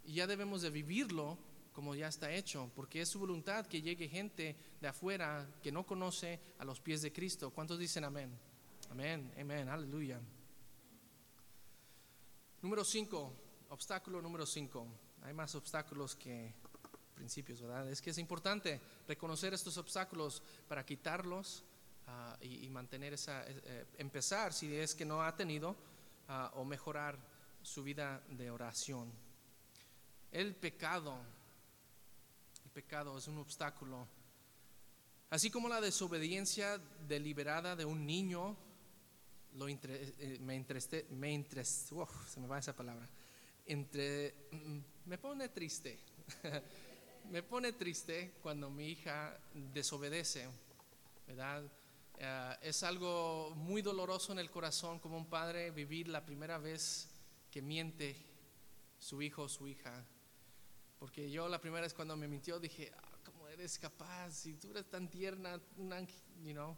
y 0.03 0.15
ya 0.15 0.27
debemos 0.27 0.63
de 0.63 0.69
vivirlo 0.69 1.37
como 1.75 1.93
ya 1.93 2.07
está 2.07 2.31
hecho, 2.31 2.71
porque 2.73 3.01
es 3.01 3.09
su 3.09 3.19
voluntad 3.19 3.67
que 3.67 3.81
llegue 3.81 4.07
gente 4.07 4.55
de 4.79 4.87
afuera 4.87 5.45
que 5.61 5.73
no 5.73 5.85
conoce 5.85 6.39
a 6.57 6.63
los 6.63 6.79
pies 6.79 7.01
de 7.01 7.11
Cristo. 7.11 7.51
¿Cuántos 7.51 7.77
dicen 7.77 8.05
amén? 8.05 8.31
Amén, 8.89 9.33
amén, 9.37 9.67
aleluya. 9.67 10.21
Número 12.61 12.85
5, 12.85 13.33
obstáculo 13.69 14.21
número 14.21 14.45
5. 14.45 14.87
Hay 15.23 15.33
más 15.33 15.53
obstáculos 15.53 16.15
que 16.15 16.53
principios, 17.13 17.61
¿verdad? 17.61 17.89
Es 17.89 18.01
que 18.01 18.11
es 18.11 18.17
importante 18.19 18.79
reconocer 19.05 19.53
estos 19.53 19.77
obstáculos 19.77 20.41
para 20.69 20.85
quitarlos 20.85 21.65
ah, 22.07 22.37
y, 22.39 22.69
mantener 22.69 23.15
esa, 23.15 23.43
eh, 23.43 23.61
eh, 23.65 23.85
empezar 23.97 24.53
si 24.53 24.73
es 24.73 24.95
que 24.95 25.03
no 25.03 25.21
ha 25.21 25.35
tenido 25.35 25.75
o 26.53 26.63
mejorar 26.63 27.19
su 27.61 27.83
vida 27.83 28.23
de 28.29 28.49
oración. 28.49 29.11
El 30.31 30.55
pecado, 30.55 31.21
pecado 32.75 33.17
es 33.17 33.25
un 33.29 33.37
obstáculo. 33.37 34.05
Así 35.29 35.49
como 35.49 35.69
la 35.69 35.79
desobediencia 35.79 36.77
deliberada 37.07 37.73
de 37.73 37.85
un 37.85 38.05
niño, 38.05 38.57
lo 39.53 39.69
eh, 39.69 40.37
me 40.41 40.55
entriste, 40.55 41.07
me 41.11 41.45
se 41.53 42.39
me 42.41 42.47
va 42.47 42.59
esa 42.59 42.75
palabra, 42.75 43.07
entre, 43.65 44.49
mm, 44.51 44.79
me 45.05 45.17
pone 45.17 45.47
triste, 45.49 45.97
me 47.31 47.41
pone 47.43 47.71
triste 47.71 48.33
cuando 48.43 48.69
mi 48.69 48.89
hija 48.89 49.39
desobedece, 49.53 50.45
¿verdad? 51.27 51.63
Eh, 52.17 52.57
es 52.61 52.83
algo 52.83 53.53
muy 53.55 53.81
doloroso 53.81 54.33
en 54.33 54.39
el 54.39 54.51
corazón 54.51 54.99
como 54.99 55.15
un 55.15 55.29
padre 55.29 55.71
vivir 55.71 56.09
la 56.09 56.25
primera 56.25 56.57
vez 56.57 57.07
que 57.49 57.61
miente 57.61 58.17
su 58.99 59.21
hijo 59.21 59.43
o 59.43 59.49
su 59.49 59.65
hija. 59.65 60.05
Porque 61.05 61.29
yo 61.29 61.47
la 61.47 61.61
primera 61.61 61.83
vez 61.83 61.93
cuando 61.93 62.17
me 62.17 62.27
mintió 62.27 62.59
dije, 62.59 62.91
ah, 62.97 63.17
¿cómo 63.23 63.47
eres 63.47 63.77
capaz? 63.77 64.31
Si 64.31 64.55
tú 64.55 64.71
eres 64.71 64.89
tan 64.89 65.07
tierna, 65.07 65.61
un 65.77 65.93
ángel, 65.93 66.19
you 66.43 66.51
know? 66.51 66.75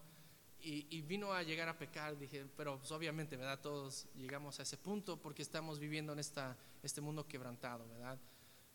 Y, 0.59 0.99
vino 1.03 1.31
a 1.31 1.43
llegar 1.43 1.69
a 1.69 1.77
pecar, 1.79 2.17
dije, 2.19 2.45
pero 2.57 2.77
pues, 2.77 2.91
obviamente, 2.91 3.37
¿verdad? 3.37 3.61
Todos 3.61 4.05
llegamos 4.17 4.59
a 4.59 4.63
ese 4.63 4.75
punto 4.75 5.15
porque 5.15 5.41
estamos 5.43 5.79
viviendo 5.79 6.11
en 6.11 6.19
esta, 6.19 6.57
este 6.83 6.99
mundo 6.99 7.25
quebrantado, 7.25 7.87
¿verdad? 7.87 8.19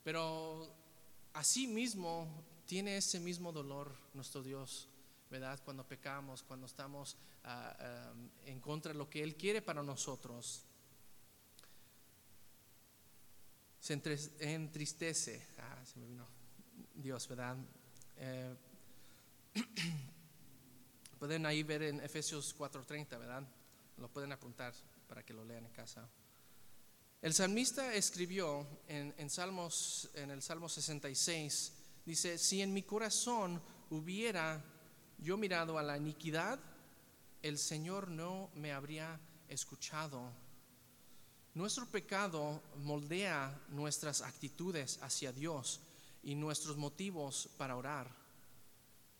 Pero 0.02 0.74
así 1.34 1.66
mismo 1.66 2.42
tiene 2.64 2.96
ese 2.96 3.20
mismo 3.20 3.52
dolor 3.52 3.94
nuestro 4.14 4.42
Dios 4.42 4.88
¿verdad? 5.28 5.60
Cuando 5.62 5.86
pecamos, 5.86 6.42
cuando 6.42 6.64
estamos 6.64 7.18
ah, 7.44 7.76
ah, 7.78 8.12
en 8.46 8.58
contra 8.60 8.92
de 8.92 8.98
lo 8.98 9.10
que 9.10 9.22
Él 9.22 9.36
quiere 9.36 9.60
para 9.60 9.82
nosotros. 9.82 10.64
Se 13.82 13.94
entristece. 14.38 15.44
Ah, 15.58 15.84
se 15.84 15.98
me 15.98 16.06
vino 16.06 16.24
Dios, 16.94 17.26
¿verdad? 17.26 17.56
Eh, 18.16 18.54
pueden 21.18 21.44
ahí 21.46 21.64
ver 21.64 21.82
en 21.82 22.00
Efesios 22.00 22.56
4:30, 22.56 23.18
¿verdad? 23.18 23.42
Lo 23.96 24.08
pueden 24.08 24.30
apuntar 24.30 24.72
para 25.08 25.24
que 25.24 25.34
lo 25.34 25.44
lean 25.44 25.66
en 25.66 25.72
casa. 25.72 26.08
El 27.20 27.34
salmista 27.34 27.92
escribió 27.92 28.64
en, 28.86 29.14
en, 29.18 29.28
Salmos, 29.28 30.10
en 30.14 30.30
el 30.30 30.42
Salmo 30.42 30.68
66, 30.68 31.72
dice, 32.04 32.38
si 32.38 32.62
en 32.62 32.72
mi 32.72 32.84
corazón 32.84 33.60
hubiera 33.90 34.64
yo 35.18 35.36
mirado 35.36 35.76
a 35.76 35.82
la 35.82 35.96
iniquidad, 35.96 36.60
el 37.42 37.58
Señor 37.58 38.08
no 38.08 38.48
me 38.54 38.72
habría 38.72 39.20
escuchado. 39.48 40.32
Nuestro 41.54 41.84
pecado 41.84 42.62
moldea 42.78 43.60
nuestras 43.68 44.22
actitudes 44.22 44.98
hacia 45.02 45.32
Dios 45.32 45.80
y 46.22 46.34
nuestros 46.34 46.78
motivos 46.78 47.50
para 47.58 47.76
orar. 47.76 48.10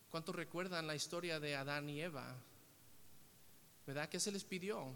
¿Cuántos 0.09 0.35
recuerdan 0.35 0.87
la 0.87 0.95
historia 0.95 1.39
de 1.39 1.55
Adán 1.55 1.87
y 1.89 2.01
Eva? 2.01 2.35
¿Verdad 3.85 4.09
que 4.09 4.19
se 4.19 4.31
les 4.31 4.43
pidió? 4.43 4.91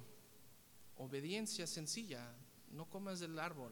Obediencia 0.97 1.67
sencilla, 1.67 2.27
no 2.71 2.89
comas 2.89 3.19
del 3.19 3.37
árbol. 3.37 3.71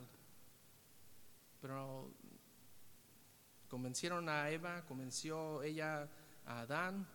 Pero 1.59 2.11
convencieron 3.67 4.29
a 4.29 4.51
Eva, 4.51 4.85
convenció 4.85 5.63
ella 5.63 6.07
a 6.45 6.61
Adán, 6.61 7.07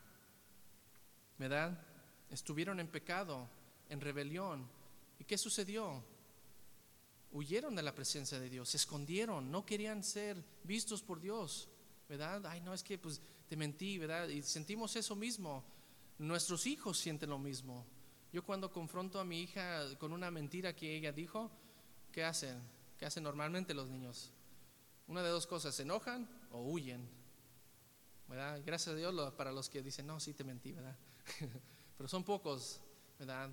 ¿verdad? 1.38 1.80
Estuvieron 2.28 2.80
en 2.80 2.88
pecado, 2.88 3.48
en 3.88 4.00
rebelión. 4.00 4.68
¿Y 5.20 5.24
qué 5.24 5.38
sucedió? 5.38 6.02
Huyeron 7.32 7.76
de 7.76 7.82
la 7.82 7.94
presencia 7.94 8.40
de 8.40 8.50
Dios, 8.50 8.70
se 8.70 8.76
escondieron, 8.76 9.50
no 9.50 9.64
querían 9.64 10.02
ser 10.02 10.42
vistos 10.64 11.02
por 11.02 11.20
Dios, 11.20 11.68
¿verdad? 12.08 12.44
Ay, 12.46 12.60
no, 12.60 12.74
es 12.74 12.82
que 12.82 12.98
pues 12.98 13.20
te 13.48 13.56
mentí, 13.56 13.98
¿verdad? 13.98 14.28
Y 14.28 14.42
sentimos 14.42 14.96
eso 14.96 15.14
mismo. 15.14 15.64
Nuestros 16.18 16.66
hijos 16.66 16.98
sienten 16.98 17.30
lo 17.30 17.38
mismo. 17.38 17.86
Yo 18.32 18.44
cuando 18.44 18.72
confronto 18.72 19.18
a 19.18 19.24
mi 19.24 19.42
hija 19.42 19.96
con 19.98 20.12
una 20.12 20.30
mentira 20.30 20.74
que 20.74 20.96
ella 20.96 21.12
dijo, 21.12 21.50
¿qué 22.12 22.24
hacen? 22.24 22.60
¿Qué 22.98 23.06
hacen 23.06 23.22
normalmente 23.22 23.74
los 23.74 23.88
niños? 23.88 24.32
Una 25.06 25.22
de 25.22 25.30
dos 25.30 25.46
cosas, 25.46 25.74
se 25.74 25.82
enojan 25.82 26.28
o 26.50 26.62
huyen. 26.62 27.08
¿Verdad? 28.28 28.60
Gracias 28.64 28.94
a 28.94 28.96
Dios 28.96 29.32
para 29.34 29.50
los 29.50 29.68
que 29.68 29.82
dicen, 29.82 30.06
no, 30.06 30.20
sí 30.20 30.34
te 30.34 30.44
mentí, 30.44 30.72
¿verdad? 30.72 30.96
Pero 31.96 32.08
son 32.08 32.22
pocos, 32.22 32.80
¿verdad? 33.18 33.50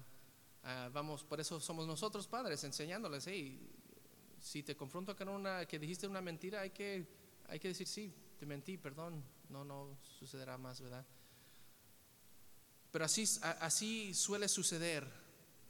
Ah, 0.70 0.90
vamos, 0.92 1.24
por 1.24 1.40
eso 1.40 1.62
somos 1.62 1.88
nosotros 1.88 2.28
padres, 2.28 2.62
enseñándoles, 2.66 3.26
hey, 3.26 3.58
si 4.38 4.64
te 4.64 4.76
confronto 4.76 5.16
con 5.16 5.30
una, 5.30 5.66
que 5.66 5.80
dijiste 5.80 6.06
una 6.06 6.20
mentira, 6.20 6.60
hay 6.60 6.72
que, 6.72 7.08
hay 7.48 7.58
que 7.58 7.70
decir, 7.70 7.88
sí, 7.88 8.14
te 8.38 8.46
mentí, 8.46 8.78
perdón, 8.78 9.24
no, 9.48 9.64
no 9.64 9.98
sucederá 10.20 10.58
más, 10.58 10.82
¿verdad? 10.82 11.06
Pero 12.92 13.06
así, 13.06 13.24
así 13.62 14.14
suele 14.14 14.50
suceder, 14.50 15.10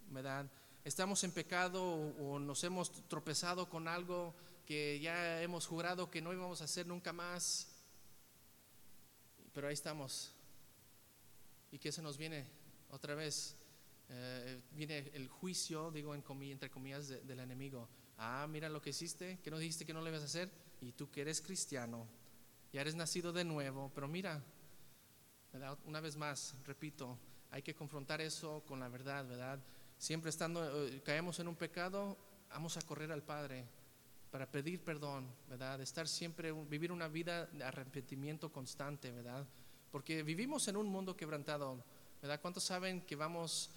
¿verdad? 0.09 0.49
Estamos 0.83 1.23
en 1.23 1.31
pecado 1.31 1.83
o 1.83 2.39
nos 2.39 2.63
hemos 2.63 2.91
tropezado 3.07 3.69
con 3.69 3.87
algo 3.87 4.33
que 4.65 4.99
ya 4.99 5.43
hemos 5.43 5.67
jurado 5.67 6.09
que 6.09 6.23
no 6.23 6.33
íbamos 6.33 6.61
a 6.61 6.63
hacer 6.63 6.87
nunca 6.87 7.13
más, 7.13 7.67
pero 9.53 9.67
ahí 9.67 9.75
estamos. 9.75 10.33
¿Y 11.71 11.77
qué 11.77 11.91
se 11.91 12.01
nos 12.01 12.17
viene 12.17 12.47
otra 12.89 13.13
vez? 13.13 13.55
Eh, 14.09 14.61
viene 14.71 15.11
el 15.13 15.27
juicio, 15.27 15.91
digo 15.91 16.15
en 16.15 16.23
entre 16.43 16.69
comillas, 16.69 17.07
del 17.07 17.39
enemigo. 17.39 17.89
Ah, 18.17 18.47
mira 18.49 18.69
lo 18.69 18.81
que 18.81 18.91
hiciste, 18.91 19.39
que 19.43 19.51
no 19.51 19.57
dijiste 19.57 19.85
que 19.85 19.93
no 19.93 20.01
le 20.01 20.09
ibas 20.09 20.21
a 20.21 20.25
hacer, 20.25 20.51
y 20.81 20.91
tú 20.93 21.09
que 21.09 21.21
eres 21.21 21.41
cristiano, 21.41 22.07
ya 22.71 22.81
eres 22.81 22.95
nacido 22.95 23.31
de 23.31 23.43
nuevo, 23.43 23.91
pero 23.93 24.07
mira, 24.07 24.43
una 25.85 25.99
vez 25.99 26.15
más, 26.15 26.55
repito, 26.65 27.17
hay 27.51 27.61
que 27.61 27.75
confrontar 27.75 28.21
eso 28.21 28.63
con 28.67 28.79
la 28.79 28.89
verdad, 28.89 29.25
¿verdad? 29.27 29.59
Siempre 29.97 30.29
estando, 30.29 30.87
eh, 30.87 31.01
caemos 31.03 31.39
en 31.39 31.47
un 31.47 31.55
pecado, 31.55 32.17
vamos 32.49 32.77
a 32.77 32.81
correr 32.81 33.11
al 33.11 33.23
Padre 33.23 33.65
para 34.29 34.49
pedir 34.49 34.83
perdón, 34.83 35.27
¿verdad? 35.47 35.81
Estar 35.81 36.07
siempre, 36.07 36.51
vivir 36.51 36.91
una 36.91 37.07
vida 37.07 37.45
de 37.47 37.63
arrepentimiento 37.63 38.51
constante, 38.51 39.11
¿verdad? 39.11 39.47
Porque 39.91 40.21
vivimos 40.23 40.67
en 40.67 40.77
un 40.77 40.87
mundo 40.87 41.15
quebrantado, 41.15 41.83
¿verdad? 42.21 42.41
¿Cuántos 42.41 42.63
saben 42.63 43.01
que 43.01 43.15
vamos, 43.15 43.71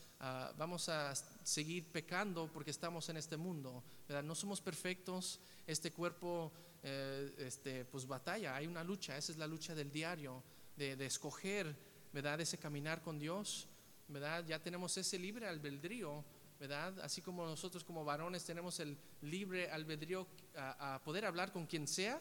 vamos 0.56 0.88
a 0.88 1.14
seguir 1.14 1.90
pecando 1.90 2.50
porque 2.52 2.70
estamos 2.70 3.08
en 3.08 3.16
este 3.16 3.36
mundo, 3.36 3.82
¿verdad? 4.06 4.22
No 4.22 4.34
somos 4.34 4.60
perfectos, 4.60 5.40
este 5.66 5.92
cuerpo, 5.92 6.52
eh, 6.82 7.34
este, 7.38 7.84
pues 7.86 8.06
batalla, 8.06 8.54
hay 8.54 8.66
una 8.66 8.84
lucha, 8.84 9.16
esa 9.16 9.32
es 9.32 9.38
la 9.38 9.46
lucha 9.46 9.74
del 9.74 9.90
diario, 9.90 10.42
de, 10.76 11.04
escoger, 11.04 11.76
¿verdad? 12.12 12.40
Ese 12.40 12.58
caminar 12.58 13.02
con 13.02 13.18
Dios, 13.18 13.68
¿verdad? 14.08 14.44
Ya 14.46 14.62
tenemos 14.62 14.96
ese 14.96 15.18
libre 15.18 15.46
albedrío, 15.46 16.24
¿verdad? 16.58 16.98
Así 17.00 17.20
como 17.20 17.44
nosotros 17.44 17.84
como 17.84 18.04
varones 18.04 18.44
tenemos 18.44 18.80
el 18.80 18.96
libre 19.22 19.70
albedrío 19.70 20.26
a, 20.56 21.00
poder 21.04 21.24
hablar 21.24 21.52
con 21.52 21.66
quien 21.66 21.86
sea, 21.86 22.20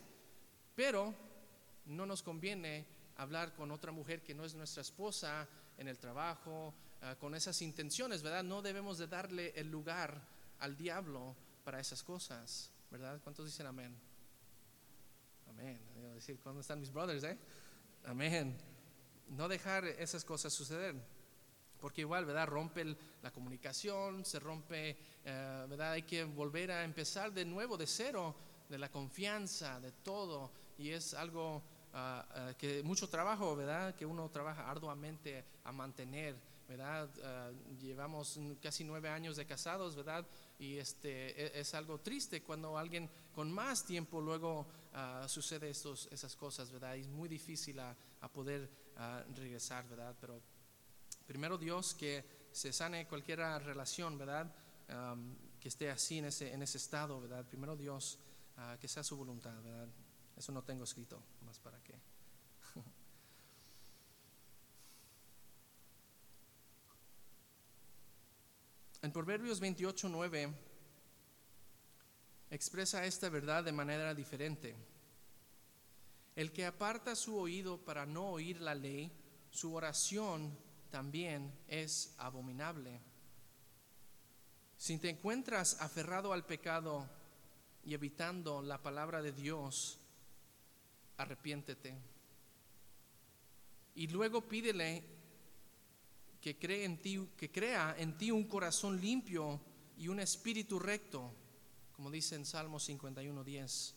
pero 0.76 1.14
no 1.86 2.06
nos 2.06 2.22
conviene 2.22 2.86
hablar 3.16 3.54
con 3.54 3.72
otra 3.72 3.92
mujer 3.92 4.22
que 4.24 4.34
no 4.34 4.46
es 4.46 4.56
nuestra 4.56 4.82
esposa 4.82 5.48
en 5.78 5.88
el 5.88 5.98
trabajo, 5.98 6.74
ah, 7.02 7.16
con 7.16 7.36
esas 7.36 7.62
intenciones, 7.62 8.22
¿verdad? 8.22 8.44
No 8.44 8.62
debemos 8.62 8.98
de 8.98 9.08
darle 9.08 9.54
el 9.56 9.70
lugar 9.70 10.22
al 10.60 10.78
diablo 10.78 11.36
para 11.64 11.80
esas 11.80 12.04
cosas, 12.04 12.72
¿verdad? 12.92 13.20
¿Cuántos 13.24 13.46
dicen 13.46 13.68
amén? 13.68 13.96
Amén. 15.50 15.80
decir, 16.14 16.40
¿cuándo 16.40 16.62
están 16.62 16.80
mis 16.80 16.92
brothers, 16.92 17.24
eh? 17.24 17.38
Amén. 18.06 18.58
No 19.30 19.48
dejar 19.48 19.86
esas 19.86 20.24
cosas 20.24 20.54
suceder. 20.54 20.96
Porque 21.80 22.02
igual, 22.02 22.26
¿verdad? 22.26 22.48
Rompe 22.48 22.96
la 23.22 23.32
comunicación, 23.32 24.26
se 24.26 24.40
rompe, 24.40 24.98
eh, 25.24 25.66
¿verdad? 25.70 25.94
Hay 25.94 26.04
que 26.04 26.24
volver 26.24 26.72
a 26.72 26.84
empezar 26.84 27.32
de 27.32 27.46
nuevo, 27.46 27.78
de 27.78 27.88
cero, 27.88 28.36
de 28.68 28.78
la 28.78 28.90
confianza, 28.90 29.80
de 29.80 29.92
todo. 29.92 30.52
Y 30.78 30.90
es 30.90 31.14
algo 31.14 31.64
ah, 31.94 32.54
que 32.58 32.84
mucho 32.84 33.08
trabajo, 33.08 33.56
¿verdad? 33.56 33.96
Que 33.96 34.06
uno 34.06 34.30
trabaja 34.30 34.70
arduamente 34.70 35.46
a 35.64 35.72
mantener, 35.72 36.36
¿verdad? 36.70 37.10
Ah, 37.24 37.52
llevamos 37.82 38.40
casi 38.62 38.86
nueve 38.86 39.10
años 39.10 39.36
de 39.36 39.46
casados, 39.46 39.96
¿verdad? 39.96 40.26
Y 40.58 40.78
este, 40.78 41.58
e, 41.58 41.60
es, 41.60 41.74
algo 41.74 42.00
triste 42.00 42.42
cuando 42.42 42.78
alguien 42.78 43.10
con 43.34 43.52
más 43.52 43.84
tiempo 43.86 44.22
luego 44.22 44.68
sucede 45.28 45.70
estos, 45.70 46.08
esas 46.12 46.36
cosas, 46.36 46.72
¿verdad? 46.72 46.96
Es 46.96 47.08
muy 47.08 47.28
difícil 47.28 47.80
a, 47.80 47.96
poder 48.32 48.70
regresar, 49.36 49.88
¿verdad? 49.88 50.16
Pero 50.20 50.42
Primero 51.30 51.60
Dios 51.60 51.94
que 51.94 52.26
se 52.52 52.74
sane 52.74 53.08
cualquier 53.08 53.38
relación, 53.38 54.18
¿verdad? 54.18 54.52
que 55.60 55.68
esté 55.68 55.92
así 55.92 56.18
en 56.18 56.26
ese, 56.26 56.52
en 56.52 56.64
ese 56.64 56.80
estado, 56.80 57.22
¿verdad? 57.22 57.46
Primero 57.46 57.76
Dios, 57.76 58.18
ah, 58.58 58.76
que 58.82 58.88
sea 58.88 59.04
su 59.04 59.16
voluntad, 59.16 59.62
¿verdad? 59.62 59.88
Eso 60.36 60.52
no 60.52 60.64
tengo 60.64 60.86
escrito, 60.86 61.22
más 61.42 61.60
para 61.60 61.80
qué. 61.84 61.94
En 69.02 69.12
Proverbios 69.12 69.60
28, 69.60 70.10
9 70.10 70.54
expresa 72.52 73.06
esta 73.06 73.30
verdad 73.30 73.64
de 73.64 73.72
manera 73.72 74.14
diferente. 74.14 74.76
El 76.36 76.52
que 76.52 76.66
aparta 76.66 77.16
su 77.16 77.38
oído 77.38 77.78
para 77.78 78.06
no 78.06 78.30
oír 78.30 78.60
la 78.62 78.76
ley, 78.76 79.12
su 79.52 79.74
oración 79.74 80.58
también 80.90 81.54
es 81.68 82.16
abominable. 82.18 83.00
Si 84.78 84.98
te 84.98 85.10
encuentras 85.10 85.80
aferrado 85.82 86.34
al 86.34 86.46
pecado 86.46 87.08
y 87.86 87.94
evitando 87.94 88.62
la 88.62 88.82
palabra 88.82 89.22
de 89.22 89.32
Dios, 89.32 90.00
arrepiéntete. 91.18 91.98
Y 93.96 94.08
luego 94.08 94.48
pídele 94.48 95.19
que, 96.42 96.58
cree 96.58 96.86
en 96.86 97.02
ti, 97.02 97.30
que 97.38 97.52
crea 97.52 97.96
en 97.98 98.18
ti 98.18 98.32
un 98.32 98.48
corazón 98.48 99.00
limpio 99.00 99.60
y 99.98 100.08
un 100.08 100.20
espíritu 100.20 100.80
recto, 100.80 101.34
como 101.92 102.10
dice 102.10 102.36
en 102.36 102.46
Salmo 102.46 102.80
51:10. 102.80 103.94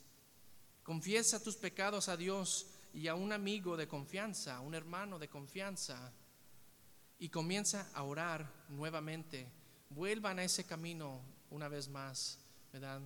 Confiesa 0.83 1.43
tus 1.43 1.57
pecados 1.57 2.09
a 2.09 2.17
Dios 2.17 2.67
y 2.93 3.07
a 3.07 3.15
un 3.15 3.33
amigo 3.33 3.77
de 3.77 3.87
confianza, 3.87 4.61
un 4.61 4.75
hermano 4.75 5.19
de 5.19 5.29
confianza 5.29 6.13
y 7.19 7.29
comienza 7.29 7.89
a 7.95 8.03
orar 8.03 8.53
nuevamente. 8.69 9.49
Vuelvan 9.91 10.41
a 10.41 10.45
ese 10.45 10.65
camino 10.65 11.21
una 11.51 11.69
vez 11.69 11.89
más, 11.89 12.39
¿verdad? 12.73 13.01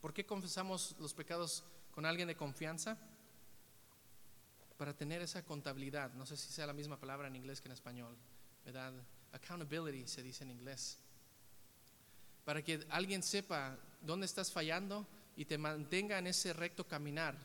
¿Por 0.00 0.14
qué 0.14 0.24
confesamos 0.24 0.96
los 0.98 1.12
pecados 1.12 1.62
con 1.90 2.06
alguien 2.06 2.28
de 2.28 2.36
confianza? 2.36 2.96
Para 4.82 4.96
tener 4.96 5.22
esa 5.22 5.44
contabilidad. 5.44 6.12
No 6.14 6.26
sé 6.26 6.36
si 6.36 6.52
sea 6.52 6.66
la 6.66 6.72
misma 6.72 6.98
palabra 6.98 7.28
en 7.28 7.36
inglés 7.36 7.60
que 7.60 7.68
en 7.68 7.72
español, 7.72 8.16
¿verdad? 8.64 8.92
Accountability 9.30 10.08
se 10.08 10.24
dice 10.24 10.42
en 10.42 10.50
inglés. 10.50 10.98
Para 12.44 12.62
que 12.62 12.84
alguien 12.90 13.22
sepa 13.22 13.78
dónde 14.00 14.26
estás 14.26 14.50
fallando 14.50 15.06
y 15.36 15.44
te 15.44 15.56
mantenga 15.56 16.18
en 16.18 16.26
ese 16.26 16.52
recto 16.52 16.84
caminar. 16.84 17.36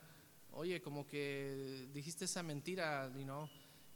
Oye, 0.54 0.82
como 0.82 1.06
que 1.06 1.88
dijiste 1.94 2.26
esa 2.26 2.42
mentira, 2.42 3.08
you 3.16 3.22
know, 3.22 3.48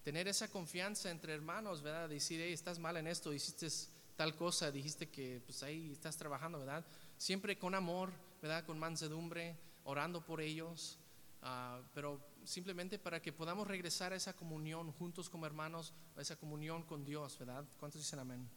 tener 0.03 0.27
esa 0.27 0.47
confianza 0.47 1.09
entre 1.09 1.33
hermanos, 1.33 1.81
¿verdad? 1.81 2.09
Decir, 2.09 2.39
hey, 2.43 2.53
estás 2.53 2.77
mal 2.77 2.95
en 2.97 3.07
esto, 3.07 3.33
hiciste 3.33 3.69
tal 4.15 4.35
cosa, 4.35 4.69
dijiste 4.69 5.09
que 5.09 5.41
pues 5.43 5.63
ahí 5.63 5.93
estás 5.93 6.15
trabajando, 6.15 6.59
¿verdad? 6.59 6.85
Siempre 7.17 7.57
con 7.57 7.73
amor, 7.73 8.11
¿verdad? 8.39 8.63
Con 8.67 8.77
mansedumbre, 8.77 9.57
orando 9.83 10.23
por 10.23 10.41
ellos, 10.41 10.99
ah, 11.41 11.81
pero 11.95 12.29
simplemente 12.43 12.99
para 12.99 13.21
que 13.21 13.33
podamos 13.33 13.67
regresar 13.67 14.13
a 14.13 14.15
esa 14.15 14.35
comunión 14.35 14.91
juntos 14.91 15.29
como 15.29 15.45
hermanos, 15.45 15.93
a 16.15 16.21
esa 16.21 16.35
comunión 16.35 16.83
con 16.83 17.05
Dios, 17.05 17.37
¿verdad? 17.37 17.65
¿Cuántos 17.79 18.01
dicen 18.01 18.19
amén? 18.19 18.49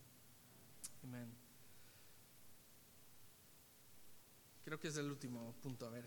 Amén. 1.02 1.32
Creo 4.64 4.80
que 4.80 4.88
es 4.88 4.96
el 4.96 5.10
último 5.10 5.54
punto, 5.62 5.86
a 5.86 5.90
ver, 5.90 6.06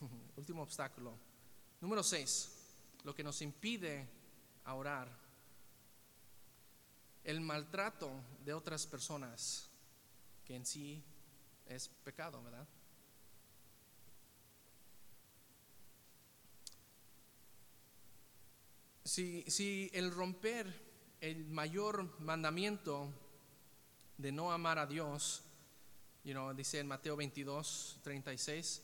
último 0.36 0.62
obstáculo. 0.62 1.18
Número 1.80 2.02
6, 2.02 2.50
lo 3.04 3.14
que 3.14 3.22
nos 3.22 3.42
impide 3.42 4.08
orar. 4.74 5.08
El 7.24 7.40
maltrato 7.40 8.10
de 8.44 8.54
otras 8.54 8.86
personas, 8.86 9.68
que 10.44 10.56
en 10.56 10.64
sí 10.64 11.02
es 11.66 11.88
pecado, 11.88 12.42
¿verdad? 12.42 12.66
Si, 19.08 19.42
si 19.48 19.90
el 19.94 20.10
romper 20.10 20.66
el 21.22 21.46
mayor 21.46 22.20
mandamiento 22.20 23.08
de 24.18 24.30
no 24.30 24.52
amar 24.52 24.78
a 24.78 24.86
Dios, 24.86 25.42
you 26.24 26.34
dice 26.54 26.80
en 26.80 26.88
Mateo 26.88 27.16
22, 27.16 28.00
36, 28.02 28.82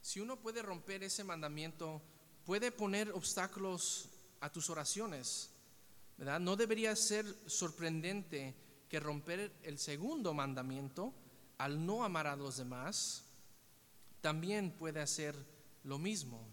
si 0.00 0.18
uno 0.18 0.40
puede 0.40 0.60
romper 0.60 1.04
ese 1.04 1.22
mandamiento, 1.22 2.02
puede 2.44 2.72
poner 2.72 3.12
obstáculos 3.12 4.08
a 4.40 4.50
tus 4.50 4.70
oraciones, 4.70 5.52
¿verdad? 6.18 6.40
No 6.40 6.56
debería 6.56 6.96
ser 6.96 7.24
sorprendente 7.46 8.56
que 8.88 8.98
romper 8.98 9.52
el 9.62 9.78
segundo 9.78 10.34
mandamiento 10.34 11.14
al 11.58 11.86
no 11.86 12.02
amar 12.02 12.26
a 12.26 12.34
los 12.34 12.56
demás 12.56 13.22
también 14.20 14.72
puede 14.72 15.00
hacer 15.00 15.36
lo 15.84 16.00
mismo. 16.00 16.44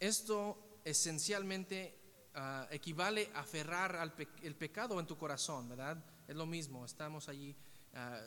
Esto 0.00 0.65
esencialmente 0.86 1.98
ah, 2.34 2.66
equivale 2.70 3.30
a 3.34 3.40
aferrar 3.40 3.96
al 3.96 4.14
el 4.42 4.54
pecado 4.54 4.98
en 5.00 5.06
tu 5.06 5.18
corazón, 5.18 5.68
¿verdad? 5.68 6.02
Es 6.28 6.36
lo 6.36 6.46
mismo, 6.46 6.84
estamos 6.84 7.28
allí 7.28 7.54
ah, 7.94 8.20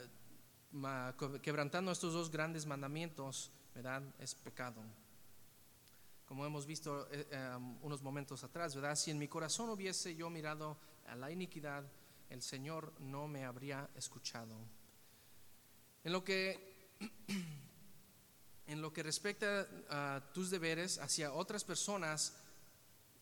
quebrantando 1.42 1.90
estos 1.90 2.12
dos 2.12 2.30
grandes 2.30 2.66
mandamientos, 2.66 3.50
¿verdad? 3.74 4.02
Es 4.18 4.34
pecado 4.34 4.84
como 6.30 6.46
hemos 6.46 6.64
visto 6.64 7.08
eh, 7.10 7.26
em, 7.32 7.76
unos 7.82 8.02
momentos 8.02 8.44
atrás, 8.44 8.76
¿verdad? 8.76 8.94
Si 8.94 9.10
en 9.10 9.18
mi 9.18 9.26
corazón 9.26 9.68
hubiese 9.68 10.14
yo 10.14 10.30
mirado 10.30 10.78
a 11.08 11.16
la 11.16 11.28
iniquidad, 11.28 11.82
el 12.28 12.40
Señor 12.40 12.92
no 13.00 13.26
me 13.26 13.44
habría 13.44 13.90
escuchado. 13.96 14.54
En 16.04 16.12
lo 16.12 16.22
que, 16.22 16.94
en 18.68 18.80
lo 18.80 18.92
que 18.92 19.02
respecta 19.02 19.66
a 19.88 20.22
tus 20.32 20.50
deberes 20.50 20.98
hacia 20.98 21.32
otras 21.32 21.64
personas, 21.64 22.36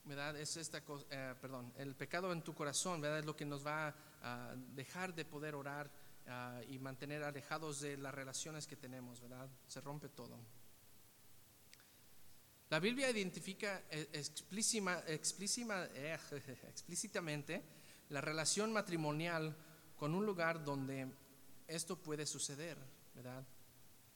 Es 0.09 0.57
esta 0.57 0.83
eh, 1.11 1.35
perdón, 1.39 1.71
el 1.77 1.95
pecado 1.95 2.33
en 2.33 2.41
tu 2.41 2.55
corazón, 2.55 2.99
¿verdad? 2.99 3.19
Es 3.19 3.27
lo 3.27 3.37
que 3.37 3.45
nos 3.45 3.67
va 3.67 3.95
a 4.23 4.55
dejar 4.75 5.15
de 5.15 5.27
poder 5.27 5.55
orar 5.55 5.91
ah, 6.27 6.63
y 6.67 6.79
mantener 6.79 7.23
alejados 7.23 7.81
de 7.81 7.99
las 7.99 8.15
relaciones 8.15 8.67
que 8.67 8.77
tenemos, 8.77 9.21
¿verdad? 9.21 9.51
Se 9.67 9.83
rompe 9.83 10.09
todo. 10.09 10.41
La 12.71 12.81
Biblia 12.81 13.11
identifica 13.11 13.83
eh, 13.91 14.09
eh, 14.13 14.19
explícitamente 16.69 17.63
la 18.09 18.23
relación 18.23 18.73
matrimonial 18.73 19.55
con 19.95 20.15
un 20.15 20.25
lugar 20.25 20.65
donde 20.65 21.07
esto 21.67 21.97
puede 21.97 22.25
suceder, 22.25 22.79
¿verdad? 23.15 23.45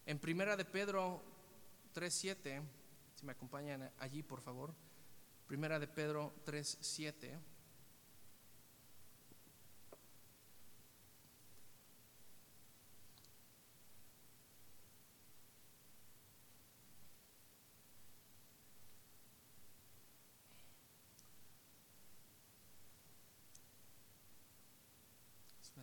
En 0.06 0.18
Primera 0.18 0.56
de 0.56 0.64
Pedro 0.64 1.22
3.7, 1.94 2.62
si 3.14 3.26
me 3.26 3.32
acompañan 3.32 3.92
allí 3.98 4.22
por 4.22 4.40
favor, 4.40 4.74
Primera 5.52 5.78
de 5.78 5.86
Pedro 5.86 6.32
3.7. 6.46 7.38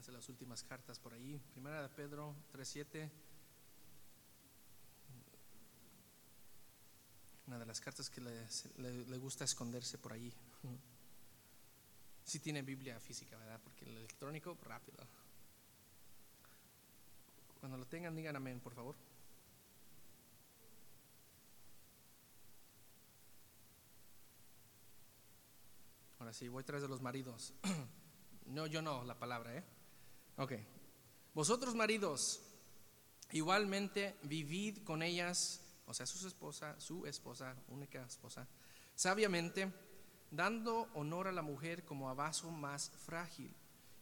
de 0.03 0.13
las 0.13 0.29
últimas 0.29 0.63
cartas 0.63 0.97
por 0.97 1.13
ahí. 1.13 1.39
Primera 1.51 1.83
de 1.83 1.89
Pedro 1.89 2.33
3.7. 2.53 3.28
Una 7.49 7.57
de 7.57 7.65
las 7.65 7.81
cartas 7.81 8.11
que 8.11 8.21
le, 8.21 9.17
gusta 9.17 9.43
esconderse 9.43 9.97
por 9.97 10.13
allí. 10.13 10.31
Si 12.23 12.39
tiene 12.39 12.61
Biblia 12.61 12.99
física, 12.99 13.35
¿verdad? 13.37 13.59
Porque 13.63 13.85
el 13.85 13.97
electrónico, 13.97 14.55
rápido. 14.61 14.99
Cuando 17.59 17.75
lo 17.75 17.87
tengan, 17.87 18.15
digan 18.15 18.35
amén, 18.35 18.59
por 18.59 18.75
favor. 18.75 18.95
Ahora 26.19 26.33
sí, 26.33 26.49
voy 26.49 26.63
tras 26.63 26.83
de 26.83 26.87
los 26.87 27.01
maridos. 27.01 27.53
No, 28.45 28.65
yo 28.65 28.81
no, 28.81 29.03
la 29.03 29.17
palabra, 29.17 29.55
¿eh? 29.55 29.63
Ok. 30.37 30.53
Vosotros 31.35 31.75
maridos, 31.75 32.41
igualmente 33.31 34.17
vivid 34.23 34.83
con 34.83 35.03
ellas, 35.03 35.68
o 35.89 35.93
sea, 35.93 36.05
su 36.05 36.27
esposa, 36.27 36.79
su 36.79 37.07
esposa, 37.07 37.55
única 37.69 38.05
esposa, 38.05 38.47
sabiamente, 38.93 39.73
dando 40.29 40.87
honor 40.93 41.27
a 41.27 41.31
la 41.31 41.41
mujer 41.41 41.83
como 41.83 42.09
a 42.09 42.13
vaso 42.13 42.51
más 42.51 42.91
frágil 42.91 43.51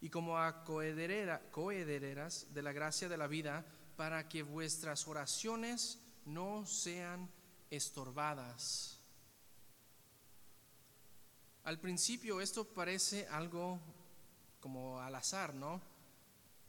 y 0.01 0.09
como 0.09 0.37
a 0.37 0.65
cohedereras 0.65 2.53
de 2.53 2.61
la 2.61 2.73
gracia 2.73 3.07
de 3.07 3.17
la 3.17 3.27
vida, 3.27 3.65
para 3.95 4.27
que 4.27 4.43
vuestras 4.43 5.07
oraciones 5.07 5.99
no 6.25 6.65
sean 6.65 7.29
estorbadas. 7.69 8.99
Al 11.63 11.79
principio 11.79 12.41
esto 12.41 12.65
parece 12.65 13.27
algo 13.27 13.79
como 14.59 14.99
al 14.99 15.15
azar, 15.15 15.53
¿no? 15.53 15.81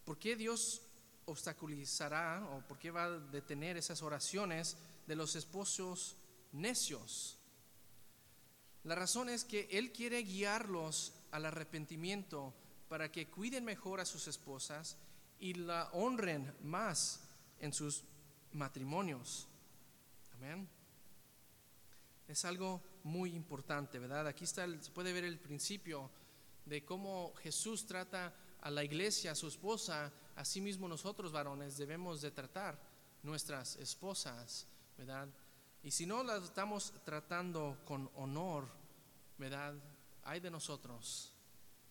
¿Por 0.05 0.17
qué 0.17 0.37
Dios 0.37 0.81
obstaculizará 1.27 2.49
o 2.53 2.67
por 2.67 2.79
qué 2.79 2.91
va 2.91 3.05
a 3.05 3.11
detener 3.11 3.77
esas 3.77 4.01
oraciones 4.03 4.77
de 5.09 5.17
los 5.17 5.35
esposos 5.35 6.17
necios? 6.53 7.39
La 8.85 8.95
razón 8.95 9.29
es 9.29 9.45
que 9.45 9.69
Él 9.73 9.91
quiere 9.91 10.23
guiarlos 10.23 11.15
al 11.33 11.47
arrepentimiento 11.47 12.55
para 12.89 13.11
que 13.11 13.29
cuiden 13.29 13.65
mejor 13.65 14.01
a 14.01 14.05
sus 14.05 14.29
esposas 14.29 14.97
y 15.41 15.55
la 15.55 15.89
honren 15.93 16.55
más 16.63 17.21
en 17.59 17.73
sus 17.73 18.05
matrimonios. 18.53 19.49
Amén. 20.35 20.69
Es 22.29 22.45
algo 22.45 22.83
muy 23.03 23.35
importante, 23.35 23.99
¿verdad? 23.99 24.27
Aquí 24.27 24.45
está, 24.45 24.67
se 24.81 24.91
puede 24.91 25.13
ver 25.13 25.25
el 25.25 25.39
principio 25.39 26.11
de 26.67 26.85
cómo 26.85 27.33
Jesús 27.37 27.87
trata 27.87 28.35
a 28.61 28.71
la 28.71 28.85
iglesia, 28.85 29.33
a 29.33 29.35
su 29.35 29.49
esposa, 29.49 30.13
asimismo 30.37 30.87
nosotros 30.87 31.33
varones 31.33 31.77
debemos 31.77 32.21
de 32.21 32.31
tratar 32.31 32.79
nuestras 33.23 33.77
esposas, 33.77 34.67
¿verdad? 34.99 35.29
Y 35.83 35.93
si 35.93 36.05
no 36.05 36.25
las 36.25 36.43
estamos 36.43 36.93
tratando 37.05 37.79
con 37.87 38.11
honor, 38.17 38.69
¿verdad? 39.39 39.75
Hay 40.25 40.41
de 40.41 40.51
nosotros 40.51 41.33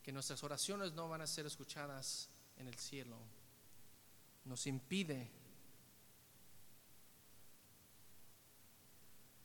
que 0.04 0.12
nuestras 0.12 0.44
oraciones 0.44 0.92
no 0.92 1.10
van 1.10 1.22
a 1.22 1.28
ser 1.28 1.46
escuchadas 1.46 2.30
en 2.58 2.68
el 2.68 2.76
cielo. 2.76 3.18
Nos 4.44 4.68
impide. 4.68 5.32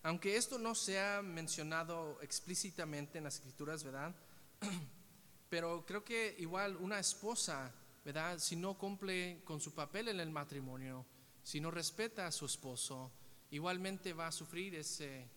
Aunque 0.02 0.36
esto 0.36 0.58
no 0.58 0.74
sea 0.74 1.22
mencionado 1.22 2.20
explícitamente 2.20 3.18
en 3.18 3.24
las 3.24 3.36
escrituras, 3.36 3.84
¿verdad? 3.84 4.14
Pero 5.48 5.86
creo 5.86 6.04
que 6.04 6.34
igual 6.38 6.76
una 6.76 6.98
esposa, 6.98 7.72
¿verdad? 8.04 8.38
Si 8.40 8.56
no 8.56 8.76
cumple 8.76 9.42
con 9.44 9.60
su 9.60 9.72
papel 9.72 10.08
en 10.08 10.18
el 10.18 10.30
matrimonio, 10.30 11.06
si 11.44 11.60
no 11.60 11.70
respeta 11.70 12.26
a 12.26 12.32
su 12.32 12.46
esposo, 12.46 13.12
igualmente 13.53 14.12
va 14.12 14.26
a 14.26 14.32
sufrir 14.32 14.74
ese, 14.74 15.28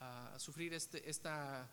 uh, 0.00 0.38
sufrir 0.38 0.72
este, 0.74 1.08
esta, 1.08 1.68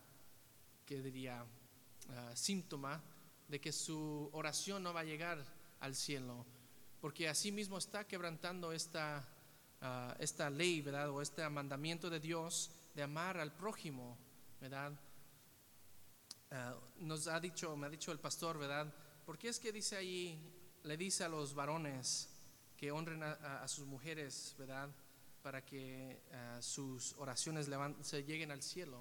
que 0.86 1.02
diría, 1.02 1.44
uh, 1.44 2.36
síntoma 2.36 3.02
de 3.48 3.62
que 3.62 3.72
su 3.72 4.30
oración 4.34 4.82
no 4.84 4.94
va 4.94 5.02
a 5.02 5.04
llegar 5.04 5.38
al 5.80 5.96
cielo, 5.96 6.46
porque 7.00 7.30
así 7.30 7.52
mismo 7.52 7.78
está 7.78 8.08
quebrantando 8.08 8.72
esta, 8.72 9.24
ah, 9.82 10.16
esta 10.20 10.50
ley, 10.50 10.82
¿verdad? 10.82 11.10
O 11.12 11.22
este 11.22 11.48
mandamiento 11.50 12.10
de 12.10 12.20
Dios 12.20 12.72
de 12.96 13.04
amar 13.04 13.38
al 13.38 13.56
prójimo, 13.56 14.18
¿verdad? 14.60 14.94
Ah, 16.50 16.76
nos 16.98 17.28
ha 17.28 17.40
dicho, 17.40 17.76
me 17.78 17.86
ha 17.86 17.90
dicho 17.90 18.12
el 18.12 18.20
pastor, 18.20 18.58
¿verdad? 18.58 18.92
¿Por 19.26 19.38
qué 19.38 19.50
es 19.50 19.60
que 19.60 19.72
dice 19.72 19.96
ahí, 19.96 20.40
le 20.84 20.98
dice 20.98 21.24
a 21.24 21.30
los 21.30 21.54
varones 21.54 22.30
que 22.78 22.92
honren 22.92 23.22
a, 23.24 23.68
sus 23.68 23.86
mujeres, 23.86 24.56
¿verdad? 24.58 24.90
Para 25.46 25.64
que 25.64 26.24
ah, 26.34 26.58
sus 26.60 27.14
oraciones 27.20 27.70
se 28.02 28.24
lleguen 28.24 28.50
al 28.50 28.64
cielo. 28.64 28.98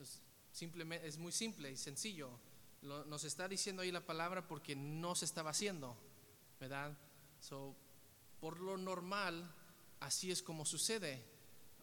Es, 0.00 1.18
muy 1.18 1.30
simple 1.30 1.70
y 1.70 1.76
sencillo. 1.76 2.28
nos 2.82 3.22
está 3.22 3.46
diciendo 3.46 3.82
ahí 3.82 3.92
la 3.92 4.04
palabra 4.04 4.48
porque 4.48 4.74
no 4.74 5.14
se 5.14 5.26
estaba 5.26 5.50
haciendo, 5.50 5.96
¿verdad? 6.58 6.98
Por 8.40 8.58
lo 8.58 8.76
normal, 8.76 9.54
así 10.00 10.32
es 10.32 10.42
como 10.42 10.64
sucede. 10.64 11.24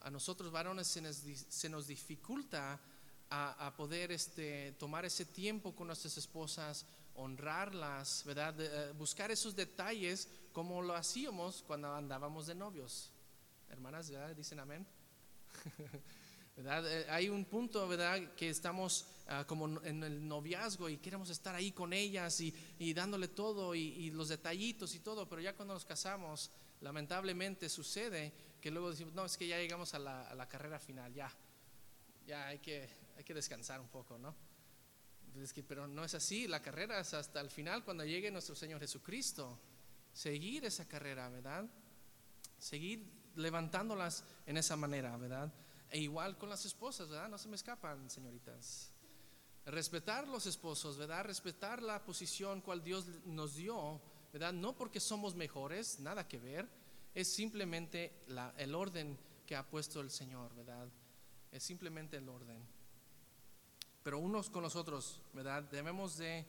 A 0.01 0.09
nosotros 0.09 0.51
varones 0.51 0.87
se 0.87 0.99
nos, 0.99 1.15
se 1.15 1.69
nos 1.69 1.87
dificulta 1.87 2.81
a, 3.29 3.73
poder 3.77 4.11
este, 4.11 4.73
tomar 4.73 5.05
ese 5.05 5.23
tiempo 5.23 5.73
con 5.73 5.87
nuestras 5.87 6.17
esposas, 6.17 6.85
honrarlas, 7.15 8.23
¿verdad? 8.25 8.59
Eh, 8.59 8.91
buscar 8.91 9.31
esos 9.31 9.55
detalles 9.55 10.27
como 10.51 10.81
lo 10.81 10.95
hacíamos 10.95 11.63
cuando 11.65 11.95
andábamos 11.95 12.47
de 12.47 12.55
novios. 12.55 13.13
Hermanas, 13.69 14.09
¿verdad? 14.09 14.35
Dicen 14.35 14.59
amén. 14.59 14.85
¿verdad? 16.57 16.91
Eh, 16.91 17.05
hay 17.09 17.29
un 17.29 17.45
punto, 17.45 17.87
¿verdad? 17.87 18.33
Que 18.35 18.49
estamos 18.49 19.05
ah, 19.27 19.45
como 19.45 19.81
en 19.83 20.03
el 20.03 20.27
noviazgo 20.27 20.89
y 20.89 20.97
queremos 20.97 21.29
estar 21.29 21.53
ahí 21.53 21.71
con 21.71 21.93
ellas 21.93 22.41
y, 22.41 22.93
dándole 22.93 23.27
todo 23.27 23.75
y, 23.75 24.09
los 24.11 24.29
detallitos 24.29 24.95
y 24.95 24.99
todo, 24.99 25.29
pero 25.29 25.41
ya 25.41 25.55
cuando 25.55 25.75
nos 25.75 25.85
casamos, 25.85 26.49
lamentablemente 26.81 27.69
sucede 27.69 28.33
que 28.59 28.71
luego 28.71 28.89
decimos, 28.89 29.13
no, 29.13 29.25
es 29.25 29.37
que 29.37 29.47
ya 29.47 29.57
llegamos 29.57 29.93
a 29.93 29.99
la, 29.99 30.47
carrera 30.49 30.79
final, 30.79 31.13
ya, 31.13 31.31
ya 32.25 32.47
hay 32.47 32.59
que 32.59 32.89
hay 33.17 33.23
que 33.23 33.33
descansar 33.33 33.79
un 33.79 33.87
poco, 33.87 34.17
¿no? 34.19 34.35
pero 35.67 35.87
no 35.87 36.03
es 36.03 36.15
así, 36.15 36.47
la 36.47 36.61
carrera 36.61 36.99
es 36.99 37.13
hasta 37.13 37.41
el 37.41 37.49
final 37.49 37.83
cuando 37.83 38.03
llegue 38.03 38.31
nuestro 38.31 38.55
Señor 38.55 38.79
Jesucristo. 38.79 39.59
Seguir 40.11 40.65
esa 40.65 40.87
carrera, 40.87 41.29
¿verdad? 41.29 41.69
Seguir 42.57 43.05
levantándolas 43.37 44.23
en 44.45 44.57
esa 44.57 44.75
manera, 44.75 45.15
¿verdad? 45.17 45.51
E 45.89 45.99
igual 45.99 46.37
con 46.37 46.49
las 46.49 46.65
esposas, 46.65 47.09
¿verdad? 47.09 47.29
No 47.29 47.37
se 47.37 47.47
me 47.47 47.55
escapan, 47.55 48.09
señoritas. 48.09 48.91
Respetar 49.65 50.27
los 50.27 50.45
esposos, 50.45 50.97
¿verdad? 50.97 51.25
Respetar 51.25 51.81
la 51.81 52.03
posición 52.03 52.61
cual 52.61 52.83
Dios 52.83 53.05
nos 53.25 53.55
dio, 53.55 54.01
¿verdad? 54.33 54.53
No 54.53 54.75
porque 54.75 54.99
somos 54.99 55.35
mejores, 55.35 55.99
nada 55.99 56.27
que 56.27 56.37
ver, 56.37 56.67
es 57.15 57.33
simplemente 57.33 58.25
el 58.57 58.75
orden 58.75 59.17
que 59.45 59.55
ha 59.55 59.65
puesto 59.65 60.01
el 60.01 60.11
Señor, 60.11 60.53
¿verdad? 60.53 60.87
Es 61.51 61.63
simplemente 61.63 62.17
el 62.17 62.27
orden 62.27 62.77
pero 64.07 64.19
unos 64.19 64.49
con 64.49 64.63
los 64.63 64.77
otros, 64.77 65.19
¿verdad? 65.33 65.63
Debemos 65.63 66.15
de 66.15 66.45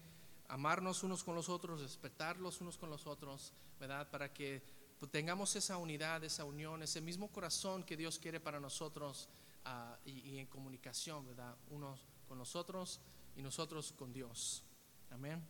amarnos 0.46 1.02
unos 1.02 1.24
con 1.24 1.34
los 1.34 1.48
otros, 1.48 1.80
respetarlos 1.80 2.60
unos 2.60 2.78
con 2.78 2.88
los 2.88 3.04
otros, 3.08 3.52
¿verdad? 3.80 4.08
Para 4.12 4.32
que 4.32 4.62
tengamos 5.06 5.54
esa 5.56 5.76
unidad, 5.78 6.24
esa 6.24 6.44
unión, 6.44 6.82
ese 6.82 7.00
mismo 7.00 7.28
corazón 7.28 7.84
que 7.84 7.96
Dios 7.96 8.18
quiere 8.18 8.40
para 8.40 8.58
nosotros 8.58 9.28
ah, 9.64 9.96
y, 10.04 10.38
en 10.38 10.46
comunicación, 10.46 11.26
¿verdad? 11.26 11.56
Unos 11.70 12.00
con 12.26 12.38
nosotros 12.38 13.00
y 13.36 13.42
nosotros 13.42 13.92
con 13.92 14.12
Dios. 14.12 14.64
Amén. 15.10 15.42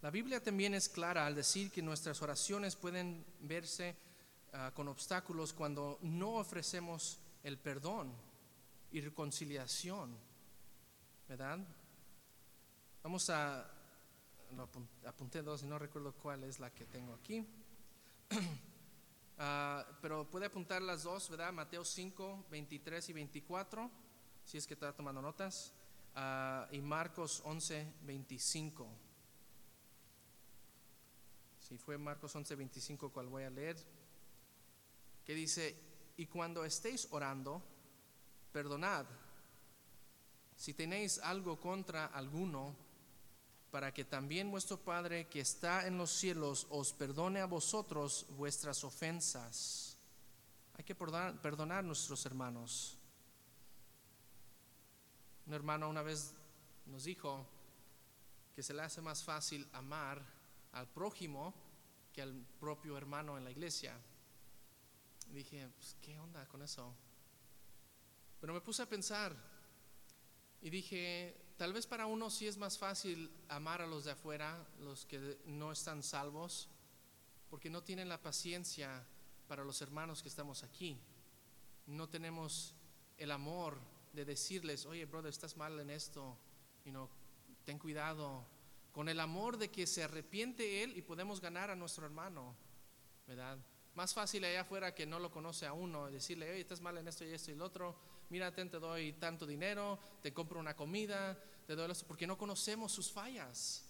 La 0.00 0.10
Biblia 0.10 0.42
también 0.42 0.74
es 0.74 0.88
clara 0.88 1.26
al 1.26 1.36
decir 1.36 1.70
que 1.70 1.80
nuestras 1.80 2.20
oraciones 2.22 2.74
pueden 2.74 3.24
verse 3.40 3.96
Ah, 4.54 4.70
con 4.74 4.86
obstáculos 4.88 5.54
cuando 5.54 5.98
no 6.02 6.32
ofrecemos 6.32 7.18
el 7.42 7.56
perdón 7.56 8.12
y 8.90 9.00
reconciliación, 9.00 10.14
¿verdad? 11.26 11.58
Vamos 13.02 13.28
a, 13.30 13.68
apunté 15.04 15.42
dos 15.42 15.64
y 15.64 15.66
no 15.66 15.76
recuerdo 15.76 16.12
cuál 16.12 16.44
es 16.44 16.60
la 16.60 16.70
que 16.70 16.84
tengo 16.84 17.14
aquí, 17.14 17.44
ah, 19.38 19.84
pero 20.00 20.30
puede 20.30 20.46
apuntar 20.46 20.80
las 20.82 21.02
dos, 21.02 21.28
¿verdad? 21.28 21.52
Mateo 21.52 21.84
5, 21.84 22.46
23 22.48 23.08
y 23.08 23.12
24, 23.12 23.90
si 24.44 24.56
es 24.56 24.68
que 24.68 24.74
está 24.74 24.92
tomando 24.92 25.20
notas, 25.20 25.72
ah, 26.14 26.68
y 26.70 26.80
Marcos 26.80 27.42
11, 27.44 27.92
25. 28.02 28.88
Si 31.58 31.76
fue 31.76 31.98
Marcos 31.98 32.36
11, 32.36 32.54
25, 32.54 33.10
cual 33.10 33.26
voy 33.26 33.42
a 33.42 33.50
leer 33.50 33.76
que 35.24 35.34
dice, 35.34 35.76
y 36.16 36.26
cuando 36.26 36.64
estéis 36.64 37.08
orando, 37.10 37.62
perdonad 38.52 39.06
si 40.62 40.74
tenéis 40.74 41.18
algo 41.18 41.58
contra 41.58 42.06
alguno, 42.06 42.76
para 43.72 43.92
que 43.92 44.04
también 44.04 44.50
vuestro 44.50 44.78
Padre 44.78 45.28
que 45.28 45.40
está 45.40 45.86
en 45.86 45.96
los 45.96 46.10
cielos 46.10 46.66
os 46.68 46.92
perdone 46.92 47.40
a 47.40 47.46
vosotros 47.46 48.26
vuestras 48.36 48.84
ofensas. 48.84 49.96
Hay 50.76 50.84
que 50.84 50.94
perdonar, 50.94 51.78
a 51.78 51.82
nuestros 51.82 52.26
hermanos. 52.26 52.98
Un 55.46 55.54
hermano 55.54 55.88
una 55.88 56.02
vez 56.02 56.34
nos 56.84 57.04
dijo 57.04 57.46
que 58.54 58.62
se 58.62 58.74
le 58.74 58.82
hace 58.82 59.00
más 59.00 59.24
fácil 59.24 59.66
amar 59.72 60.22
al 60.72 60.86
prójimo 60.88 61.54
que 62.12 62.20
al 62.20 62.44
propio 62.60 62.98
hermano 62.98 63.38
en 63.38 63.44
la 63.44 63.52
iglesia 63.52 63.98
dije, 65.32 65.66
pues, 65.78 65.96
¿qué 66.02 66.18
onda 66.18 66.46
con 66.46 66.60
eso? 66.60 66.94
Pero 68.38 68.52
me 68.52 68.60
puse 68.60 68.82
a 68.82 68.86
pensar 68.86 69.34
y 70.60 70.68
dije, 70.68 71.51
tal 71.62 71.72
vez 71.72 71.86
para 71.86 72.06
uno 72.06 72.28
sí 72.28 72.48
es 72.48 72.56
más 72.56 72.76
fácil 72.76 73.30
amar 73.48 73.82
a 73.82 73.86
los 73.86 74.02
de 74.02 74.10
afuera, 74.10 74.66
los 74.80 75.06
que 75.06 75.38
no 75.44 75.70
están 75.70 76.02
salvos, 76.02 76.68
porque 77.48 77.70
no 77.70 77.84
tienen 77.84 78.08
la 78.08 78.20
paciencia 78.20 79.06
para 79.46 79.62
los 79.62 79.80
hermanos 79.80 80.22
que 80.22 80.28
estamos 80.28 80.64
aquí. 80.64 80.98
No 81.86 82.08
tenemos 82.08 82.74
el 83.16 83.30
amor 83.30 83.78
de 84.12 84.24
decirles, 84.24 84.86
oye, 84.86 85.04
brother, 85.04 85.30
estás 85.30 85.56
mal 85.56 85.78
en 85.78 85.90
esto, 85.90 86.36
y 86.84 86.90
no 86.90 87.08
ten 87.64 87.78
cuidado. 87.78 88.44
Con 88.90 89.08
el 89.08 89.20
amor 89.20 89.56
de 89.56 89.70
que 89.70 89.86
se 89.86 90.02
arrepiente 90.02 90.82
él 90.82 90.96
y 90.96 91.02
podemos 91.02 91.40
ganar 91.40 91.70
a 91.70 91.76
nuestro 91.76 92.04
hermano, 92.04 92.56
¿verdad? 93.24 93.56
Más 93.94 94.12
fácil 94.12 94.42
allá 94.42 94.62
afuera 94.62 94.96
que 94.96 95.06
no 95.06 95.20
lo 95.20 95.30
conoce 95.30 95.64
a 95.66 95.72
uno, 95.74 96.10
decirle, 96.10 96.50
oye, 96.50 96.62
estás 96.62 96.80
mal 96.80 96.98
en 96.98 97.06
esto 97.06 97.24
y 97.24 97.28
esto 97.28 97.52
y 97.52 97.54
lo 97.54 97.66
otro, 97.66 97.94
mírate, 98.30 98.64
te 98.64 98.80
doy 98.80 99.12
tanto 99.12 99.46
dinero, 99.46 100.00
te 100.20 100.32
compro 100.32 100.58
una 100.58 100.74
comida, 100.74 101.38
esto, 101.68 102.06
porque 102.06 102.26
no 102.26 102.36
conocemos 102.36 102.92
sus 102.92 103.10
fallas. 103.10 103.84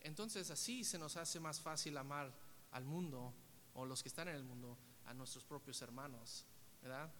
Entonces 0.00 0.50
así 0.50 0.84
se 0.84 0.98
nos 0.98 1.16
hace 1.16 1.40
más 1.40 1.60
fácil 1.60 1.96
amar 1.96 2.32
al 2.72 2.84
mundo 2.84 3.34
o 3.74 3.84
los 3.84 4.02
que 4.02 4.08
están 4.08 4.28
en 4.28 4.36
el 4.36 4.44
mundo, 4.44 4.76
a 5.06 5.14
nuestros 5.14 5.44
propios 5.44 5.80
hermanos, 5.82 6.44
¿verdad? 6.82 7.12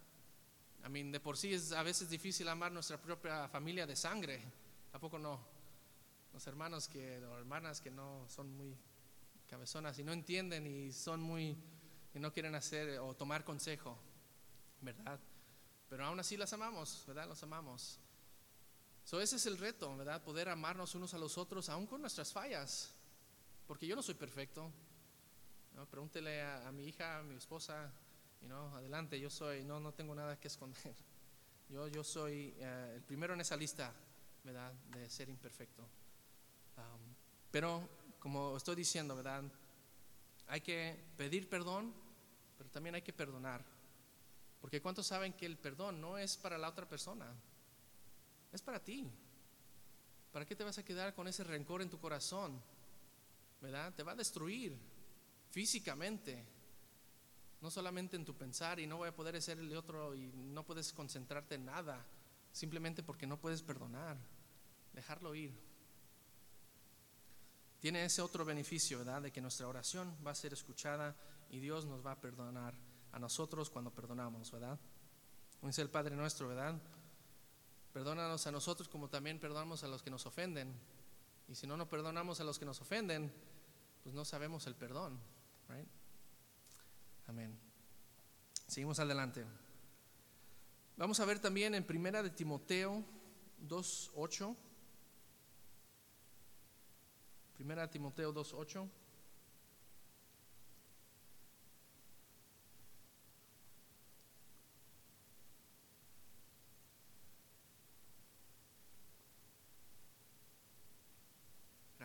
A 0.83 0.89
mí 0.89 1.03
de 1.03 1.21
por 1.21 1.37
sí 1.37 1.53
es 1.53 1.73
a 1.73 1.83
veces 1.83 2.09
difícil 2.09 2.49
amar 2.49 2.73
nuestra 2.73 3.01
propia 3.01 3.49
familia 3.49 3.87
de 3.87 3.97
sangre, 3.97 4.43
¿a 4.93 4.99
poco 4.99 5.19
no? 5.19 5.41
Los 6.33 6.47
hermanos 6.47 6.89
que, 6.89 7.19
o 7.25 7.39
hermanas 7.39 7.81
que 7.81 7.91
no 7.91 8.27
son 8.29 8.57
muy 8.57 8.77
cabezonas 9.49 9.99
y 9.99 10.05
no 10.05 10.13
entienden 10.13 10.67
y 10.67 10.93
son 10.93 11.21
muy 11.21 11.57
y 12.15 12.19
no 12.19 12.33
quieren 12.33 12.55
hacer 12.55 12.99
o 12.99 13.15
tomar 13.15 13.45
consejo, 13.45 13.97
¿verdad? 14.81 15.21
Pero 15.89 16.05
aún 16.05 16.19
así 16.19 16.37
las 16.37 16.53
amamos, 16.53 17.05
¿verdad? 17.07 17.29
Los 17.29 17.43
amamos. 17.43 17.99
So, 19.11 19.21
ese 19.21 19.35
es 19.35 19.47
el 19.47 19.59
reto, 19.59 19.97
¿verdad? 19.97 20.23
Poder 20.23 20.49
amarnos 20.49 20.95
unos 20.95 21.13
a 21.15 21.19
los 21.19 21.37
otros, 21.37 21.69
aún 21.69 21.85
con 21.85 22.01
nuestras 22.01 22.33
fallas. 22.33 22.95
Porque 23.67 23.85
yo 23.85 23.97
no 23.97 24.05
soy 24.05 24.15
perfecto. 24.15 24.71
¿no? 25.75 25.85
Pregúntele 25.85 26.41
a, 26.41 26.71
mi 26.71 26.85
hija, 26.85 27.19
a 27.19 27.23
mi 27.25 27.35
esposa, 27.35 27.91
y 28.41 28.47
no, 28.47 28.77
adelante, 28.77 29.19
yo 29.19 29.29
soy, 29.29 29.65
no, 29.65 29.81
no 29.81 29.93
tengo 29.93 30.15
nada 30.15 30.39
que 30.39 30.47
esconder. 30.47 30.95
Yo, 31.69 31.87
yo 31.89 32.03
soy 32.03 32.55
eh, 32.59 32.93
el 32.97 33.03
primero 33.03 33.35
en 33.35 33.41
esa 33.41 33.57
lista, 33.57 33.93
¿verdad? 34.43 34.73
De 34.91 35.09
ser 35.09 35.29
imperfecto. 35.29 35.83
Um, 36.77 37.15
pero, 37.51 37.89
como 38.19 38.57
estoy 38.57 38.75
diciendo, 38.75 39.15
¿verdad? 39.15 39.45
Hay 40.49 40.61
que 40.61 40.97
pedir 41.17 41.49
perdón, 41.49 41.93
pero 42.59 42.71
también 42.71 42.97
hay 42.97 43.03
que 43.03 43.13
perdonar. 43.13 43.65
Porque 44.61 44.81
¿cuántos 44.81 45.07
saben 45.07 45.33
que 45.33 45.47
el 45.47 45.59
perdón 45.59 46.01
no 46.01 46.19
es 46.19 46.37
para 46.37 46.59
la 46.59 46.69
otra 46.69 46.89
persona? 46.89 47.33
Es 48.53 48.63
para 48.63 48.83
ti. 48.83 49.11
¿Para 50.33 50.45
qué 50.45 50.55
te 50.55 50.65
vas 50.65 50.79
a 50.79 50.85
quedar 50.85 51.15
con 51.15 51.27
ese 51.29 51.45
rencor 51.45 51.83
en 51.83 51.91
tu 51.91 51.99
corazón? 51.99 52.61
¿Verdad? 53.61 53.93
Te 53.95 54.03
va 54.03 54.13
a 54.13 54.17
destruir 54.17 54.77
físicamente. 55.51 56.45
No 57.61 57.71
solamente 57.71 58.17
en 58.17 58.25
tu 58.25 58.35
pensar 58.35 58.81
y 58.81 58.87
no 58.87 58.97
voy 58.97 59.09
a 59.09 59.15
poder 59.15 59.41
ser 59.43 59.59
el 59.59 59.77
otro 59.77 60.15
y 60.15 60.33
no 60.33 60.65
puedes 60.65 60.93
concentrarte 60.93 61.57
en 61.57 61.67
nada. 61.67 62.07
Simplemente 62.53 63.03
porque 63.03 63.27
no 63.27 63.39
puedes 63.39 63.63
perdonar. 63.63 64.17
Dejarlo 64.93 65.35
ir. 65.35 65.53
tiene 67.81 68.05
ese 68.05 68.21
otro 68.23 68.45
beneficio, 68.45 68.99
¿verdad? 68.99 69.23
De 69.23 69.33
que 69.33 69.41
nuestra 69.41 69.69
oración 69.69 70.17
va 70.27 70.33
a 70.33 70.35
ser 70.35 70.53
escuchada 70.53 71.17
y 71.49 71.61
Dios 71.61 71.87
nos 71.87 72.05
va 72.05 72.13
a 72.13 72.21
perdonar 72.21 72.75
a 73.13 73.19
nosotros 73.19 73.71
cuando 73.71 73.93
perdonamos, 73.93 74.51
¿verdad? 74.51 74.79
Dice 75.63 75.83
el 75.83 75.91
Padre 75.91 76.17
nuestro, 76.17 76.49
¿verdad? 76.49 76.81
Perdónanos 77.93 78.47
a 78.47 78.53
nosotros 78.53 78.89
como 78.89 79.09
también 79.09 79.41
perdonamos 79.41 79.83
a 79.83 79.89
los 79.89 80.03
que 80.03 80.11
nos 80.11 80.27
ofenden. 80.27 80.75
Y 81.49 81.55
si 81.55 81.67
no 81.67 81.77
nos 81.77 81.89
perdonamos 81.89 82.41
a 82.41 82.45
los 82.45 82.59
que 82.59 82.65
nos 82.65 82.81
ofenden, 82.81 83.33
pues 84.03 84.15
no 84.15 84.25
sabemos 84.25 84.67
el 84.67 84.75
perdón? 84.75 85.19
Amén. 87.27 87.59
Seguimos 88.67 88.99
adelante. 88.99 89.45
Vamos 90.97 91.19
a 91.21 91.25
ver 91.25 91.39
también 91.39 91.75
en 91.75 91.85
Primera 91.85 92.23
de 92.23 92.31
Timoteo 92.31 93.05
2:8. 93.69 94.57
Primera 97.55 97.83
de 97.83 97.89
Timoteo 97.89 98.33
2:8. 98.33 98.89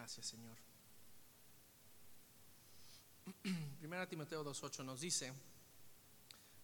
Gracias, 0.05 0.27
Señor. 0.27 0.55
Primera 3.79 4.07
Timoteo 4.07 4.45
2.8 4.45 4.85
nos 4.85 5.01
dice, 5.01 5.33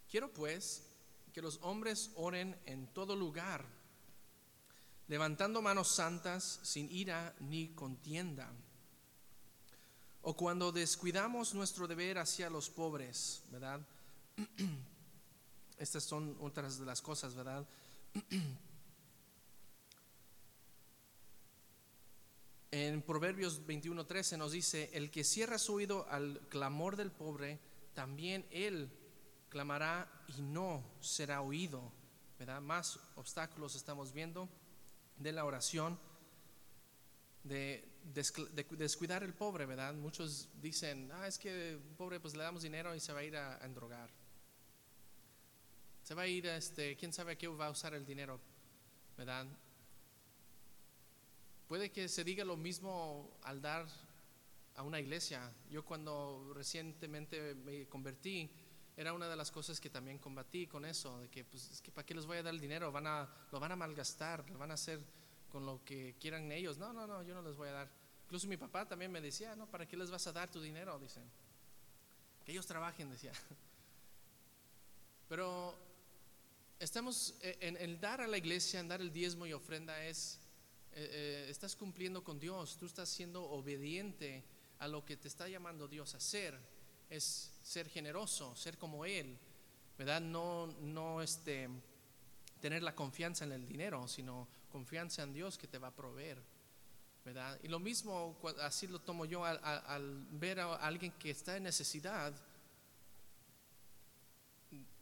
quiero 0.07 0.31
pues 0.31 0.83
que 1.33 1.41
los 1.41 1.57
hombres 1.63 2.11
oren 2.13 2.55
en 2.67 2.85
todo 2.93 3.15
lugar, 3.15 3.65
levantando 5.07 5.59
manos 5.63 5.87
santas 5.87 6.59
sin 6.61 6.91
ira 6.91 7.35
ni 7.39 7.69
contienda. 7.69 8.47
O 10.21 10.35
cuando 10.37 10.71
descuidamos 10.71 11.55
nuestro 11.55 11.87
deber 11.87 12.19
hacia 12.19 12.47
los 12.47 12.69
pobres, 12.69 13.41
¿verdad? 13.49 13.81
Estas 15.79 16.03
son 16.03 16.37
otras 16.41 16.77
de 16.77 16.85
las 16.85 17.01
cosas, 17.01 17.33
¿verdad? 17.33 17.67
En 22.71 23.01
Proverbios 23.01 23.67
21:13 23.67 24.37
nos 24.37 24.53
dice, 24.53 24.89
el 24.93 25.11
que 25.11 25.25
cierra 25.25 25.57
su 25.57 25.73
oído 25.73 26.07
al 26.09 26.39
clamor 26.47 26.95
del 26.95 27.11
pobre, 27.11 27.59
también 27.93 28.47
él 28.49 28.89
clamará 29.49 30.09
y 30.37 30.41
no 30.41 30.81
será 31.01 31.41
oído. 31.41 31.91
¿verdad? 32.39 32.61
Más 32.61 32.97
obstáculos 33.15 33.75
estamos 33.75 34.13
viendo 34.13 34.49
de 35.17 35.31
la 35.33 35.45
oración, 35.45 35.99
de, 37.43 37.87
descuidar 38.77 39.21
el 39.21 39.33
pobre, 39.33 39.67
¿verdad? 39.67 39.93
Muchos 39.93 40.49
dicen, 40.59 41.11
ah, 41.13 41.27
es 41.27 41.37
que 41.37 41.77
pobre 41.97 42.19
pues 42.19 42.35
le 42.35 42.41
damos 42.41 42.63
dinero 42.63 42.95
y 42.95 42.99
se 42.99 43.13
va 43.13 43.19
a 43.19 43.23
ir 43.23 43.35
a, 43.35 43.61
a 43.61 43.65
endrogar. 43.65 44.09
Se 46.01 46.15
va 46.15 46.23
a 46.23 46.27
ir, 46.27 46.47
este, 46.47 46.95
quién 46.95 47.13
sabe 47.13 47.33
a 47.33 47.37
qué 47.37 47.47
va 47.47 47.67
a 47.67 47.69
usar 47.69 47.93
el 47.93 48.05
dinero, 48.05 48.39
¿verdad? 49.17 49.45
Puede 51.71 51.89
que 51.89 52.09
se 52.09 52.25
diga 52.25 52.43
lo 52.43 52.57
mismo 52.57 53.39
al 53.43 53.61
dar 53.61 53.87
a 54.75 54.83
una 54.83 54.99
iglesia. 54.99 55.49
Yo 55.69 55.85
cuando 55.85 56.51
recientemente 56.53 57.55
me 57.55 57.87
convertí, 57.87 58.51
era 58.97 59.13
una 59.13 59.29
de 59.29 59.37
las 59.37 59.51
cosas 59.51 59.79
que 59.79 59.89
también 59.89 60.17
combatí 60.17 60.67
con 60.67 60.83
eso, 60.83 61.17
de 61.21 61.29
que 61.29 61.45
pues 61.45 61.71
es 61.71 61.81
que 61.81 61.89
para 61.89 62.05
qué 62.05 62.13
les 62.13 62.25
voy 62.25 62.39
a 62.39 62.43
dar 62.43 62.53
el 62.53 62.59
dinero, 62.59 62.91
van 62.91 63.07
a, 63.07 63.33
lo 63.53 63.57
van 63.61 63.71
a 63.71 63.77
malgastar, 63.77 64.49
lo 64.49 64.59
van 64.59 64.71
a 64.71 64.73
hacer 64.73 64.99
con 65.49 65.65
lo 65.65 65.81
que 65.85 66.17
quieran 66.19 66.51
ellos. 66.51 66.77
No, 66.77 66.91
no, 66.91 67.07
no, 67.07 67.23
yo 67.23 67.33
no 67.33 67.41
les 67.41 67.55
voy 67.55 67.69
a 67.69 67.71
dar. 67.71 67.89
Incluso 68.25 68.49
mi 68.49 68.57
papá 68.57 68.85
también 68.85 69.09
me 69.09 69.21
decía, 69.21 69.55
no, 69.55 69.65
¿para 69.65 69.87
qué 69.87 69.95
les 69.95 70.11
vas 70.11 70.27
a 70.27 70.33
dar 70.33 70.51
tu 70.51 70.59
dinero? 70.59 70.99
Dicen. 70.99 71.23
Que 72.43 72.51
ellos 72.51 72.67
trabajen, 72.67 73.09
decía. 73.09 73.31
Pero 75.29 75.73
estamos 76.79 77.33
en 77.41 77.77
el 77.77 77.97
dar 77.97 78.19
a 78.19 78.27
la 78.27 78.37
iglesia, 78.37 78.81
en 78.81 78.89
dar 78.89 78.99
el 78.99 79.13
diezmo 79.13 79.45
y 79.45 79.53
ofrenda 79.53 80.03
es 80.03 80.40
eh, 80.93 81.09
eh, 81.11 81.47
estás 81.49 81.75
cumpliendo 81.75 82.23
con 82.23 82.39
Dios, 82.39 82.77
tú 82.77 82.85
estás 82.85 83.07
siendo 83.07 83.43
obediente 83.43 84.43
a 84.79 84.87
lo 84.87 85.05
que 85.05 85.15
te 85.15 85.27
está 85.27 85.47
llamando 85.47 85.87
Dios 85.87 86.13
a 86.13 86.17
hacer, 86.17 86.57
es 87.09 87.51
ser 87.63 87.87
generoso, 87.89 88.55
ser 88.55 88.77
como 88.77 89.05
Él, 89.05 89.37
¿verdad? 89.97 90.19
No, 90.19 90.67
no 90.81 91.21
este, 91.21 91.69
tener 92.59 92.83
la 92.83 92.95
confianza 92.95 93.45
en 93.45 93.53
el 93.53 93.65
dinero, 93.65 94.07
sino 94.07 94.47
confianza 94.69 95.23
en 95.23 95.33
Dios 95.33 95.57
que 95.57 95.67
te 95.67 95.77
va 95.77 95.89
a 95.89 95.95
proveer, 95.95 96.41
¿verdad? 97.23 97.59
Y 97.63 97.67
lo 97.69 97.79
mismo, 97.79 98.37
así 98.61 98.87
lo 98.87 98.99
tomo 98.99 99.25
yo 99.25 99.45
al, 99.45 99.59
al 99.63 100.25
ver 100.31 100.59
a 100.59 100.75
alguien 100.75 101.13
que 101.13 101.29
está 101.29 101.55
en 101.55 101.63
necesidad, 101.63 102.33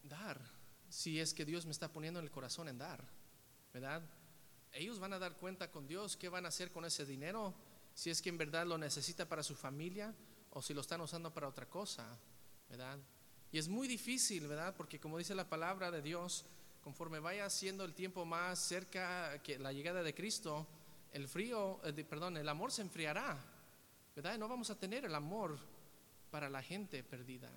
dar, 0.04 0.40
si 0.90 1.20
es 1.20 1.34
que 1.34 1.46
Dios 1.46 1.66
me 1.66 1.72
está 1.72 1.92
poniendo 1.92 2.20
en 2.20 2.26
el 2.26 2.32
corazón 2.32 2.68
en 2.68 2.78
dar, 2.78 3.04
¿verdad? 3.74 4.04
Ellos 4.72 5.00
van 5.00 5.14
a 5.14 5.20
dar 5.20 5.36
cuenta 5.38 5.72
con 5.72 5.88
Dios 5.88 6.16
qué 6.16 6.30
van 6.30 6.46
a 6.46 6.50
hacer 6.50 6.72
con 6.72 6.86
ese 6.86 7.06
dinero, 7.06 7.54
si 7.94 8.10
es 8.10 8.22
que 8.22 8.30
en 8.30 8.38
verdad 8.38 8.66
lo 8.66 8.78
necesita 8.78 9.28
para 9.28 9.44
su 9.44 9.56
familia 9.56 10.14
o 10.52 10.62
si 10.62 10.74
lo 10.74 10.82
están 10.82 11.02
usando 11.02 11.34
para 11.34 11.48
otra 11.48 11.68
cosa, 11.68 12.06
¿verdad? 12.70 12.98
Y 13.52 13.58
es 13.58 13.68
muy 13.68 13.88
difícil, 13.88 14.48
¿verdad? 14.48 14.76
Porque 14.76 15.00
como 15.00 15.18
dice 15.18 15.34
la 15.36 15.50
palabra 15.50 15.92
de 15.92 16.02
Dios, 16.02 16.46
conforme 16.84 17.20
vaya 17.20 17.50
siendo 17.50 17.84
el 17.84 17.94
tiempo 17.94 18.26
más 18.26 18.60
cerca 18.60 19.42
que 19.42 19.60
la 19.60 19.74
llegada 19.74 20.04
de 20.04 20.14
Cristo, 20.14 20.68
el 21.12 21.28
frío, 21.28 21.82
eh, 21.84 21.94
perdón, 22.04 22.38
el 22.38 22.48
amor 22.48 22.72
se 22.72 22.84
enfriará, 22.84 23.38
¿verdad? 24.16 24.38
no 24.38 24.48
vamos 24.48 24.70
a 24.70 24.78
tener 24.78 25.06
el 25.06 25.16
amor 25.16 25.58
para 26.30 26.50
la 26.50 26.62
gente 26.62 27.04
perdida. 27.04 27.50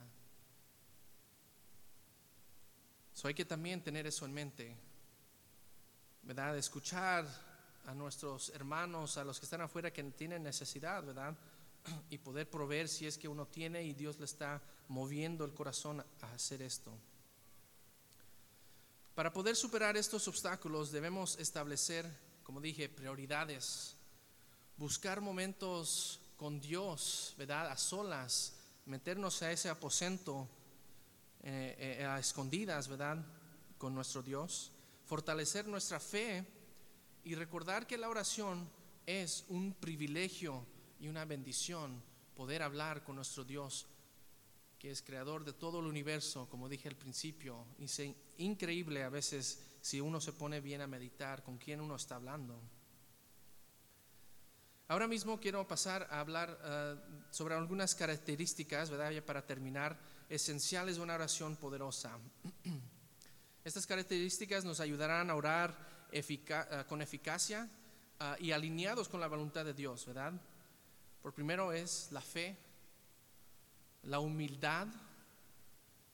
So 3.13 3.29
hay 3.29 3.35
que 3.35 3.45
también 3.45 3.83
tener 3.83 4.07
eso 4.07 4.25
en 4.25 4.33
mente. 4.33 4.77
¿Verdad? 6.23 6.57
Escuchar 6.57 7.27
a 7.87 7.95
nuestros 7.95 8.51
hermanos, 8.51 9.16
a 9.16 9.25
los 9.25 9.39
que 9.39 9.47
están 9.47 9.61
afuera 9.61 9.93
que 9.93 10.03
tienen 10.05 10.43
necesidad, 10.43 11.03
¿verdad? 11.05 11.37
Y 12.11 12.18
poder 12.18 12.49
proveer 12.49 12.89
si 12.89 13.07
es 13.07 13.18
que 13.18 13.29
uno 13.29 13.47
tiene 13.47 13.83
y 13.83 13.93
Dios 13.93 14.18
le 14.18 14.25
está 14.25 14.62
moviendo 14.89 15.45
el 15.45 15.53
corazón 15.53 16.01
a 16.01 16.33
hacer 16.33 16.62
esto. 16.62 16.93
Para 19.14 19.33
poder 19.33 19.57
superar 19.57 19.97
estos 19.97 20.29
obstáculos 20.29 20.93
debemos 20.93 21.37
establecer, 21.39 22.07
como 22.45 22.61
dije, 22.61 22.89
prioridades, 22.89 23.97
buscar 24.77 25.20
momentos 25.20 26.20
con 26.37 26.61
Dios, 26.61 27.35
¿verdad? 27.37 27.70
A 27.70 27.77
solas, 27.77 28.55
meternos 28.87 29.43
a 29.43 29.51
ese 29.51 29.68
aposento 29.68 30.49
eh, 31.43 31.99
eh, 32.01 32.05
a 32.05 32.18
escondidas, 32.18 32.87
¿verdad? 32.89 33.18
Con 33.77 33.95
nuestro 33.95 34.23
Dios 34.23 34.73
fortalecer 35.05 35.66
nuestra 35.66 36.00
fe 36.00 36.44
y 37.24 37.34
recordar 37.34 37.86
que 37.86 37.98
la 37.98 38.09
oración 38.09 38.68
es 39.07 39.44
un 39.48 39.74
privilegio 39.74 40.64
y 41.00 41.09
una 41.09 41.24
bendición 41.24 42.03
poder 42.34 42.62
hablar 42.62 43.05
con 43.05 43.16
nuestro 43.16 43.44
Dios, 43.44 43.86
que 44.78 44.90
es 44.90 45.03
creador 45.03 45.44
de 45.44 45.53
todo 45.53 45.80
el 45.80 45.86
universo, 45.86 46.48
como 46.48 46.68
dije 46.68 46.88
al 46.88 46.96
principio. 46.96 47.66
Y 47.78 47.84
es 47.84 48.03
increíble 48.38 49.03
a 49.05 49.09
veces 49.09 49.62
si 49.80 50.00
uno 50.00 50.20
se 50.20 50.32
pone 50.32 50.61
bien 50.61 50.80
a 50.80 50.86
meditar 50.86 51.42
con 51.42 51.59
quién 51.59 51.80
uno 51.80 51.96
está 51.96 52.16
hablando. 52.16 52.61
Ahora 54.88 55.09
mismo 55.09 55.40
quiero 55.40 55.66
pasar 55.66 56.07
a 56.11 56.20
hablar 56.20 56.59
eh, 56.62 56.96
sobre 57.30 57.55
algunas 57.55 57.94
características, 57.94 58.90
¿verdad? 58.90 59.11
Ya 59.11 59.24
para 59.24 59.46
terminar, 59.46 59.98
esenciales 60.28 60.96
de 60.96 61.03
una 61.03 61.14
oración 61.14 61.57
poderosa. 61.57 62.18
Estas 63.65 63.87
características 63.87 64.65
nos 64.65 64.81
ayudarán 64.81 65.31
a 65.31 65.37
orar 65.37 66.09
eh, 66.11 66.45
con 66.89 67.01
eficacia 67.01 67.69
ah, 68.19 68.37
y 68.41 68.51
alineados 68.51 69.09
con 69.09 69.21
la 69.21 69.29
voluntad 69.29 69.65
de 69.65 69.73
Dios, 69.73 70.05
¿verdad? 70.05 70.33
Por 71.23 71.33
primero 71.33 71.73
es 71.73 72.09
la 72.11 72.21
fe, 72.21 72.57
la 74.03 74.19
humildad, 74.19 74.89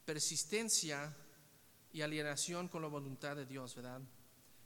persistencia 0.04 1.16
y 1.90 2.02
alienación 2.02 2.68
con 2.68 2.82
la 2.82 2.88
voluntad 2.88 3.34
de 3.34 3.46
Dios, 3.46 3.74
¿verdad? 3.74 4.02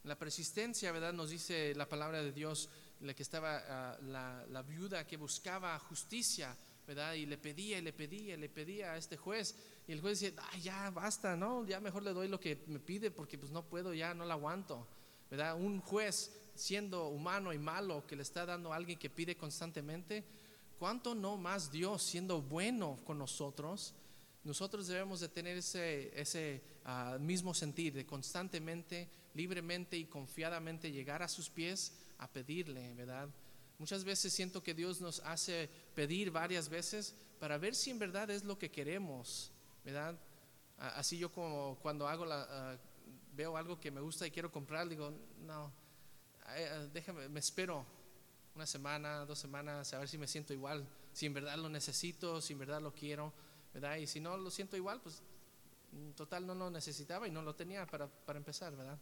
La 0.03 0.19
persistencia, 0.19 0.91
¿verdad? 0.91 1.13
Nos 1.13 1.31
dice 1.31 1.77
la 1.77 1.89
palabra 1.89 2.21
de 2.21 2.33
Dios, 2.33 2.69
la 2.99 3.15
que 3.15 3.23
estaba 3.23 3.63
ah, 3.69 3.99
la, 4.03 4.63
viuda 4.63 5.07
que 5.07 5.17
buscaba 5.17 5.79
justicia, 5.79 6.57
¿verdad? 6.85 7.15
Y 7.15 7.27
le 7.27 7.39
pedía 7.39 7.81
le 7.81 7.93
pedía 7.93 8.37
le 8.37 8.49
pedía 8.49 8.95
a 8.95 8.97
este 8.97 9.17
juez 9.17 9.55
y 9.87 9.93
el 9.93 10.01
juez 10.01 10.21
dice, 10.21 10.35
ya 10.61 10.91
basta, 10.91 11.37
no, 11.37 11.67
ya 11.67 11.81
mejor 11.81 12.03
le 12.03 12.13
doy 12.13 12.29
lo 12.29 12.39
que 12.39 12.63
me 12.67 12.79
pide 12.79 13.11
porque 13.11 13.39
pues 13.39 13.51
no 13.51 13.65
puedo, 13.65 13.93
ya 13.93 14.15
no 14.15 14.25
la 14.25 14.35
aguanto. 14.35 14.87
¿Verdad? 15.31 15.57
Un 15.57 15.81
juez 15.81 16.31
siendo 16.55 17.09
humano 17.09 17.53
y 17.53 17.59
malo 17.59 18.07
que 18.07 18.17
le 18.17 18.23
está 18.23 18.45
dando 18.45 18.73
a 18.73 18.77
alguien 18.77 18.99
que 18.99 19.09
pide 19.09 19.37
constantemente, 19.37 20.25
¿cuánto 20.79 21.15
no 21.15 21.37
más 21.37 21.73
Dios 21.73 22.03
siendo 22.03 22.43
bueno 22.43 22.99
con 23.05 23.19
nosotros? 23.19 23.95
Nosotros 24.45 24.87
debemos 24.87 25.21
de 25.21 25.29
tener 25.29 25.57
ese, 25.57 26.13
ese 26.21 26.63
ah, 26.85 27.17
mismo 27.19 27.55
sentir 27.55 27.95
de 27.95 28.05
constantemente, 28.05 29.09
libremente 29.35 29.97
y 29.97 30.05
confiadamente 30.05 30.93
llegar 30.93 31.23
a 31.23 31.29
sus 31.29 31.49
pies 31.49 31.95
a 32.19 32.29
pedirle, 32.29 32.93
¿verdad? 32.95 33.29
Muchas 33.79 34.05
veces 34.05 34.33
siento 34.33 34.63
que 34.63 34.75
Dios 34.75 35.01
nos 35.01 35.21
hace 35.21 35.69
pedir 35.95 36.31
varias 36.31 36.69
veces 36.69 37.15
para 37.41 37.59
ver 37.59 37.75
si 37.75 37.91
en 37.91 37.99
verdad 37.99 38.31
es 38.31 38.45
lo 38.45 38.59
que 38.59 38.71
queremos, 38.71 39.51
¿verdad? 39.85 40.19
Así 40.79 41.19
yo 41.19 41.31
como 41.31 41.79
cuando 41.81 42.09
hago 42.09 42.25
la, 42.25 42.79
veo 43.35 43.57
algo 43.57 43.79
que 43.79 43.91
me 43.91 44.01
gusta 44.01 44.27
y 44.27 44.31
quiero 44.31 44.51
comprar, 44.51 44.89
digo, 44.89 45.13
no, 45.41 45.73
déjame, 46.93 47.29
me 47.29 47.41
espero 47.41 47.85
una 48.55 48.67
semana, 48.67 49.25
dos 49.25 49.39
semanas, 49.39 49.93
a 49.95 49.99
ver 49.99 50.09
si 50.09 50.19
me 50.19 50.27
siento 50.27 50.53
igual, 50.53 50.87
si 51.13 51.27
en 51.27 51.35
verdad 51.35 51.57
lo 51.57 51.69
necesito, 51.69 52.41
si 52.41 52.53
en 52.53 52.59
verdad 52.59 52.81
lo 52.81 52.93
quiero, 52.93 53.33
¿verdad? 53.73 53.97
Y 53.97 54.07
si 54.07 54.21
no 54.21 54.37
lo 54.37 54.51
siento 54.51 54.77
igual, 54.77 55.01
pues 55.01 55.23
total 56.17 56.47
no 56.47 56.55
lo 56.55 56.71
necesitaba 56.71 57.27
y 57.29 57.31
no 57.31 57.43
lo 57.43 57.55
tenía 57.55 57.87
para, 57.87 58.07
para 58.07 58.39
empezar, 58.39 58.77
¿verdad? 58.77 58.99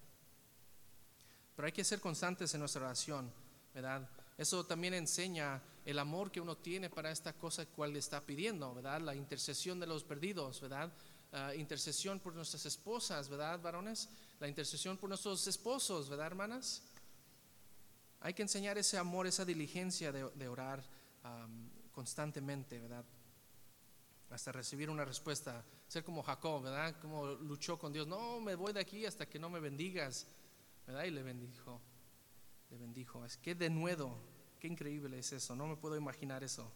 Pero 1.57 1.67
hay 1.67 1.73
que 1.73 1.85
ser 1.85 2.01
constantes 2.01 2.53
en 2.55 2.61
nuestra 2.61 2.83
oración, 2.83 3.33
¿verdad? 3.75 4.09
Eso 4.39 4.65
también 4.65 4.95
enseña 4.95 5.61
el 5.85 5.99
amor 5.99 6.31
que 6.31 6.41
uno 6.41 6.57
tiene 6.57 6.91
para 6.91 7.11
esta 7.11 7.33
cosa 7.33 7.67
cual 7.67 7.93
le 7.93 7.99
está 7.99 8.21
pidiendo, 8.21 8.75
¿verdad? 8.75 9.01
La 9.01 9.15
intercesión 9.15 9.81
de 9.81 9.87
los 9.87 10.05
perdidos, 10.05 10.61
¿verdad? 10.61 10.93
Uh, 11.33 11.59
intercesión 11.59 12.19
por 12.19 12.35
nuestras 12.35 12.67
esposas, 12.67 13.29
¿verdad, 13.29 13.61
varones? 13.61 14.09
La 14.41 14.49
intercesión 14.49 14.97
por 14.97 15.09
nuestros 15.09 15.47
esposos, 15.47 16.09
¿verdad, 16.09 16.27
hermanas? 16.27 16.83
Hay 18.21 18.35
que 18.35 18.43
enseñar 18.43 18.77
ese 18.77 18.99
amor, 18.99 19.27
esa 19.27 19.45
diligencia 19.45 20.13
de, 20.13 20.49
orar 20.49 20.85
constantemente, 21.93 22.79
¿verdad? 22.79 23.05
Hasta 24.29 24.53
recibir 24.53 24.91
una 24.91 25.05
respuesta. 25.05 25.65
Ser 25.89 26.05
como 26.05 26.23
Jacob, 26.23 26.63
¿verdad? 26.63 27.01
Como 27.01 27.27
luchó 27.27 27.79
con 27.79 27.93
Dios. 27.93 28.07
No, 28.07 28.41
me 28.41 28.55
voy 28.55 28.73
de 28.73 28.81
aquí 28.81 29.07
hasta 29.07 29.27
que 29.27 29.39
no 29.39 29.49
me 29.49 29.59
bendigas, 29.59 30.27
¿verdad? 30.87 31.05
Y 31.05 31.11
le 31.11 31.23
bendijo. 31.23 31.81
Le 32.71 32.77
bendijo. 32.77 33.25
Es 33.25 33.39
que 33.39 33.55
de 33.55 33.71
nuevo 33.71 34.19
Qué 34.61 34.69
increíble 34.69 35.19
es 35.19 35.33
eso, 35.33 35.57
no 35.57 35.67
me 35.67 35.77
puedo 35.77 35.97
imaginar 35.97 36.45
eso. 36.45 36.71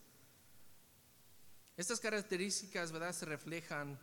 Estas 1.77 2.01
características, 2.01 2.91
¿verdad?, 2.91 3.13
se 3.13 3.27
reflejan 3.27 3.99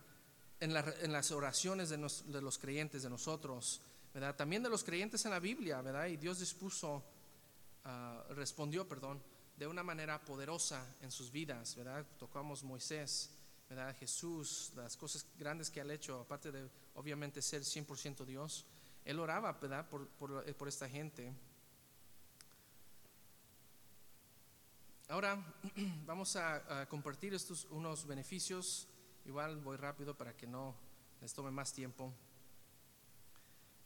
en, 0.60 0.72
las 1.12 1.32
oraciones 1.32 1.88
de, 1.88 1.98
los 1.98 2.58
creyentes, 2.58 3.02
de 3.02 3.10
nosotros, 3.10 3.80
¿verdad? 4.14 4.36
También 4.36 4.62
de 4.62 4.68
los 4.68 4.84
creyentes 4.84 5.24
en 5.24 5.32
la 5.32 5.40
Biblia, 5.40 5.80
¿verdad? 5.82 6.06
Y 6.06 6.16
Dios 6.16 6.38
dispuso, 6.38 7.02
ah, 7.84 8.24
respondió, 8.30 8.86
perdón, 8.88 9.20
de 9.56 9.66
una 9.66 9.82
manera 9.82 10.24
poderosa 10.24 10.86
en 11.00 11.10
sus 11.10 11.32
vidas, 11.32 11.74
¿verdad? 11.74 12.06
Tocamos 12.18 12.62
Moisés, 12.62 13.30
¿verdad? 13.68 13.96
Jesús, 13.98 14.70
las 14.76 14.96
cosas 14.96 15.26
grandes 15.36 15.70
que 15.70 15.80
ha 15.80 15.92
hecho, 15.92 16.20
aparte 16.20 16.52
de 16.52 16.70
obviamente 16.94 17.42
ser 17.42 17.62
100% 17.62 18.24
Dios, 18.24 18.64
Él 19.04 19.18
oraba, 19.18 19.54
¿verdad? 19.54 19.88
Por, 19.88 20.06
por 20.08 20.68
esta 20.68 20.88
gente. 20.88 21.34
Ahora 25.08 25.36
vamos 26.06 26.36
a, 26.36 26.86
compartir 26.88 27.34
estos 27.34 27.66
unos 27.70 28.06
beneficios. 28.06 28.88
Igual 29.24 29.58
voy 29.58 29.76
rápido 29.76 30.16
para 30.16 30.36
que 30.36 30.46
no 30.46 30.74
les 31.20 31.32
tome 31.32 31.50
más 31.50 31.72
tiempo. 31.72 32.12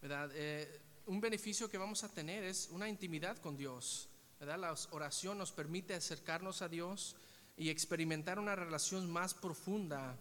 ¿Verdad? 0.00 0.30
Eh, 0.34 0.80
un 1.06 1.20
beneficio 1.20 1.68
que 1.68 1.78
vamos 1.78 2.04
a 2.04 2.08
tener 2.08 2.44
es 2.44 2.68
una 2.70 2.88
intimidad 2.88 3.38
con 3.38 3.56
Dios. 3.56 4.08
¿verdad? 4.38 4.58
La 4.58 4.74
oración 4.90 5.38
nos 5.38 5.52
permite 5.52 5.94
acercarnos 5.94 6.62
a 6.62 6.68
Dios 6.68 7.16
y 7.56 7.70
experimentar 7.70 8.38
una 8.38 8.54
relación 8.54 9.10
más 9.10 9.34
profunda 9.34 10.16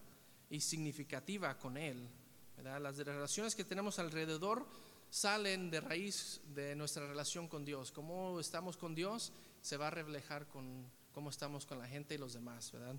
y 0.49 0.61
significativa 0.61 1.57
con 1.57 1.77
Él. 1.77 2.07
¿verdad? 2.55 2.81
Las 2.81 2.97
relaciones 2.97 3.53
que 3.53 3.65
tenemos 3.65 3.99
alrededor 3.99 4.65
salen 5.09 5.69
de 5.69 5.81
raíz 5.81 6.41
de 6.53 6.75
nuestra 6.75 7.05
relación 7.05 7.47
con 7.47 7.63
Dios. 7.63 7.91
Cómo 7.91 8.39
estamos 8.39 8.77
con 8.77 8.95
Dios 8.95 9.33
se 9.65 9.77
va 9.77 9.87
a 9.87 9.89
reflejar 9.89 10.45
con 10.45 10.85
cómo 11.11 11.31
estamos 11.31 11.65
con 11.65 11.79
la 11.79 11.87
gente 11.87 12.13
y 12.13 12.19
los 12.19 12.33
demás, 12.33 12.71
¿verdad? 12.71 12.93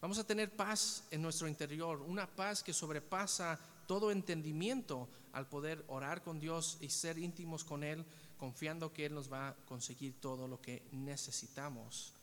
Vamos 0.00 0.16
a 0.16 0.26
tener 0.26 0.56
paz 0.56 1.04
en 1.10 1.20
nuestro 1.20 1.48
interior, 1.48 2.00
una 2.00 2.26
paz 2.26 2.62
que 2.62 2.72
sobrepasa 2.72 3.60
todo 3.86 4.10
entendimiento 4.10 5.06
al 5.34 5.46
poder 5.46 5.84
orar 5.88 6.22
con 6.22 6.40
Dios 6.40 6.78
y 6.80 6.88
ser 6.88 7.18
íntimos 7.18 7.62
con 7.62 7.84
Él, 7.84 8.06
confiando 8.38 8.90
que 8.90 9.04
Él 9.04 9.14
nos 9.14 9.30
va 9.30 9.48
a 9.48 9.54
conseguir 9.66 10.18
todo 10.18 10.48
lo 10.48 10.62
que 10.62 10.82
necesitamos. 10.92 12.14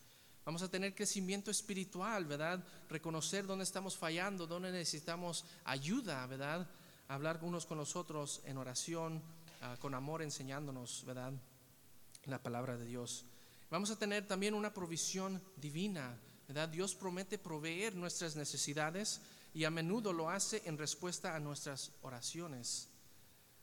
Vamos 0.46 0.64
a 0.64 0.72
tener 0.72 0.96
crecimiento 0.96 1.52
espiritual, 1.52 2.26
¿verdad? 2.26 2.60
Reconocer 2.90 3.46
dónde 3.46 3.66
estamos 3.66 3.96
fallando, 3.96 4.48
dónde 4.48 4.72
necesitamos 4.72 5.46
ayuda, 5.66 6.26
¿verdad? 6.26 6.68
Hablar 7.08 7.38
unos 7.44 7.68
con 7.68 7.78
los 7.78 7.96
otros 7.96 8.42
en 8.46 8.58
oración, 8.58 9.22
ah, 9.62 9.78
con 9.80 9.94
amor, 9.94 10.24
enseñándonos, 10.24 11.04
¿verdad? 11.06 11.34
La 12.26 12.42
palabra 12.42 12.78
de 12.78 12.88
Dios. 12.88 13.28
Vamos 13.74 13.90
a 13.90 13.98
tener 13.98 14.28
también 14.28 14.54
una 14.54 14.72
provisión 14.72 15.42
divina, 15.58 16.16
¿verdad? 16.48 16.70
Dios 16.70 16.94
promete 16.94 17.40
proveer 17.40 17.96
nuestras 17.96 18.36
necesidades 18.36 19.20
y 19.52 19.64
a 19.64 19.72
menudo 19.72 20.14
lo 20.14 20.30
hace 20.30 20.62
en 20.66 20.78
respuesta 20.78 21.36
a 21.36 21.40
nuestras 21.40 21.92
oraciones. 22.04 22.88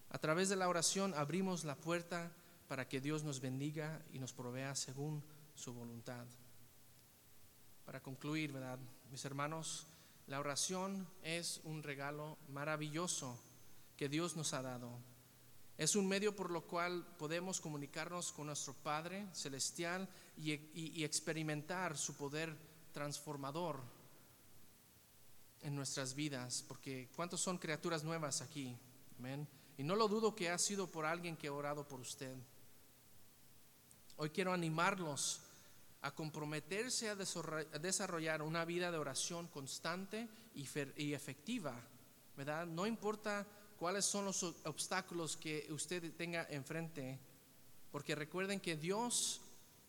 A 0.09 0.19
través 0.19 0.49
de 0.49 0.57
la 0.57 0.69
oración 0.69 1.15
abrimos 1.15 1.63
la 1.63 1.77
puerta 1.77 2.33
para 2.67 2.89
que 2.89 3.01
Dios 3.01 3.23
nos 3.23 3.41
bendiga 3.41 4.03
y 4.13 4.19
nos 4.19 4.33
provea 4.33 4.75
según 4.75 5.23
su 5.55 5.73
voluntad. 5.75 6.27
Para 7.85 8.03
concluir, 8.03 8.51
¿verdad? 8.51 8.81
Mis 9.13 9.25
hermanos, 9.25 9.87
la 10.27 10.41
oración 10.41 11.07
es 11.23 11.61
un 11.63 11.85
regalo 11.85 12.37
maravilloso 12.49 13.39
que 13.97 14.09
Dios 14.09 14.35
nos 14.35 14.55
ha 14.55 14.63
dado. 14.63 14.91
Es 15.81 15.97
un 15.97 16.07
medio 16.07 16.37
por 16.37 16.51
lo 16.51 16.61
cual 16.61 17.07
podemos 17.17 17.59
comunicarnos 17.59 18.33
con 18.33 18.49
nuestro 18.49 18.75
Padre 18.75 19.27
Celestial 19.33 20.07
y, 20.37 21.03
experimentar 21.03 21.97
su 21.97 22.15
poder 22.19 22.55
transformador 22.93 23.81
en 25.63 25.75
nuestras 25.75 26.15
vidas, 26.15 26.63
porque 26.69 27.09
¿cuántos 27.17 27.41
son 27.41 27.57
criaturas 27.57 28.05
nuevas 28.05 28.43
aquí? 28.43 28.77
Amén. 29.19 29.49
Y 29.79 29.83
no 29.83 29.97
lo 29.97 30.07
dudo 30.07 30.35
que 30.35 30.51
ha 30.51 30.59
sido 30.59 30.87
por 30.87 31.07
alguien 31.07 31.39
que 31.39 31.49
ha 31.49 31.53
orado 31.55 31.89
por 31.89 32.01
usted. 32.01 32.37
Hoy 34.19 34.29
quiero 34.29 34.53
animarlos 34.53 35.41
a 36.03 36.15
comprometerse 36.15 37.09
a 37.09 37.17
desarrollar 37.17 38.43
una 38.43 38.67
vida 38.67 38.91
de 38.91 38.99
oración 38.99 39.49
constante 39.49 40.29
y 40.53 41.15
efectiva, 41.15 41.75
¿verdad? 42.37 42.67
No 42.67 42.87
importa 42.87 43.47
cuáles 43.81 44.05
son 44.05 44.27
los 44.27 44.43
obstáculos 44.43 45.39
que 45.39 45.67
usted 45.71 46.13
tenga 46.15 46.47
enfrente, 46.51 47.19
porque 47.91 48.15
recuerden 48.15 48.61
que 48.61 48.77
Dios 48.77 49.41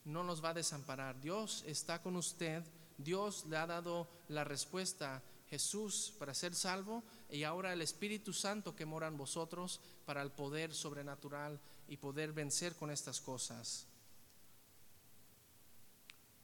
no 0.06 0.24
nos 0.24 0.42
va 0.42 0.52
a 0.52 0.54
desamparar, 0.54 1.20
Dios 1.20 1.62
está 1.68 2.02
con 2.02 2.16
usted, 2.16 2.64
Dios 2.98 3.46
le 3.48 3.58
ha 3.58 3.68
dado 3.68 4.08
la 4.30 4.46
respuesta, 4.46 5.22
Jesús 5.50 6.14
para 6.18 6.34
ser 6.34 6.56
salvo 6.56 7.04
y 7.30 7.44
ahora 7.44 7.74
el 7.74 7.82
Espíritu 7.82 8.32
Santo 8.32 8.74
que 8.74 8.86
mora 8.86 9.08
en 9.08 9.18
vosotros 9.18 9.82
para 10.06 10.22
el 10.22 10.32
poder 10.32 10.74
sobrenatural 10.74 11.60
y 11.90 11.98
poder 11.98 12.32
vencer 12.32 12.78
con 12.78 12.92
estas 12.92 13.20
cosas. 13.20 13.88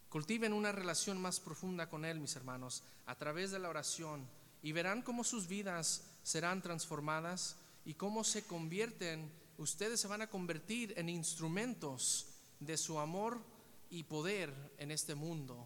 Cultiven 0.09 0.51
una 0.51 0.73
relación 0.73 1.21
más 1.21 1.39
profunda 1.39 1.87
con 1.87 2.03
Él, 2.03 2.19
mis 2.19 2.35
hermanos, 2.35 2.83
a 3.05 3.15
través 3.15 3.51
de 3.51 3.59
la 3.59 3.69
oración 3.69 4.27
y 4.61 4.73
verán 4.73 5.01
cómo 5.01 5.23
sus 5.23 5.47
vidas 5.47 6.03
serán 6.27 6.61
transformadas 6.61 7.55
y 7.85 7.93
cómo 7.93 8.25
se 8.25 8.43
convierten, 8.43 9.31
ustedes 9.57 10.01
se 10.01 10.09
van 10.09 10.21
a 10.21 10.29
convertir 10.29 10.93
en 10.97 11.07
instrumentos 11.07 12.25
de 12.59 12.75
su 12.75 12.99
amor 12.99 13.41
y 13.89 14.03
poder 14.03 14.53
en 14.77 14.91
este 14.91 15.15
mundo. 15.15 15.65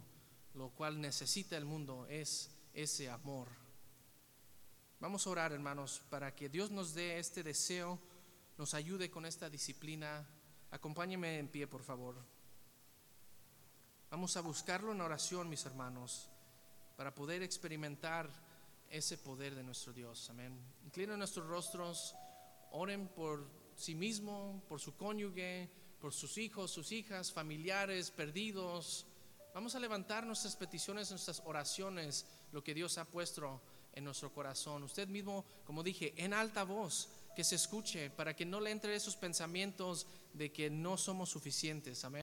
Lo 0.54 0.70
cual 0.70 1.02
necesita 1.02 1.58
el 1.58 1.66
mundo 1.66 2.06
es 2.06 2.52
ese 2.76 3.10
amor. 3.10 3.48
Vamos 5.00 5.26
a 5.26 5.32
orar, 5.32 5.52
hermanos, 5.52 6.04
para 6.12 6.36
que 6.36 6.48
Dios 6.48 6.70
nos 6.70 6.94
dé 6.94 7.18
este 7.18 7.42
deseo, 7.42 7.98
nos 8.60 8.76
ayude 8.76 9.10
con 9.10 9.26
esta 9.26 9.50
disciplina. 9.50 10.28
Acompáñeme 10.70 11.40
en 11.40 11.48
pie, 11.48 11.66
por 11.66 11.82
favor. 11.82 12.24
Vamos 14.12 14.38
a 14.38 14.42
buscarlo 14.42 14.92
en 14.92 15.02
oración, 15.02 15.50
mis 15.50 15.66
hermanos, 15.66 16.30
para 16.98 17.16
poder 17.16 17.42
experimentar 17.42 18.51
ese 18.92 19.18
poder 19.18 19.56
de 19.56 19.64
nuestro 19.64 19.94
Dios. 19.94 20.30
Amén. 20.30 20.60
Inclinen 20.86 21.18
nuestros 21.18 21.48
rostros, 21.48 22.16
oren 22.72 23.08
por 23.08 23.48
sí 23.76 23.96
mismo, 23.96 24.62
por 24.68 24.80
su 24.80 24.96
cónyuge, 24.96 25.70
por 26.00 26.14
sus 26.14 26.38
hijos, 26.38 26.72
sus 26.72 26.92
hijas, 26.92 27.32
familiares, 27.32 28.12
perdidos. 28.12 29.06
Vamos 29.54 29.76
a 29.76 29.80
levantar 29.80 30.26
nuestras 30.26 30.56
peticiones, 30.56 31.10
nuestras 31.10 31.42
oraciones, 31.46 32.26
lo 32.52 32.64
que 32.64 32.74
Dios 32.74 32.98
ha 32.98 33.06
puesto 33.06 33.62
en 33.94 34.04
nuestro 34.04 34.32
corazón. 34.34 34.84
Usted 34.84 35.08
mismo, 35.08 35.46
como 35.66 35.84
dije, 35.84 36.14
en 36.18 36.34
alta 36.34 36.64
voz, 36.64 37.10
que 37.36 37.44
se 37.44 37.56
escuche 37.56 38.10
para 38.10 38.36
que 38.36 38.46
no 38.46 38.60
le 38.60 38.72
entre 38.72 38.96
esos 38.96 39.16
pensamientos 39.16 40.06
de 40.34 40.52
que 40.52 40.70
no 40.70 40.98
somos 40.98 41.30
suficientes. 41.30 42.04
Amén. 42.04 42.20